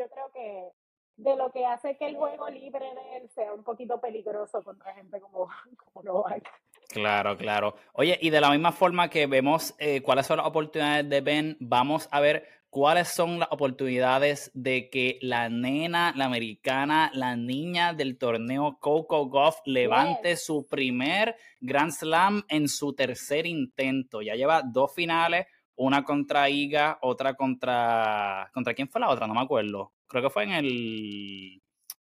De 1.24 1.36
lo 1.36 1.50
que 1.50 1.64
hace 1.64 1.96
que 1.96 2.06
el 2.06 2.16
juego 2.16 2.48
libre 2.50 2.84
de 2.84 3.16
él 3.16 3.30
sea 3.34 3.52
un 3.54 3.64
poquito 3.64 3.98
peligroso 3.98 4.62
contra 4.62 4.94
gente 4.94 5.20
como, 5.20 5.48
como 5.92 6.04
Novak. 6.04 6.48
Claro, 6.88 7.36
claro. 7.36 7.74
Oye, 7.94 8.18
y 8.20 8.28
de 8.28 8.40
la 8.40 8.50
misma 8.50 8.70
forma 8.70 9.08
que 9.08 9.26
vemos 9.26 9.74
eh, 9.78 10.02
cuáles 10.02 10.26
son 10.26 10.36
las 10.36 10.46
oportunidades 10.46 11.08
de 11.08 11.22
Ben, 11.22 11.56
vamos 11.58 12.08
a 12.12 12.20
ver 12.20 12.46
cuáles 12.68 13.08
son 13.08 13.38
las 13.38 13.48
oportunidades 13.50 14.50
de 14.52 14.90
que 14.90 15.18
la 15.22 15.48
nena, 15.48 16.12
la 16.14 16.26
americana, 16.26 17.10
la 17.14 17.36
niña 17.36 17.94
del 17.94 18.18
torneo 18.18 18.76
Coco 18.78 19.26
Golf 19.26 19.56
levante 19.64 20.36
su 20.36 20.66
primer 20.66 21.36
Grand 21.58 21.90
Slam 21.90 22.42
en 22.48 22.68
su 22.68 22.92
tercer 22.94 23.46
intento. 23.46 24.20
Ya 24.20 24.34
lleva 24.34 24.62
dos 24.62 24.94
finales, 24.94 25.46
una 25.74 26.04
contra 26.04 26.50
Iga, 26.50 26.98
otra 27.00 27.34
contra... 27.34 28.50
¿Contra 28.52 28.74
quién 28.74 28.88
fue 28.88 29.00
la 29.00 29.08
otra? 29.08 29.26
No 29.26 29.34
me 29.34 29.40
acuerdo. 29.40 29.93
Creo 30.06 30.22
que 30.22 30.30
fue 30.30 30.44
en 30.44 30.52
el... 30.52 31.62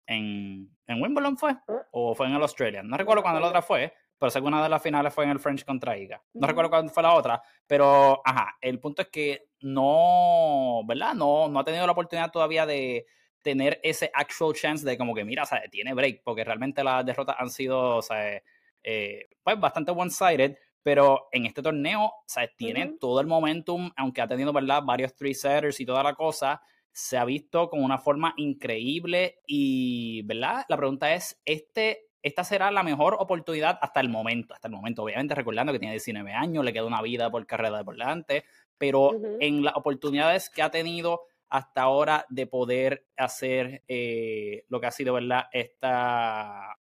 En, 0.08 0.70
en 0.86 1.02
Wimbledon 1.02 1.38
fue, 1.38 1.52
¿Eh? 1.52 1.82
o 1.92 2.14
fue 2.14 2.28
en 2.28 2.34
el 2.34 2.42
Australian. 2.42 2.88
No 2.88 2.96
recuerdo 2.96 3.24
cuándo 3.24 3.40
la 3.40 3.48
otra 3.48 3.62
fue, 3.64 3.92
pero 4.20 4.30
sé 4.30 4.40
que 4.40 4.46
una 4.46 4.62
de 4.62 4.70
las 4.70 4.82
finales 4.82 5.14
fue 5.14 5.24
en 5.24 5.32
el 5.32 5.40
French 5.40 5.66
contra 5.66 5.98
Iga. 5.98 6.22
No 6.34 6.48
recuerdo 6.48 6.70
cuándo 6.70 6.94
fue 6.94 7.04
la 7.04 7.14
otra, 7.14 7.42
pero 7.66 8.22
ajá, 8.24 8.56
el 8.62 8.80
punto 8.80 9.02
es 9.02 9.10
que 9.10 9.50
no, 9.62 10.82
¿verdad? 10.86 11.16
No, 11.16 11.48
no 11.48 11.60
ha 11.60 11.64
tenido 11.64 11.86
la 11.86 11.92
oportunidad 11.92 12.32
todavía 12.32 12.66
de 12.66 13.08
tener 13.42 13.80
ese 13.84 14.12
actual 14.14 14.54
chance 14.54 14.86
de 14.86 14.98
como 14.98 15.14
que, 15.14 15.24
mira, 15.24 15.44
o 15.44 15.70
tiene 15.70 15.94
break, 15.94 16.22
porque 16.24 16.44
realmente 16.44 16.84
las 16.84 17.06
derrotas 17.06 17.36
han 17.40 17.50
sido, 17.50 17.98
o 17.98 18.02
sea, 18.02 18.42
eh, 18.84 19.28
pues 19.44 19.60
bastante 19.60 19.92
one-sided, 19.92 20.58
pero 20.82 21.28
en 21.32 21.46
este 21.46 21.62
torneo, 21.62 22.06
o 22.06 22.24
sea, 22.28 22.48
tiene 22.56 22.98
todo 23.00 23.20
el 23.22 23.28
momentum, 23.28 23.92
aunque 23.98 24.22
ha 24.22 24.28
tenido, 24.28 24.54
¿verdad? 24.54 24.84
Varios 24.84 25.16
three-setters 25.16 25.80
y 25.80 25.86
toda 25.86 26.04
la 26.04 26.14
cosa, 26.14 26.62
se 26.96 27.18
ha 27.18 27.26
visto 27.26 27.70
con 27.70 27.84
una 27.84 27.98
forma 27.98 28.34
increíble 28.38 29.42
y, 29.46 30.22
¿verdad? 30.22 30.64
La 30.70 30.78
pregunta 30.78 31.14
es, 31.14 31.42
¿este 31.44 32.08
esta 32.24 32.44
será 32.44 32.72
la 32.72 32.84
mejor 32.84 33.18
oportunidad 33.20 33.78
hasta 33.82 34.00
el 34.00 34.10
momento, 34.10 34.56
hasta 34.56 34.70
el 34.70 34.74
momento, 34.74 35.04
obviamente 35.04 35.36
recordando 35.36 35.74
que 35.74 35.78
tiene 35.78 35.94
19 35.94 36.32
años, 36.34 36.66
le 36.66 36.74
queda 36.74 36.86
una 36.86 37.02
vida 37.02 37.30
por 37.30 37.46
carrera 37.46 37.78
de 37.78 37.84
por 37.84 37.96
delante, 37.96 38.46
pero 38.80 39.12
en 39.40 39.64
las 39.64 39.76
oportunidades 39.76 40.50
que 40.50 40.64
ha 40.64 40.72
tenido 40.72 41.22
hasta 41.50 41.82
ahora 41.84 42.26
de 42.30 42.48
poder 42.48 43.06
hacer 43.16 43.84
eh, 43.88 44.64
lo 44.70 44.80
que 44.80 44.88
ha 44.88 44.92
sido, 44.92 45.14
¿verdad? 45.14 45.44
Esta, 45.52 46.78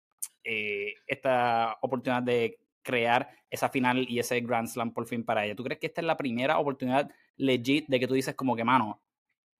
eh, 0.43 0.93
esta 1.07 1.77
oportunidad 1.81 2.21
de 2.21 2.59
crear 2.83 3.29
esa 3.49 3.69
final 3.69 4.05
y 4.09 4.19
ese 4.19 4.41
Grand 4.41 4.67
Slam 4.67 4.93
por 4.93 5.07
fin 5.07 5.23
para 5.23 5.45
ella. 5.45 5.55
¿Tú 5.55 5.63
crees 5.63 5.79
que 5.79 5.87
esta 5.87 6.01
es 6.01 6.05
la 6.05 6.17
primera 6.17 6.59
oportunidad 6.59 7.09
legit 7.37 7.87
de 7.87 7.99
que 7.99 8.07
tú 8.07 8.13
dices 8.13 8.35
como 8.35 8.55
que, 8.55 8.63
mano, 8.63 9.01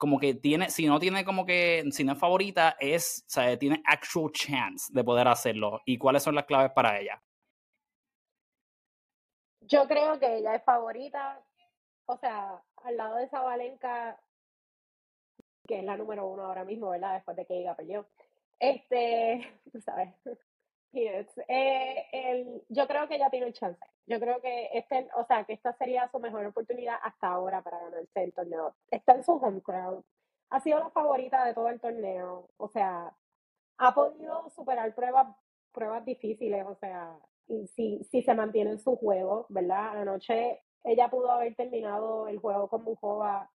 como 0.01 0.17
que 0.19 0.33
tiene, 0.33 0.71
si 0.71 0.87
no 0.87 0.99
tiene 0.99 1.23
como 1.23 1.45
que, 1.45 1.83
si 1.91 2.03
no 2.03 2.13
es 2.13 2.17
favorita, 2.17 2.75
es, 2.79 3.23
o 3.27 3.29
sea, 3.29 3.59
tiene 3.59 3.83
actual 3.85 4.31
chance 4.31 4.91
de 4.91 5.03
poder 5.03 5.27
hacerlo. 5.27 5.79
¿Y 5.85 5.99
cuáles 5.99 6.23
son 6.23 6.33
las 6.33 6.45
claves 6.45 6.71
para 6.71 6.99
ella? 6.99 7.21
Yo 9.59 9.87
creo 9.87 10.19
que 10.19 10.37
ella 10.37 10.55
es 10.55 10.63
favorita, 10.63 11.39
o 12.07 12.17
sea, 12.17 12.63
al 12.77 12.97
lado 12.97 13.17
de 13.17 13.29
Zabalenka, 13.29 14.19
que 15.67 15.77
es 15.77 15.83
la 15.83 15.97
número 15.97 16.25
uno 16.25 16.45
ahora 16.45 16.65
mismo, 16.65 16.89
¿verdad? 16.89 17.13
Después 17.13 17.37
de 17.37 17.45
que 17.45 17.59
ella 17.59 17.75
perdió. 17.75 18.07
Este, 18.57 19.53
tú 19.71 19.81
sabes, 19.81 20.15
eh, 20.93 22.05
el, 22.11 22.63
yo 22.69 22.87
creo 22.87 23.07
que 23.07 23.15
ella 23.15 23.29
tiene 23.29 23.47
un 23.47 23.53
chance. 23.53 23.83
Yo 24.07 24.19
creo 24.19 24.41
que 24.41 24.69
este, 24.73 25.07
o 25.15 25.25
sea, 25.25 25.43
que 25.45 25.53
esta 25.53 25.73
sería 25.73 26.09
su 26.09 26.19
mejor 26.19 26.45
oportunidad 26.45 26.95
hasta 27.01 27.27
ahora 27.27 27.61
para 27.61 27.79
ganarse 27.79 28.23
el 28.23 28.33
torneo. 28.33 28.75
Está 28.89 29.13
en 29.13 29.23
su 29.23 29.33
home 29.33 29.61
crowd. 29.61 30.03
Ha 30.49 30.59
sido 30.59 30.79
la 30.79 30.89
favorita 30.89 31.45
de 31.45 31.53
todo 31.53 31.69
el 31.69 31.79
torneo. 31.79 32.49
O 32.57 32.67
sea, 32.67 33.13
ha 33.77 33.93
podido 33.93 34.49
superar 34.49 34.93
pruebas, 34.93 35.35
pruebas 35.71 36.05
difíciles. 36.05 36.65
O 36.67 36.75
sea, 36.75 37.17
y 37.47 37.67
si, 37.67 38.03
si 38.11 38.21
se 38.21 38.33
mantiene 38.33 38.71
en 38.71 38.79
su 38.79 38.95
juego, 38.97 39.45
¿verdad? 39.49 39.99
Anoche 39.99 40.61
ella 40.83 41.09
pudo 41.09 41.31
haber 41.31 41.55
terminado 41.55 42.27
el 42.27 42.39
juego 42.39 42.67
con 42.67 42.83
Bujova 42.83 43.49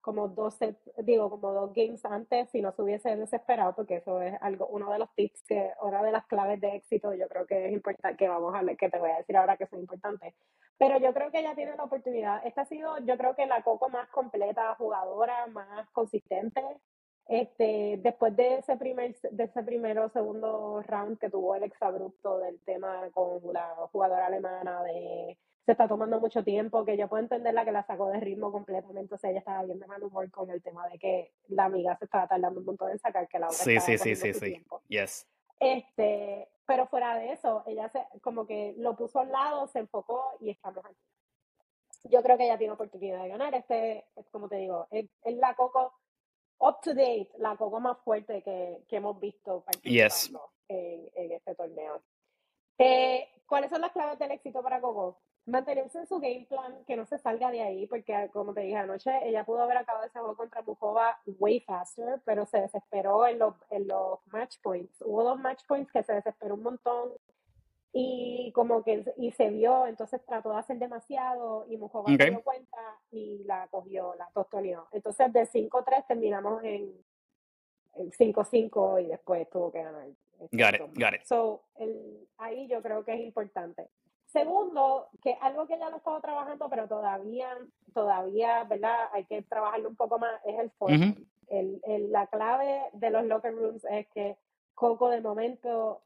como 0.00 0.28
dos 0.28 0.58
digo, 0.98 1.30
como 1.30 1.52
dos 1.52 1.72
games 1.74 2.04
antes 2.04 2.50
si 2.50 2.60
no 2.62 2.72
se 2.72 2.82
hubiese 2.82 3.16
desesperado, 3.16 3.74
porque 3.74 3.96
eso 3.96 4.20
es 4.20 4.34
algo, 4.40 4.66
uno 4.66 4.90
de 4.92 4.98
los 4.98 5.14
tips 5.14 5.42
que, 5.46 5.70
una 5.82 6.02
de 6.02 6.12
las 6.12 6.26
claves 6.26 6.60
de 6.60 6.76
éxito, 6.76 7.14
yo 7.14 7.28
creo 7.28 7.46
que 7.46 7.66
es 7.66 7.72
importante, 7.72 8.16
que 8.16 8.28
vamos 8.28 8.54
a 8.54 8.60
que 8.76 8.88
te 8.88 8.98
voy 8.98 9.10
a 9.10 9.18
decir 9.18 9.36
ahora 9.36 9.56
que 9.56 9.66
son 9.66 9.80
importantes. 9.80 10.34
Pero 10.78 10.98
yo 10.98 11.12
creo 11.12 11.30
que 11.30 11.40
ella 11.40 11.54
tiene 11.54 11.76
la 11.76 11.84
oportunidad. 11.84 12.46
Esta 12.46 12.62
ha 12.62 12.64
sido, 12.66 12.98
yo 13.00 13.16
creo 13.18 13.34
que 13.36 13.46
la 13.46 13.62
Coco 13.62 13.88
más 13.90 14.08
completa, 14.08 14.74
jugadora, 14.76 15.46
más 15.48 15.88
consistente. 15.90 16.62
Este, 17.28 17.98
después 18.02 18.34
de 18.34 18.56
ese 18.58 18.76
primer, 18.76 19.14
de 19.20 19.44
ese 19.44 19.62
primero 19.62 20.08
segundo 20.08 20.82
round 20.82 21.18
que 21.18 21.30
tuvo 21.30 21.54
el 21.54 21.62
exabrupto 21.62 22.38
del 22.38 22.58
tema 22.60 23.08
con 23.12 23.40
la 23.52 23.74
jugadora 23.92 24.26
alemana 24.26 24.82
de 24.82 25.38
se 25.70 25.74
está 25.74 25.86
tomando 25.86 26.18
mucho 26.18 26.42
tiempo, 26.42 26.84
que 26.84 26.96
yo 26.96 27.06
puedo 27.06 27.22
entenderla 27.22 27.64
que 27.64 27.70
la 27.70 27.86
sacó 27.86 28.08
de 28.08 28.18
ritmo 28.18 28.50
completamente, 28.50 29.14
o 29.14 29.18
sea, 29.18 29.30
ella 29.30 29.38
estaba 29.38 29.62
bien 29.62 29.78
de 29.78 29.86
mal 29.86 30.02
humor 30.02 30.28
con 30.32 30.50
el 30.50 30.60
tema 30.60 30.88
de 30.88 30.98
que 30.98 31.32
la 31.46 31.66
amiga 31.66 31.96
se 31.96 32.06
estaba 32.06 32.26
tardando 32.26 32.58
un 32.58 32.66
montón 32.66 32.90
en 32.90 32.98
sacar, 32.98 33.28
que 33.28 33.38
la 33.38 33.46
otra 33.46 33.56
sí, 33.56 33.78
sí, 33.78 33.96
sí, 33.96 34.16
sí, 34.16 34.34
sí, 34.34 34.66
yes. 34.88 35.28
Este, 35.60 36.48
pero 36.66 36.88
fuera 36.88 37.14
de 37.14 37.30
eso, 37.30 37.62
ella 37.68 37.88
se, 37.88 38.04
como 38.20 38.48
que 38.48 38.74
lo 38.78 38.96
puso 38.96 39.20
al 39.20 39.30
lado, 39.30 39.68
se 39.68 39.78
enfocó 39.78 40.24
y 40.40 40.50
estamos 40.50 40.84
aquí. 40.84 40.98
Yo 42.10 42.20
creo 42.20 42.36
que 42.36 42.46
ella 42.46 42.58
tiene 42.58 42.72
oportunidad 42.72 43.22
de 43.22 43.28
ganar. 43.28 43.54
Este, 43.54 44.06
es 44.16 44.28
como 44.30 44.48
te 44.48 44.56
digo, 44.56 44.88
es, 44.90 45.06
la 45.36 45.54
Coco 45.54 45.94
up 46.58 46.80
to 46.82 46.94
date, 46.94 47.30
la 47.38 47.56
Coco 47.56 47.78
más 47.78 47.96
fuerte 47.98 48.42
que, 48.42 48.82
que 48.88 48.96
hemos 48.96 49.20
visto 49.20 49.62
participando 49.62 50.50
en, 50.66 51.08
en, 51.14 51.30
este 51.30 51.54
torneo. 51.54 52.02
Eh, 52.76 53.28
¿Cuáles 53.46 53.70
son 53.70 53.82
las 53.82 53.92
claves 53.92 54.18
del 54.18 54.32
éxito 54.32 54.64
para 54.64 54.80
Coco? 54.80 55.20
Mantenerse 55.50 55.98
en 55.98 56.06
su 56.06 56.18
game 56.18 56.46
plan, 56.48 56.84
que 56.86 56.96
no 56.96 57.06
se 57.06 57.18
salga 57.18 57.50
de 57.50 57.62
ahí, 57.62 57.86
porque 57.86 58.30
como 58.32 58.54
te 58.54 58.62
dije 58.62 58.76
anoche, 58.76 59.10
ella 59.24 59.44
pudo 59.44 59.62
haber 59.62 59.78
acabado 59.78 60.06
ese 60.06 60.18
juego 60.18 60.36
contra 60.36 60.62
Bujova 60.62 61.18
way 61.38 61.60
faster, 61.60 62.20
pero 62.24 62.46
se 62.46 62.60
desesperó 62.60 63.26
en 63.26 63.38
los, 63.38 63.54
en 63.70 63.88
los 63.88 64.20
match 64.26 64.56
points. 64.62 65.00
Hubo 65.02 65.24
dos 65.24 65.38
match 65.38 65.64
points 65.66 65.92
que 65.92 66.02
se 66.02 66.14
desesperó 66.14 66.54
un 66.54 66.62
montón 66.62 67.12
y 67.92 68.52
como 68.54 68.84
que 68.84 69.04
y 69.16 69.32
se 69.32 69.50
vio, 69.50 69.86
entonces 69.86 70.24
trató 70.24 70.50
de 70.52 70.58
hacer 70.58 70.78
demasiado 70.78 71.66
y 71.68 71.76
Mujova 71.76 72.08
se 72.08 72.30
dio 72.30 72.42
cuenta 72.42 72.78
y 73.10 73.42
la 73.44 73.66
cogió, 73.68 74.14
la 74.16 74.30
tostoneó. 74.32 74.86
Entonces 74.92 75.32
de 75.32 75.42
5-3 75.42 76.06
terminamos 76.06 76.62
en, 76.62 76.92
5-5 77.92 79.02
y 79.02 79.06
después 79.08 79.50
tuvo 79.50 79.72
que 79.72 79.82
ganar. 79.82 80.06
Got 80.52 80.74
it, 80.74 80.80
got 80.94 81.12
it. 81.12 81.22
So, 81.24 81.64
el, 81.74 82.28
ahí 82.38 82.68
yo 82.68 82.80
creo 82.80 83.04
que 83.04 83.12
es 83.12 83.20
importante. 83.20 83.88
Segundo, 84.32 85.08
que 85.22 85.36
algo 85.40 85.66
que 85.66 85.76
ya 85.76 85.88
lo 85.88 85.96
he 85.96 85.98
estado 85.98 86.20
trabajando, 86.20 86.68
pero 86.70 86.86
todavía, 86.86 87.48
todavía, 87.92 88.62
¿verdad? 88.62 89.08
Hay 89.12 89.24
que 89.24 89.42
trabajarlo 89.42 89.88
un 89.88 89.96
poco 89.96 90.20
más, 90.20 90.40
es 90.44 90.56
el 90.56 90.70
forehand. 90.70 91.26
el, 91.48 91.80
el, 91.84 92.12
la 92.12 92.28
clave 92.28 92.90
de 92.92 93.10
los 93.10 93.24
locker 93.24 93.52
rooms 93.52 93.84
es 93.90 94.06
que 94.08 94.36
Coco 94.74 95.08
de 95.08 95.20
momento 95.20 96.02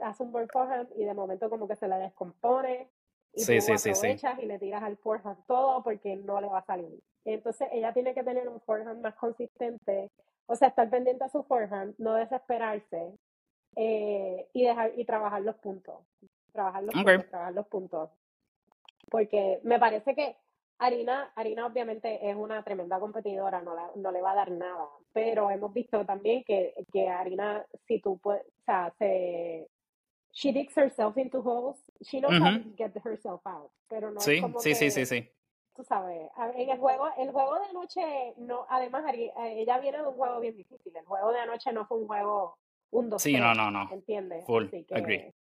hace 0.00 0.22
un 0.24 0.32
buen 0.32 0.48
forehand 0.48 0.88
y 0.96 1.04
de 1.04 1.14
momento 1.14 1.48
como 1.48 1.68
que 1.68 1.76
se 1.76 1.86
la 1.86 1.98
descompone 1.98 2.90
y 3.32 3.40
sí, 3.40 3.58
tú 3.58 3.78
sí, 3.78 3.90
aprovechas 3.90 4.38
y 4.40 4.46
le 4.46 4.58
tiras 4.58 4.82
al 4.82 4.96
forehand 4.96 5.46
todo 5.46 5.84
porque 5.84 6.16
no 6.16 6.40
le 6.40 6.48
va 6.48 6.58
a 6.58 6.66
salir. 6.66 7.00
Entonces 7.24 7.68
ella 7.70 7.92
tiene 7.92 8.12
que 8.12 8.24
tener 8.24 8.48
un 8.48 8.60
forehand 8.60 9.02
más 9.02 9.14
consistente, 9.14 10.10
o 10.46 10.56
sea, 10.56 10.68
estar 10.68 10.90
pendiente 10.90 11.22
a 11.22 11.28
su 11.28 11.44
forehand, 11.44 11.94
no 11.98 12.14
desesperarse 12.14 13.14
eh, 13.76 14.48
y 14.52 14.64
dejar 14.64 14.98
y 14.98 15.04
trabajar 15.04 15.42
los 15.42 15.54
puntos 15.56 16.00
trabajar 16.50 16.82
los, 16.84 16.94
puntos, 16.94 17.30
trabajar 17.30 17.54
los 17.54 17.66
puntos. 17.66 18.10
Porque 19.10 19.60
me 19.64 19.78
parece 19.78 20.14
que 20.14 20.36
Harina, 20.78 21.30
Harina 21.34 21.66
obviamente 21.66 22.30
es 22.30 22.34
una 22.34 22.62
tremenda 22.62 22.98
competidora, 22.98 23.60
no, 23.60 23.74
no 23.96 24.10
le 24.10 24.22
va 24.22 24.32
a 24.32 24.36
dar 24.36 24.50
nada, 24.50 24.88
pero 25.12 25.50
hemos 25.50 25.74
visto 25.74 26.04
también 26.06 26.42
que, 26.44 26.74
que 26.92 27.08
Harina, 27.08 27.64
si 27.86 28.00
tú 28.00 28.18
puedes, 28.18 28.46
o 28.46 28.64
sea, 28.64 28.92
se, 28.98 29.68
she 30.32 30.52
digs 30.52 30.76
herself 30.76 31.18
into 31.18 31.40
holes, 31.42 31.76
she 32.00 32.18
knows 32.20 32.40
how 32.40 32.58
to 32.62 32.70
get 32.76 32.96
herself 33.04 33.46
out, 33.46 33.70
pero 33.88 34.10
no 34.10 34.20
sí, 34.20 34.36
es 34.36 34.42
como 34.42 34.60
sí, 34.60 34.74
sí, 34.74 34.90
sí, 34.90 35.04
sí. 35.04 35.28
Tú 35.74 35.84
sabes, 35.84 36.30
en 36.56 36.70
el 36.70 36.78
juego, 36.78 37.08
el 37.16 37.30
juego 37.30 37.58
de 37.58 37.66
anoche, 37.66 38.34
no, 38.38 38.66
además 38.70 39.04
eh, 39.14 39.32
ella 39.36 39.78
viene 39.78 39.98
de 39.98 40.08
un 40.08 40.14
juego 40.14 40.40
bien 40.40 40.56
difícil, 40.56 40.96
el 40.96 41.04
juego 41.04 41.30
de 41.32 41.40
anoche 41.40 41.72
no 41.72 41.86
fue 41.86 41.98
un 41.98 42.06
juego 42.06 42.56
un 42.90 43.10
dos 43.10 43.22
Sí, 43.22 43.36
no, 43.36 43.54
no, 43.54 43.70
no. 43.70 43.88
¿Entiendes? 43.92 44.44
Full, 44.46 44.66
agree. 44.92 45.32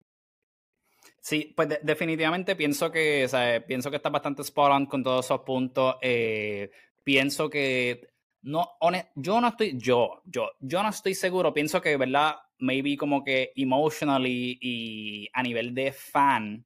Sí, 1.21 1.53
pues 1.57 1.79
definitivamente 1.83 2.57
pienso 2.57 2.91
que, 2.91 3.25
o 3.25 3.29
sea, 3.29 3.65
pienso 3.67 3.91
que 3.91 3.97
está 3.97 4.09
bastante 4.09 4.43
spot 4.43 4.73
on 4.73 4.87
con 4.87 5.03
todos 5.03 5.25
esos 5.25 5.41
puntos. 5.41 5.97
Eh, 6.01 6.71
pienso 7.05 7.51
que 7.51 8.09
no, 8.43 8.71
yo 9.17 9.41
no 9.41 9.49
estoy, 9.49 9.77
yo, 9.79 10.23
yo, 10.25 10.51
yo 10.61 10.83
no 10.83 10.89
estoy 10.89 11.15
seguro. 11.15 11.53
Pienso 11.53 11.81
que, 11.81 11.97
¿verdad? 11.97 12.37
Maybe 12.59 12.97
como 12.97 13.25
que 13.25 13.53
emotionally 13.57 14.59
y 14.61 15.29
a 15.33 15.43
nivel 15.43 15.75
de 15.75 15.93
fan, 15.93 16.65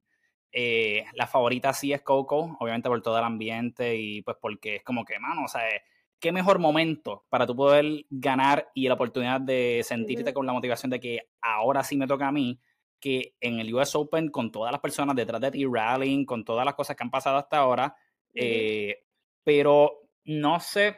eh, 0.51 1.05
la 1.13 1.27
favorita 1.27 1.73
sí 1.73 1.93
es 1.93 2.01
Coco, 2.01 2.55
obviamente 2.59 2.89
por 2.89 3.01
todo 3.01 3.17
el 3.17 3.23
ambiente 3.23 3.95
y 3.95 4.21
pues 4.21 4.37
porque 4.39 4.77
es 4.77 4.83
como 4.83 5.03
que, 5.03 5.19
mano, 5.19 5.45
o 5.45 5.47
sea, 5.47 5.63
qué 6.19 6.31
mejor 6.31 6.59
momento 6.59 7.25
para 7.29 7.45
tú 7.45 7.55
poder 7.55 8.05
ganar 8.09 8.69
y 8.73 8.87
la 8.87 8.93
oportunidad 8.93 9.41
de 9.41 9.81
sentirte 9.83 10.33
con 10.33 10.45
la 10.45 10.53
motivación 10.53 10.89
de 10.91 10.99
que 10.99 11.29
ahora 11.41 11.83
sí 11.83 11.97
me 11.97 12.07
toca 12.07 12.27
a 12.27 12.31
mí 12.31 12.59
que 13.03 13.35
en 13.41 13.59
el 13.59 13.75
US 13.75 13.95
Open, 13.95 14.29
con 14.29 14.49
todas 14.49 14.71
las 14.71 14.79
personas 14.79 15.13
detrás 15.13 15.41
de 15.41 15.51
ti 15.51 15.65
rallying, 15.65 16.23
con 16.23 16.45
todas 16.45 16.63
las 16.63 16.73
cosas 16.73 16.95
que 16.95 17.03
han 17.03 17.11
pasado 17.11 17.35
hasta 17.35 17.57
ahora, 17.57 17.93
eh, 18.33 19.03
pero 19.43 20.07
no 20.23 20.61
sé, 20.61 20.95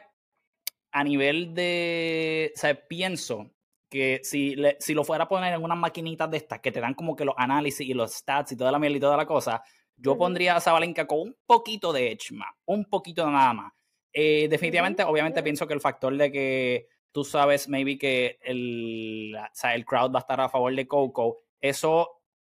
a 0.92 1.02
nivel 1.02 1.52
de, 1.52 2.52
o 2.54 2.58
sea, 2.60 2.86
pienso 2.86 3.50
que 3.90 4.20
si, 4.22 4.54
si 4.78 4.94
lo 4.94 5.02
fuera 5.02 5.24
a 5.24 5.28
poner 5.28 5.52
en 5.52 5.64
unas 5.64 5.78
maquinitas 5.78 6.30
de 6.30 6.36
estas 6.36 6.60
que 6.60 6.70
te 6.70 6.80
dan 6.80 6.94
como 6.94 7.16
que 7.16 7.24
los 7.24 7.34
análisis 7.36 7.88
y 7.88 7.92
los 7.92 8.12
stats 8.12 8.52
y 8.52 8.56
toda 8.56 8.70
la 8.70 8.78
miel 8.78 8.94
y 8.94 9.00
toda 9.00 9.16
la 9.16 9.26
cosa, 9.26 9.60
yo 9.96 10.16
pondría 10.16 10.54
a 10.54 10.60
Zabalenka 10.60 11.08
con 11.08 11.18
un 11.18 11.36
poquito 11.44 11.92
de 11.92 12.12
edge 12.12 12.30
más, 12.30 12.54
un 12.66 12.84
poquito 12.84 13.28
nada 13.28 13.52
más. 13.52 13.72
Eh, 14.12 14.46
definitivamente, 14.48 15.02
obviamente 15.02 15.42
pienso 15.42 15.66
que 15.66 15.74
el 15.74 15.80
factor 15.80 16.16
de 16.16 16.30
que 16.30 16.86
tú 17.10 17.24
sabes, 17.24 17.68
maybe 17.68 17.98
que 17.98 18.38
el, 18.42 19.34
o 19.34 19.48
sea, 19.52 19.74
el 19.74 19.84
crowd 19.84 20.12
va 20.12 20.20
a 20.20 20.20
estar 20.20 20.40
a 20.40 20.48
favor 20.48 20.72
de 20.72 20.86
Coco, 20.86 21.45
eso 21.60 22.10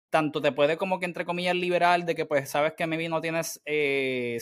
tanto 0.10 0.42
te 0.42 0.52
puede 0.52 0.78
como 0.78 1.00
que 1.00 1.06
entre 1.06 1.26
comillas 1.26 1.56
liberar 1.56 2.04
de 2.06 2.16
que 2.16 2.26
pues 2.26 2.50
sabes 2.50 2.74
que 2.74 2.88
maybe 2.88 3.10
no 3.10 3.22
tienes 3.22 3.62
eh, 3.66 4.38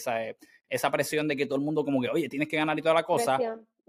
esa 0.69 0.91
presión 0.91 1.27
de 1.27 1.35
que 1.35 1.45
todo 1.45 1.57
el 1.57 1.65
mundo 1.65 1.83
como 1.83 2.01
que, 2.01 2.09
oye, 2.09 2.29
tienes 2.29 2.47
que 2.47 2.57
ganar 2.57 2.77
y 2.77 2.81
toda 2.81 2.95
la 2.95 3.03
cosa, 3.03 3.39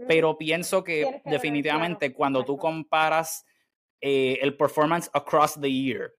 pero 0.09 0.37
pienso 0.37 0.85
que, 0.85 1.23
definitivamente 1.25 2.13
cuando 2.13 2.45
tú 2.45 2.57
comparas 2.57 3.45
eh, 4.01 4.39
el 4.43 4.57
performance 4.57 5.11
across 5.13 5.59
the 5.61 5.71
year, 5.71 6.13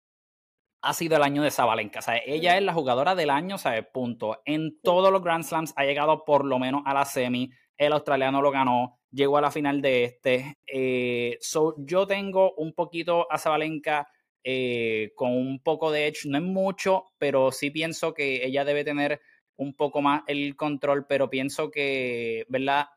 ha 0.82 0.94
sido 0.94 1.18
el 1.18 1.24
año 1.24 1.44
de 1.44 1.52
Zabalenka. 1.52 2.00
O 2.00 2.02
sea, 2.02 2.18
ella 2.26 2.56
es 2.58 2.64
la 2.64 2.74
jugadora 2.74 3.16
del 3.16 3.30
año, 3.30 3.58
¿sabes? 3.58 3.86
Punto. 3.92 4.42
En 4.46 4.80
todos 4.82 5.12
los 5.12 5.24
Grand 5.24 5.44
Slams 5.44 5.74
ha 5.76 5.84
llegado 5.84 6.24
por 6.24 6.46
lo 6.46 6.60
menos 6.60 6.84
a 6.86 6.94
la 6.94 7.04
semi. 7.06 7.50
El 7.78 7.94
australiano 7.94 8.42
lo 8.42 8.52
ganó, 8.52 9.00
llegó 9.12 9.38
a 9.38 9.42
la 9.42 9.52
final 9.52 9.82
de 9.82 10.04
este. 10.04 10.58
Eh, 10.66 11.38
so, 11.42 11.76
yo 11.80 12.08
tengo 12.08 12.54
un 12.56 12.74
poquito 12.74 13.32
a 13.32 13.38
Zabalenka 13.38 14.08
eh, 14.50 15.12
con 15.14 15.32
un 15.34 15.60
poco 15.60 15.92
de 15.92 16.08
edge, 16.08 16.26
no 16.26 16.38
es 16.38 16.44
mucho, 16.46 17.04
pero 17.18 17.52
sí 17.52 17.70
pienso 17.70 18.14
que 18.14 18.46
ella 18.46 18.64
debe 18.64 18.86
tener 18.86 19.20
un 19.58 19.74
poco 19.74 20.02
más 20.02 20.24
el 20.26 20.56
control, 20.56 21.06
pero 21.06 21.30
pienso 21.30 21.70
que, 21.70 22.46
¿verdad? 22.48 22.88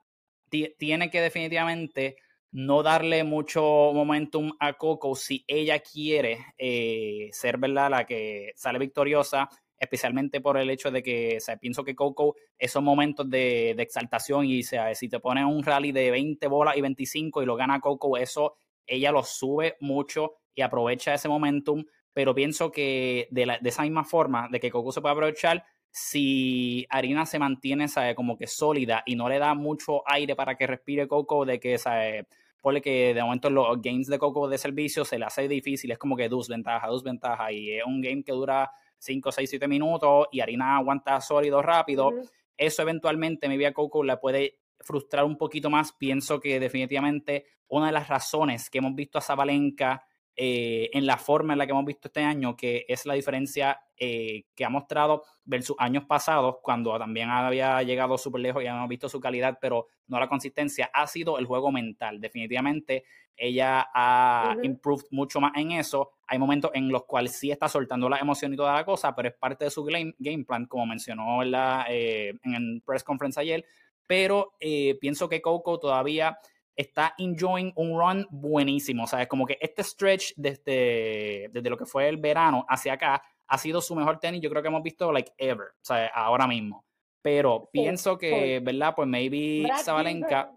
tiene 0.78 1.10
que 1.10 1.20
definitivamente 1.20 2.14
no 2.52 2.84
darle 2.84 3.24
mucho 3.24 3.62
momentum 3.92 4.52
a 4.60 4.74
Coco 4.74 5.16
si 5.16 5.44
ella 5.48 5.80
quiere 5.80 6.38
eh, 6.56 7.30
ser, 7.32 7.58
¿verdad? 7.58 7.90
La 7.90 8.06
que 8.06 8.52
sale 8.54 8.78
victoriosa, 8.78 9.48
especialmente 9.76 10.40
por 10.40 10.56
el 10.56 10.70
hecho 10.70 10.92
de 10.92 11.02
que, 11.02 11.38
o 11.38 11.40
sea, 11.40 11.56
pienso 11.56 11.82
que 11.82 11.96
Coco, 11.96 12.36
esos 12.60 12.80
momentos 12.80 13.28
de, 13.28 13.70
exaltación 13.72 14.46
y, 14.46 14.62
sea, 14.62 14.94
si 14.94 15.08
te 15.08 15.18
ponen 15.18 15.46
un 15.46 15.64
rally 15.64 15.90
de 15.90 16.12
20 16.12 16.46
bolas 16.46 16.76
y 16.76 16.80
25 16.80 17.42
y 17.42 17.46
lo 17.46 17.56
gana 17.56 17.80
Coco, 17.80 18.16
eso 18.16 18.54
ella 18.86 19.10
lo 19.10 19.24
sube 19.24 19.76
mucho 19.80 20.36
y 20.54 20.62
aprovecha 20.62 21.14
ese 21.14 21.28
momentum, 21.28 21.84
pero 22.12 22.34
pienso 22.34 22.70
que 22.70 23.28
de, 23.30 23.46
la, 23.46 23.58
de 23.58 23.68
esa 23.68 23.82
misma 23.82 24.04
forma 24.04 24.48
de 24.50 24.60
que 24.60 24.70
Coco 24.70 24.92
se 24.92 25.00
puede 25.00 25.12
aprovechar, 25.12 25.64
si 25.92 26.86
Harina 26.88 27.26
se 27.26 27.38
mantiene 27.38 27.88
¿sabe? 27.88 28.14
como 28.14 28.36
que 28.36 28.46
sólida 28.46 29.02
y 29.06 29.16
no 29.16 29.28
le 29.28 29.38
da 29.38 29.54
mucho 29.54 30.02
aire 30.06 30.36
para 30.36 30.56
que 30.56 30.66
respire 30.66 31.08
Coco, 31.08 31.44
de 31.44 31.58
que 31.58 31.78
¿sabe? 31.78 32.26
Pone 32.60 32.80
que 32.80 33.14
de 33.14 33.22
momento 33.22 33.48
los 33.48 33.80
games 33.80 34.06
de 34.06 34.18
Coco 34.18 34.48
de 34.48 34.58
servicio 34.58 35.04
se 35.04 35.18
le 35.18 35.24
hace 35.24 35.48
difícil, 35.48 35.90
es 35.90 35.98
como 35.98 36.16
que 36.16 36.28
dos 36.28 36.48
ventajas, 36.48 36.90
dos 36.90 37.02
ventajas, 37.02 37.52
y 37.52 37.72
es 37.72 37.84
un 37.84 38.02
game 38.02 38.22
que 38.22 38.32
dura 38.32 38.70
5, 38.98 39.32
6, 39.32 39.50
7 39.50 39.66
minutos 39.66 40.28
y 40.30 40.40
Harina 40.40 40.76
aguanta 40.76 41.20
sólido 41.20 41.62
rápido. 41.62 42.12
Eso 42.56 42.82
eventualmente, 42.82 43.48
mi 43.48 43.64
a 43.64 43.72
Coco 43.72 44.04
le 44.04 44.16
puede 44.18 44.58
frustrar 44.78 45.24
un 45.24 45.36
poquito 45.36 45.70
más. 45.70 45.92
Pienso 45.92 46.38
que 46.38 46.60
definitivamente 46.60 47.46
una 47.68 47.86
de 47.86 47.92
las 47.92 48.08
razones 48.08 48.68
que 48.68 48.78
hemos 48.78 48.94
visto 48.94 49.18
a 49.18 49.22
Zabalenka 49.22 50.04
eh, 50.42 50.88
en 50.94 51.04
la 51.04 51.18
forma 51.18 51.52
en 51.52 51.58
la 51.58 51.66
que 51.66 51.72
hemos 51.72 51.84
visto 51.84 52.08
este 52.08 52.22
año, 52.22 52.56
que 52.56 52.86
es 52.88 53.04
la 53.04 53.12
diferencia 53.12 53.78
eh, 53.94 54.44
que 54.54 54.64
ha 54.64 54.70
mostrado 54.70 55.22
versus 55.44 55.76
años 55.78 56.06
pasados, 56.06 56.56
cuando 56.62 56.98
también 56.98 57.28
había 57.28 57.82
llegado 57.82 58.16
súper 58.16 58.40
lejos 58.40 58.62
y 58.62 58.66
hemos 58.66 58.88
visto 58.88 59.06
su 59.10 59.20
calidad, 59.20 59.58
pero 59.60 59.88
no 60.06 60.18
la 60.18 60.30
consistencia, 60.30 60.90
ha 60.94 61.06
sido 61.06 61.38
el 61.38 61.44
juego 61.44 61.70
mental. 61.70 62.22
Definitivamente 62.22 63.04
ella 63.36 63.90
ha 63.92 64.56
improved 64.62 65.04
mucho 65.10 65.42
más 65.42 65.52
en 65.56 65.72
eso. 65.72 66.12
Hay 66.26 66.38
momentos 66.38 66.70
en 66.72 66.88
los 66.88 67.04
cuales 67.04 67.38
sí 67.38 67.50
está 67.50 67.68
soltando 67.68 68.08
la 68.08 68.16
emoción 68.16 68.54
y 68.54 68.56
toda 68.56 68.72
la 68.72 68.86
cosa, 68.86 69.14
pero 69.14 69.28
es 69.28 69.34
parte 69.34 69.66
de 69.66 69.70
su 69.70 69.84
game, 69.84 70.44
plan, 70.46 70.64
como 70.64 70.86
mencionó 70.86 71.42
eh, 71.42 72.32
en 72.44 72.54
el 72.54 72.82
press 72.82 73.04
conference 73.04 73.38
ayer. 73.38 73.66
Pero 74.06 74.54
pienso 74.58 75.28
que 75.28 75.42
Coco 75.42 75.78
todavía 75.78 76.38
está 76.80 77.14
enjoying 77.18 77.72
un 77.76 77.98
run 77.98 78.26
buenísimo. 78.30 79.04
O 79.04 79.06
sea, 79.06 79.22
es 79.22 79.28
como 79.28 79.46
que 79.46 79.58
este 79.60 79.82
stretch 79.82 80.32
desde, 80.36 81.48
desde 81.52 81.70
lo 81.70 81.76
que 81.76 81.86
fue 81.86 82.08
el 82.08 82.16
verano 82.16 82.64
hacia 82.68 82.94
acá 82.94 83.22
ha 83.46 83.58
sido 83.58 83.80
su 83.80 83.94
mejor 83.96 84.18
tenis, 84.18 84.40
yo 84.40 84.48
creo 84.48 84.62
que 84.62 84.68
hemos 84.68 84.82
visto 84.82 85.10
like 85.10 85.32
ever, 85.36 85.68
o 85.68 85.84
sea, 85.84 86.06
ahora 86.08 86.46
mismo. 86.46 86.84
Pero 87.20 87.68
pienso 87.72 88.16
que, 88.16 88.60
¿verdad? 88.60 88.94
Pues 88.94 89.08
maybe 89.08 89.68
Zabalenka. 89.82 90.52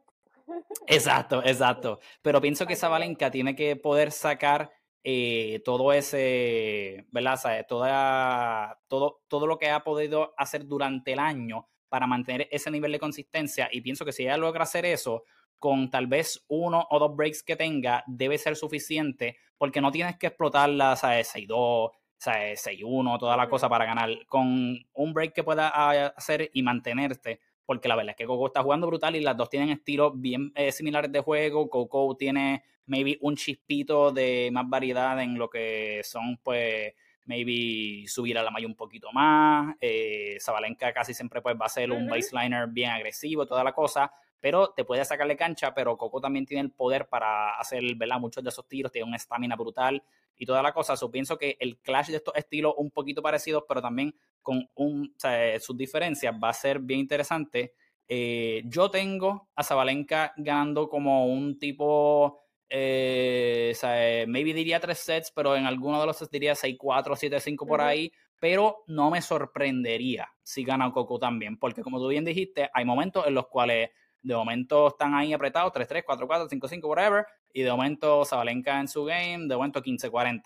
Exacto, 0.87 1.43
exacto. 1.43 1.99
Pero 2.21 2.39
pienso 2.39 2.65
que 2.65 2.75
Zabalenka 2.75 3.31
tiene 3.31 3.55
que 3.55 3.75
poder 3.75 4.11
sacar 4.11 4.71
eh, 5.03 5.61
todo 5.65 5.91
ese, 5.91 7.05
¿verdad? 7.11 7.33
O 7.33 7.37
sea, 7.37 7.63
toda, 7.65 8.79
todo, 8.87 9.21
todo 9.27 9.47
lo 9.47 9.57
que 9.57 9.69
ha 9.69 9.83
podido 9.83 10.33
hacer 10.37 10.65
durante 10.65 11.13
el 11.13 11.19
año 11.19 11.67
para 11.89 12.07
mantener 12.07 12.47
ese 12.51 12.71
nivel 12.71 12.91
de 12.91 12.99
consistencia. 12.99 13.69
Y 13.71 13.81
pienso 13.81 14.05
que 14.05 14.13
si 14.13 14.23
ella 14.23 14.37
logra 14.37 14.63
hacer 14.63 14.85
eso, 14.85 15.23
con 15.63 15.89
tal 15.89 16.07
vez 16.07 16.43
uno 16.49 16.85
o 16.89 16.99
dos 16.99 17.15
breaks 17.15 17.41
que 17.41 17.55
tenga, 17.55 18.03
debe 18.05 18.37
ser 18.37 18.57
suficiente, 18.57 19.37
porque 19.57 19.79
no 19.79 19.93
tienes 19.93 20.17
que 20.17 20.27
explotarla, 20.27 20.97
¿sabes? 20.97 21.33
6-2, 21.33 21.91
6-1, 22.19 23.17
toda 23.17 23.37
la 23.37 23.47
cosa 23.47 23.69
para 23.69 23.85
ganar. 23.85 24.09
Con 24.27 24.77
un 24.91 25.13
break 25.13 25.31
que 25.31 25.41
pueda 25.41 25.69
hacer 26.07 26.49
y 26.53 26.61
mantenerte, 26.63 27.39
porque 27.65 27.87
la 27.87 27.95
verdad 27.95 28.09
es 28.09 28.17
que 28.17 28.25
Coco 28.25 28.47
está 28.47 28.61
jugando 28.61 28.87
brutal 28.87 29.15
y 29.15 29.21
las 29.21 29.37
dos 29.37 29.49
tienen 29.49 29.69
estilos 29.69 30.11
bien 30.15 30.51
eh, 30.53 30.73
similares 30.73 31.09
de 31.13 31.21
juego. 31.21 31.69
Coco 31.69 32.17
tiene 32.17 32.65
maybe 32.87 33.17
un 33.21 33.37
chispito 33.37 34.11
de 34.11 34.49
más 34.51 34.67
variedad 34.67 35.17
en 35.21 35.37
lo 35.37 35.49
que 35.49 36.01
son, 36.03 36.39
pues, 36.43 36.93
maybe 37.23 38.05
subir 38.05 38.37
a 38.37 38.43
la 38.43 38.51
malla 38.51 38.67
un 38.67 38.75
poquito 38.75 39.13
más. 39.13 39.77
Eh, 39.79 40.35
Zabalenka 40.41 40.91
casi 40.91 41.13
siempre 41.13 41.41
pues, 41.41 41.55
va 41.55 41.67
a 41.67 41.69
ser 41.69 41.89
un 41.89 42.05
baseliner 42.09 42.67
bien 42.67 42.89
agresivo, 42.89 43.45
toda 43.45 43.63
la 43.63 43.71
cosa 43.71 44.11
pero 44.43 44.73
te 44.75 44.83
puede 44.83 45.05
sacarle 45.05 45.37
cancha, 45.37 45.73
pero 45.73 45.97
Coco 45.97 46.19
también 46.19 46.45
tiene 46.45 46.63
el 46.63 46.71
poder 46.71 47.07
para 47.07 47.57
hacer, 47.57 47.81
¿verdad? 47.95 48.19
Muchos 48.19 48.43
de 48.43 48.49
esos 48.49 48.67
tiros, 48.67 48.91
tiene 48.91 49.07
una 49.07 49.15
estamina 49.15 49.55
brutal 49.55 50.03
y 50.35 50.45
toda 50.45 50.61
la 50.61 50.73
cosa. 50.73 50.95
Yo 50.95 51.09
pienso 51.09 51.37
que 51.37 51.55
el 51.61 51.77
clash 51.77 52.09
de 52.09 52.17
estos 52.17 52.35
estilos 52.35 52.73
un 52.75 52.91
poquito 52.91 53.21
parecidos, 53.21 53.63
pero 53.65 53.81
también 53.81 54.13
con 54.41 54.69
un, 54.75 55.15
sus 55.61 55.77
diferencias 55.77 56.35
va 56.43 56.49
a 56.49 56.53
ser 56.53 56.79
bien 56.79 56.99
interesante. 56.99 57.73
Eh, 58.05 58.63
yo 58.65 58.91
tengo 58.91 59.47
a 59.55 59.63
Zabalenka 59.63 60.33
ganando 60.35 60.89
como 60.89 61.27
un 61.27 61.57
tipo, 61.57 62.41
eh, 62.67 63.71
o 63.71 63.79
sea, 63.79 64.27
maybe 64.27 64.53
diría 64.53 64.81
tres 64.81 64.99
sets, 64.99 65.31
pero 65.33 65.55
en 65.55 65.67
alguno 65.67 66.01
de 66.01 66.05
los 66.05 66.17
sets 66.17 66.31
diría 66.31 66.51
6-4, 66.51 67.15
7-5 67.15 67.65
por 67.65 67.79
ahí, 67.79 68.11
pero 68.41 68.83
no 68.87 69.09
me 69.09 69.21
sorprendería 69.21 70.27
si 70.43 70.65
gana 70.65 70.91
Coco 70.91 71.17
también, 71.17 71.57
porque 71.57 71.81
como 71.81 71.97
tú 71.97 72.09
bien 72.09 72.25
dijiste, 72.25 72.69
hay 72.73 72.83
momentos 72.83 73.25
en 73.25 73.35
los 73.35 73.47
cuales 73.47 73.91
de 74.23 74.35
momento 74.35 74.87
están 74.87 75.13
ahí 75.13 75.33
apretados, 75.33 75.71
3-3, 75.73 76.03
4-4, 76.05 76.49
5-5, 76.49 76.83
whatever. 76.85 77.25
Y 77.53 77.61
de 77.61 77.71
momento 77.71 78.25
Zabalenka 78.25 78.79
en 78.79 78.87
su 78.87 79.03
game, 79.03 79.47
de 79.47 79.55
momento 79.55 79.83
15-40. 79.83 80.43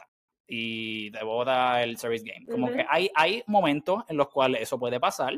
Y 0.47 1.09
de 1.11 1.23
bota 1.23 1.83
el 1.83 1.97
service 1.97 2.25
game. 2.25 2.45
Como 2.45 2.71
que 2.71 2.85
hay, 2.89 3.09
hay 3.15 3.43
momentos 3.47 4.03
en 4.07 4.17
los 4.17 4.29
cuales 4.29 4.61
eso 4.61 4.79
puede 4.79 4.99
pasar. 4.99 5.37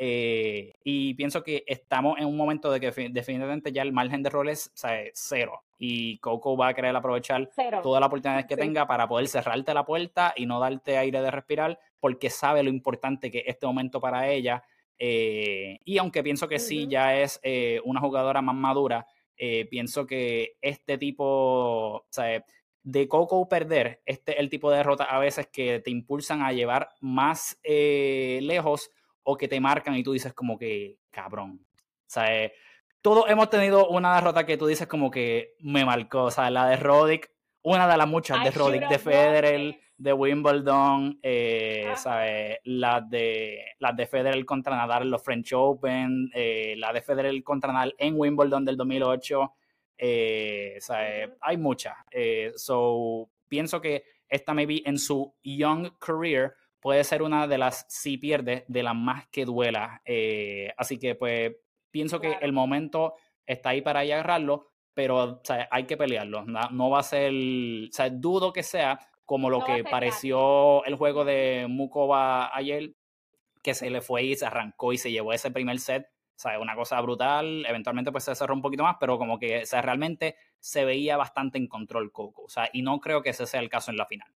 Eh, 0.00 0.74
y 0.84 1.14
pienso 1.14 1.42
que 1.42 1.64
estamos 1.66 2.18
en 2.18 2.26
un 2.26 2.36
momento 2.36 2.70
de 2.70 2.78
que 2.78 2.92
definitivamente 3.10 3.72
ya 3.72 3.82
el 3.82 3.92
margen 3.92 4.22
de 4.22 4.30
roles 4.30 4.72
es 4.74 5.10
cero. 5.14 5.62
Y 5.76 6.18
Coco 6.18 6.56
va 6.56 6.68
a 6.68 6.74
querer 6.74 6.94
aprovechar 6.96 7.48
todas 7.82 8.00
las 8.00 8.06
oportunidades 8.06 8.46
que 8.46 8.56
tenga 8.56 8.86
para 8.86 9.06
poder 9.08 9.28
cerrarte 9.28 9.74
la 9.74 9.84
puerta 9.84 10.32
y 10.36 10.46
no 10.46 10.58
darte 10.58 10.98
aire 10.98 11.20
de 11.20 11.30
respirar, 11.30 11.78
porque 12.00 12.30
sabe 12.30 12.62
lo 12.62 12.70
importante 12.70 13.30
que 13.30 13.44
este 13.46 13.66
momento 13.66 14.00
para 14.00 14.28
ella 14.28 14.64
eh, 14.98 15.78
y 15.84 15.98
aunque 15.98 16.22
pienso 16.22 16.48
que 16.48 16.58
sí, 16.58 16.86
ya 16.88 17.16
es 17.16 17.40
eh, 17.42 17.80
una 17.84 18.00
jugadora 18.00 18.42
más 18.42 18.54
madura, 18.54 19.06
eh, 19.36 19.66
pienso 19.66 20.06
que 20.06 20.56
este 20.60 20.98
tipo, 20.98 21.24
o 21.24 22.06
sea, 22.10 22.44
de 22.82 23.08
Coco 23.08 23.48
perder, 23.48 24.02
este 24.06 24.32
es 24.32 24.38
el 24.38 24.50
tipo 24.50 24.70
de 24.70 24.78
derrota 24.78 25.04
a 25.04 25.18
veces 25.18 25.48
que 25.52 25.80
te 25.80 25.90
impulsan 25.90 26.42
a 26.42 26.52
llevar 26.52 26.88
más 27.00 27.58
lejos 27.62 28.90
o 29.22 29.36
que 29.36 29.46
te 29.46 29.60
marcan 29.60 29.94
y 29.94 30.02
tú 30.02 30.12
dices 30.12 30.32
como 30.32 30.58
que, 30.58 30.98
cabrón. 31.10 31.60
O 31.72 32.10
sea, 32.10 32.50
todos 33.02 33.28
hemos 33.28 33.50
tenido 33.50 33.88
una 33.88 34.14
derrota 34.14 34.46
que 34.46 34.56
tú 34.56 34.66
dices 34.66 34.86
como 34.86 35.10
que 35.10 35.54
me 35.60 35.84
marcó. 35.84 36.24
O 36.24 36.30
sea, 36.30 36.50
la 36.50 36.66
de 36.66 36.76
Roddick, 36.76 37.30
una 37.62 37.86
de 37.86 37.96
las 37.96 38.08
muchas 38.08 38.42
de 38.42 38.50
Roddick, 38.50 38.88
de 38.88 38.98
Federer 38.98 39.80
de 39.98 40.12
Wimbledon, 40.12 41.18
eh, 41.22 41.92
Las 42.64 43.10
de, 43.10 43.64
las 43.80 43.96
de 43.96 44.06
Federer 44.06 44.44
contra 44.44 44.76
Nadal 44.76 45.02
en 45.02 45.10
los 45.10 45.22
French 45.22 45.52
Open, 45.52 46.30
eh, 46.32 46.74
la 46.78 46.92
de 46.92 47.02
Federer 47.02 47.42
contra 47.42 47.72
Nadal 47.72 47.94
en 47.98 48.14
Wimbledon 48.16 48.64
del 48.64 48.76
2008. 48.76 49.52
Eh, 49.98 50.78
Hay 51.40 51.56
muchas. 51.56 51.96
Eh, 52.12 52.52
so, 52.54 53.28
pienso 53.48 53.80
que 53.80 54.04
esta 54.28 54.54
maybe 54.54 54.82
en 54.84 54.98
su 54.98 55.34
young 55.42 55.98
career 55.98 56.54
puede 56.78 57.02
ser 57.02 57.22
una 57.22 57.48
de 57.48 57.58
las, 57.58 57.84
si 57.88 58.18
pierde, 58.18 58.64
de 58.68 58.82
las 58.84 58.94
más 58.94 59.26
que 59.28 59.44
duela. 59.44 60.00
Así 60.76 60.98
que 60.98 61.16
pues 61.16 61.56
pienso 61.90 62.20
que 62.20 62.36
el 62.40 62.52
momento 62.52 63.14
está 63.44 63.70
ahí 63.70 63.82
para 63.82 64.00
agarrarlo, 64.00 64.68
pero 64.94 65.42
hay 65.70 65.84
que 65.86 65.96
pelearlo. 65.96 66.44
No, 66.44 66.90
va 66.90 67.00
a 67.00 67.02
ser, 67.02 67.32
o 67.32 67.92
sea, 67.92 68.10
dudo 68.10 68.52
que 68.52 68.62
sea 68.62 69.00
como 69.28 69.50
lo 69.50 69.62
que 69.62 69.84
pareció 69.84 70.82
el 70.86 70.94
juego 70.94 71.26
de 71.26 71.66
Mukova 71.68 72.56
ayer, 72.56 72.94
que 73.62 73.74
se 73.74 73.90
le 73.90 74.00
fue 74.00 74.22
y 74.22 74.34
se 74.34 74.46
arrancó 74.46 74.94
y 74.94 74.96
se 74.96 75.10
llevó 75.12 75.34
ese 75.34 75.50
primer 75.50 75.78
set. 75.80 76.06
O 76.06 76.40
sea, 76.40 76.58
una 76.58 76.74
cosa 76.74 76.98
brutal, 77.02 77.66
eventualmente 77.66 78.10
pues 78.10 78.24
se 78.24 78.34
cerró 78.34 78.54
un 78.54 78.62
poquito 78.62 78.84
más, 78.84 78.96
pero 78.98 79.18
como 79.18 79.38
que 79.38 79.64
o 79.64 79.66
sea, 79.66 79.82
realmente 79.82 80.36
se 80.60 80.86
veía 80.86 81.18
bastante 81.18 81.58
en 81.58 81.68
control 81.68 82.10
Coco. 82.10 82.44
O 82.44 82.48
sea, 82.48 82.70
y 82.72 82.80
no 82.80 83.00
creo 83.00 83.20
que 83.20 83.28
ese 83.28 83.44
sea 83.44 83.60
el 83.60 83.68
caso 83.68 83.90
en 83.90 83.98
la 83.98 84.06
final. 84.06 84.32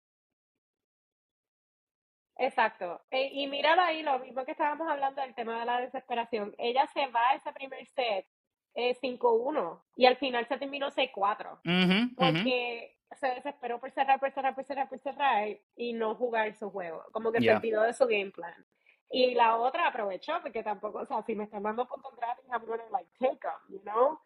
Exacto. 2.35 3.01
E, 3.11 3.27
y 3.31 3.47
míralo 3.47 3.83
ahí, 3.83 4.03
lo 4.03 4.19
mismo 4.19 4.43
que 4.43 4.51
estábamos 4.51 4.89
hablando 4.89 5.21
del 5.21 5.33
tema 5.35 5.61
de 5.61 5.67
la 5.67 5.79
desesperación. 5.79 6.53
Ella 6.57 6.85
se 6.93 7.07
va 7.07 7.29
a 7.29 7.35
ese 7.35 7.53
primer 7.53 7.87
set 7.87 8.27
eh, 8.73 8.97
5-1 9.01 9.83
y 9.95 10.05
al 10.05 10.17
final 10.17 10.45
se 10.49 10.57
terminó 10.57 10.91
6-4. 10.91 12.13
porque 12.17 12.97
se 13.19 13.27
desesperó 13.27 13.79
por 13.79 13.91
cerrar, 13.91 14.19
por 14.19 14.31
cerrar, 14.31 14.55
por 14.55 14.63
cerrar, 14.63 14.89
por 14.89 14.99
cerrar 14.99 15.47
y 15.75 15.93
no 15.93 16.15
jugar 16.15 16.53
su 16.55 16.69
juego. 16.69 17.03
Como 17.11 17.31
que 17.31 17.41
se 17.41 17.53
olvidó 17.53 17.83
de 17.83 17.93
su 17.93 18.05
game 18.05 18.31
plan. 18.31 18.65
Y 19.09 19.35
la 19.35 19.57
otra 19.57 19.87
aprovechó 19.87 20.39
porque 20.41 20.63
tampoco, 20.63 20.99
o 20.99 21.05
sea, 21.05 21.21
si 21.23 21.35
me 21.35 21.43
están 21.43 21.63
dando 21.63 21.87
puntos 21.87 22.15
gratis, 22.15 22.45
I'm 22.49 22.65
gonna 22.65 22.83
like 22.91 23.09
take 23.19 23.39
them, 23.39 23.51
you 23.69 23.81
know? 23.81 24.19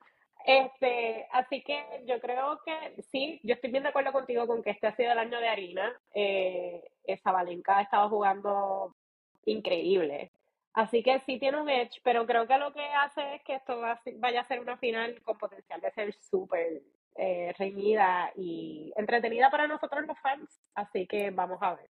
Este, 0.45 1.27
así 1.31 1.63
que 1.63 2.03
yo 2.05 2.19
creo 2.21 2.61
que 2.63 3.01
sí, 3.09 3.39
yo 3.43 3.55
estoy 3.55 3.71
bien 3.71 3.81
de 3.81 3.89
acuerdo 3.89 4.11
contigo 4.11 4.45
con 4.45 4.61
que 4.61 4.69
este 4.69 4.85
ha 4.85 4.95
sido 4.95 5.11
el 5.11 5.17
año 5.17 5.39
de 5.39 5.47
harina. 5.47 5.99
Eh, 6.13 6.83
Valenca 7.23 7.79
ha 7.79 7.81
estado 7.81 8.09
jugando 8.09 8.95
increíble. 9.45 10.31
Así 10.73 11.01
que 11.01 11.19
sí 11.21 11.39
tiene 11.39 11.59
un 11.59 11.69
edge, 11.69 12.01
pero 12.03 12.27
creo 12.27 12.45
que 12.45 12.57
lo 12.57 12.73
que 12.73 12.83
hace 12.83 13.35
es 13.35 13.43
que 13.43 13.55
esto 13.55 13.81
vaya 14.17 14.41
a 14.41 14.43
ser 14.43 14.59
una 14.59 14.77
final 14.77 15.19
con 15.23 15.37
potencial 15.37 15.81
de 15.81 15.91
ser 15.91 16.13
súper 16.13 16.81
eh, 17.15 17.53
reñida 17.57 18.31
y 18.35 18.91
entretenida 18.95 19.49
para 19.49 19.67
nosotros 19.67 20.05
los 20.07 20.19
fans. 20.19 20.49
Así 20.73 21.07
que 21.07 21.31
vamos 21.31 21.57
a 21.61 21.75
ver. 21.75 21.89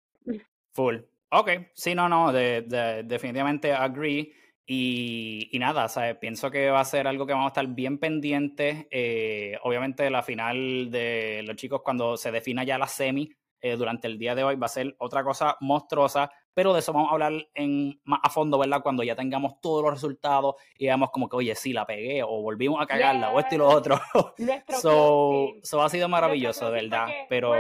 Full. 0.73 0.97
Ok, 1.31 1.51
sí, 1.73 1.95
no, 1.95 2.09
no, 2.09 2.33
de, 2.33 3.03
definitivamente 3.05 3.73
agree. 3.73 4.33
Y, 4.67 5.51
nada, 5.59 5.89
¿sabes? 5.89 6.17
pienso 6.17 6.51
que 6.51 6.71
va 6.71 6.81
a 6.81 6.85
ser 6.85 7.07
algo 7.07 7.27
que 7.27 7.33
vamos 7.33 7.47
a 7.47 7.49
estar 7.49 7.67
bien 7.67 7.99
pendientes. 7.99 8.87
Eh, 8.91 9.59
obviamente 9.63 10.09
la 10.11 10.23
final 10.23 10.91
de 10.91 11.43
los 11.45 11.57
chicos 11.57 11.83
cuando 11.83 12.17
se 12.17 12.31
defina 12.31 12.65
ya 12.65 12.79
la 12.79 12.87
semi 12.87 13.31
eh, 13.61 13.77
durante 13.77 14.07
el 14.07 14.19
día 14.19 14.35
de 14.35 14.45
hoy 14.45 14.57
va 14.57 14.67
a 14.67 14.69
ser 14.69 14.95
otra 14.99 15.25
cosa 15.25 15.57
monstruosa, 15.61 16.31
pero 16.55 16.73
de 16.73 16.79
eso 16.79 16.93
vamos 16.93 17.11
a 17.11 17.15
hablar 17.15 17.33
en, 17.55 18.01
más 18.05 18.21
a 18.23 18.31
fondo, 18.31 18.59
¿verdad? 18.59 18.83
Cuando 18.83 19.03
ya 19.03 19.17
tengamos 19.17 19.61
todos 19.61 19.83
los 19.83 19.93
resultados 19.93 20.55
y 20.79 20.87
veamos 20.87 21.11
como 21.11 21.29
que, 21.29 21.37
oye, 21.37 21.55
sí, 21.55 21.73
la 21.73 21.85
pegué 21.85 22.23
o 22.23 22.41
volvimos 22.41 22.81
a 22.81 22.87
cagarla 22.87 23.31
o 23.31 23.41
esto 23.41 23.57
y 23.57 23.59
lo 23.59 23.69
otro. 23.69 24.01
so, 24.81 25.55
so, 25.63 25.83
ha 25.83 25.89
sido 25.89 26.09
maravilloso, 26.09 26.71
¿verdad? 26.71 27.09
Pero... 27.29 27.51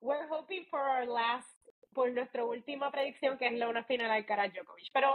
We're 0.00 0.26
hoping, 0.28 0.64
for 0.68 0.80
our 0.80 1.06
last, 1.06 1.48
por 1.92 2.10
nuestra 2.10 2.44
última 2.44 2.90
predicción, 2.90 3.38
que 3.38 3.46
es 3.46 3.52
la 3.52 3.68
una 3.68 3.84
final 3.84 4.10
al 4.10 4.26
Cara 4.26 4.48
Djokovic. 4.48 4.90
Pero 4.92 5.14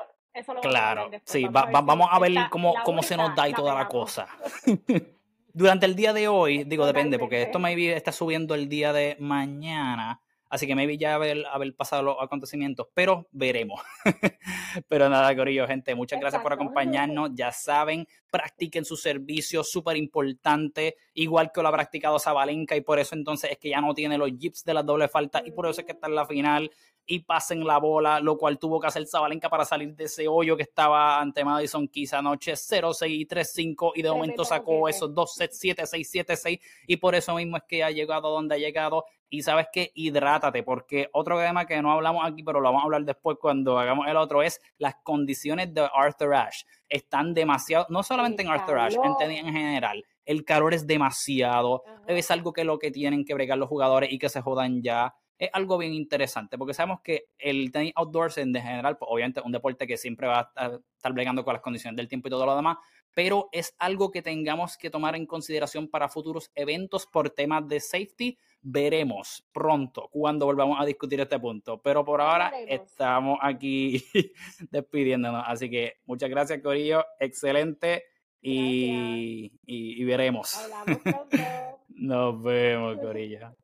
claro, 0.61 1.09
sí, 1.25 1.45
vamos 1.49 2.07
a 2.09 2.19
ver 2.19 2.33
cómo, 2.49 2.73
cómo 2.83 3.03
se 3.03 3.17
nos 3.17 3.35
da 3.35 3.49
y 3.49 3.53
toda 3.53 3.73
la 3.73 3.87
cosa. 3.87 4.27
Durante 5.53 5.87
el 5.87 5.95
día 5.95 6.13
de 6.13 6.27
hoy, 6.27 6.63
digo, 6.65 6.85
depende, 6.85 7.17
porque 7.17 7.41
esto 7.41 7.59
maybe 7.59 7.95
está 7.95 8.11
subiendo 8.11 8.53
el 8.53 8.69
día 8.69 8.93
de 8.93 9.17
mañana. 9.19 10.21
Así 10.49 10.65
que 10.65 10.75
maybe 10.75 10.97
ya 10.97 11.15
haber, 11.15 11.45
haber 11.47 11.75
pasado 11.75 12.03
los 12.03 12.17
acontecimientos, 12.19 12.87
pero 12.93 13.27
veremos. 13.31 13.81
pero 14.87 15.09
nada, 15.09 15.35
Corillo, 15.35 15.67
gente, 15.67 15.93
muchas 15.95 16.19
gracias 16.19 16.41
por 16.41 16.53
acompañarnos. 16.53 17.31
Ya 17.33 17.51
saben, 17.51 18.07
practiquen 18.29 18.85
su 18.85 18.95
servicio, 18.95 19.63
súper 19.63 19.97
importante, 19.97 20.95
igual 21.13 21.51
que 21.51 21.61
lo 21.61 21.67
ha 21.67 21.71
practicado 21.71 22.19
Zabalenka, 22.19 22.75
y 22.75 22.81
por 22.81 22.99
eso 22.99 23.15
entonces 23.15 23.51
es 23.51 23.57
que 23.57 23.69
ya 23.69 23.81
no 23.81 23.93
tiene 23.93 24.17
los 24.17 24.31
jips 24.37 24.63
de 24.63 24.73
la 24.73 24.83
doble 24.83 25.07
falta, 25.07 25.41
y 25.45 25.51
por 25.51 25.67
eso 25.67 25.81
es 25.81 25.85
que 25.85 25.93
está 25.93 26.07
en 26.07 26.15
la 26.15 26.25
final 26.25 26.71
y 27.09 27.19
pasen 27.19 27.65
la 27.65 27.77
bola, 27.79 28.19
lo 28.19 28.37
cual 28.37 28.59
tuvo 28.59 28.81
que 28.81 28.87
hacer 28.87 29.07
Zabalenka 29.07 29.49
para 29.49 29.63
salir 29.63 29.95
de 29.95 30.03
ese 30.03 30.27
hoyo 30.27 30.57
que 30.57 30.63
estaba 30.63 31.21
ante 31.21 31.43
Madison 31.45 31.87
Keys 31.87 32.13
anoche 32.13 32.51
0-6 32.53 33.09
y 33.09 33.25
3-5 33.25 33.93
y 33.95 34.01
de 34.01 34.11
momento 34.11 34.43
sacó 34.43 34.89
esos 34.89 35.13
dos 35.15 35.33
sets 35.33 35.63
7-6, 35.63 36.25
7-6 36.25 36.59
y 36.85 36.97
por 36.97 37.15
eso 37.15 37.33
mismo 37.35 37.55
es 37.55 37.63
que 37.65 37.81
ha 37.81 37.91
llegado 37.91 38.29
donde 38.29 38.55
ha 38.55 38.57
llegado 38.57 39.05
y 39.29 39.41
sabes 39.41 39.67
que 39.71 39.91
hidrátate 39.93 40.63
porque 40.63 41.09
otro 41.13 41.39
tema 41.39 41.65
que 41.65 41.81
no 41.81 41.91
hablamos 41.91 42.25
aquí 42.25 42.43
pero 42.43 42.59
lo 42.59 42.69
vamos 42.69 42.81
a 42.81 42.85
hablar 42.85 43.03
después 43.03 43.37
cuando 43.39 43.77
hagamos 43.77 44.07
el 44.07 44.17
otro 44.17 44.41
es 44.41 44.61
las 44.77 44.95
condiciones 45.03 45.73
de 45.73 45.87
Arthur 45.93 46.35
Ashe. 46.35 46.65
Están 46.89 47.33
demasiado, 47.33 47.85
no 47.89 48.03
solamente 48.03 48.43
en 48.43 48.49
Arthur 48.49 48.79
Ashe, 48.79 48.97
en, 49.03 49.31
en 49.31 49.53
general, 49.53 50.03
el 50.27 50.43
calor 50.43 50.73
es 50.73 50.85
demasiado, 50.85 51.83
es 52.05 52.29
algo 52.31 52.51
que 52.51 52.65
lo 52.65 52.77
que 52.79 52.91
tienen 52.91 53.23
que 53.23 53.33
bregar 53.33 53.57
los 53.57 53.69
jugadores 53.69 54.11
y 54.11 54.19
que 54.19 54.29
se 54.29 54.41
jodan 54.41 54.81
ya. 54.83 55.15
Es 55.39 55.49
algo 55.53 55.77
bien 55.77 55.93
interesante, 55.93 56.57
porque 56.57 56.73
sabemos 56.73 56.99
que 57.01 57.27
el 57.37 57.71
tenis 57.71 57.93
outdoors 57.95 58.37
en 58.37 58.53
general, 58.53 58.97
pues, 58.97 59.07
obviamente 59.09 59.39
es 59.39 59.45
un 59.45 59.51
deporte 59.51 59.87
que 59.87 59.95
siempre 59.95 60.27
va 60.27 60.51
a 60.55 60.79
estar 60.95 61.13
bregando 61.13 61.45
con 61.45 61.53
las 61.53 61.61
condiciones 61.61 61.95
del 61.95 62.07
tiempo 62.07 62.27
y 62.27 62.31
todo 62.31 62.45
lo 62.45 62.55
demás, 62.55 62.77
pero 63.13 63.47
es 63.51 63.73
algo 63.79 64.11
que 64.11 64.21
tengamos 64.21 64.77
que 64.77 64.89
tomar 64.89 65.15
en 65.15 65.25
consideración 65.25 65.87
para 65.87 66.09
futuros 66.09 66.51
eventos 66.55 67.07
por 67.07 67.29
temas 67.29 67.67
de 67.67 67.79
safety. 67.79 68.37
Veremos 68.61 69.47
pronto 69.51 70.09
cuando 70.11 70.45
volvamos 70.45 70.79
a 70.79 70.85
discutir 70.85 71.19
este 71.21 71.39
punto, 71.39 71.81
pero 71.81 72.03
por 72.03 72.21
ahora 72.21 72.51
estamos 72.67 73.37
aquí 73.41 74.03
despidiéndonos. 74.71 75.43
Así 75.47 75.69
que 75.69 75.97
muchas 76.05 76.29
gracias, 76.29 76.61
Corillo, 76.61 77.05
excelente 77.19 78.03
y, 78.41 79.51
y, 79.65 80.03
veremos. 80.03 80.57
Nos 81.89 82.41
vemos, 82.41 82.97
Corillo. 82.97 83.55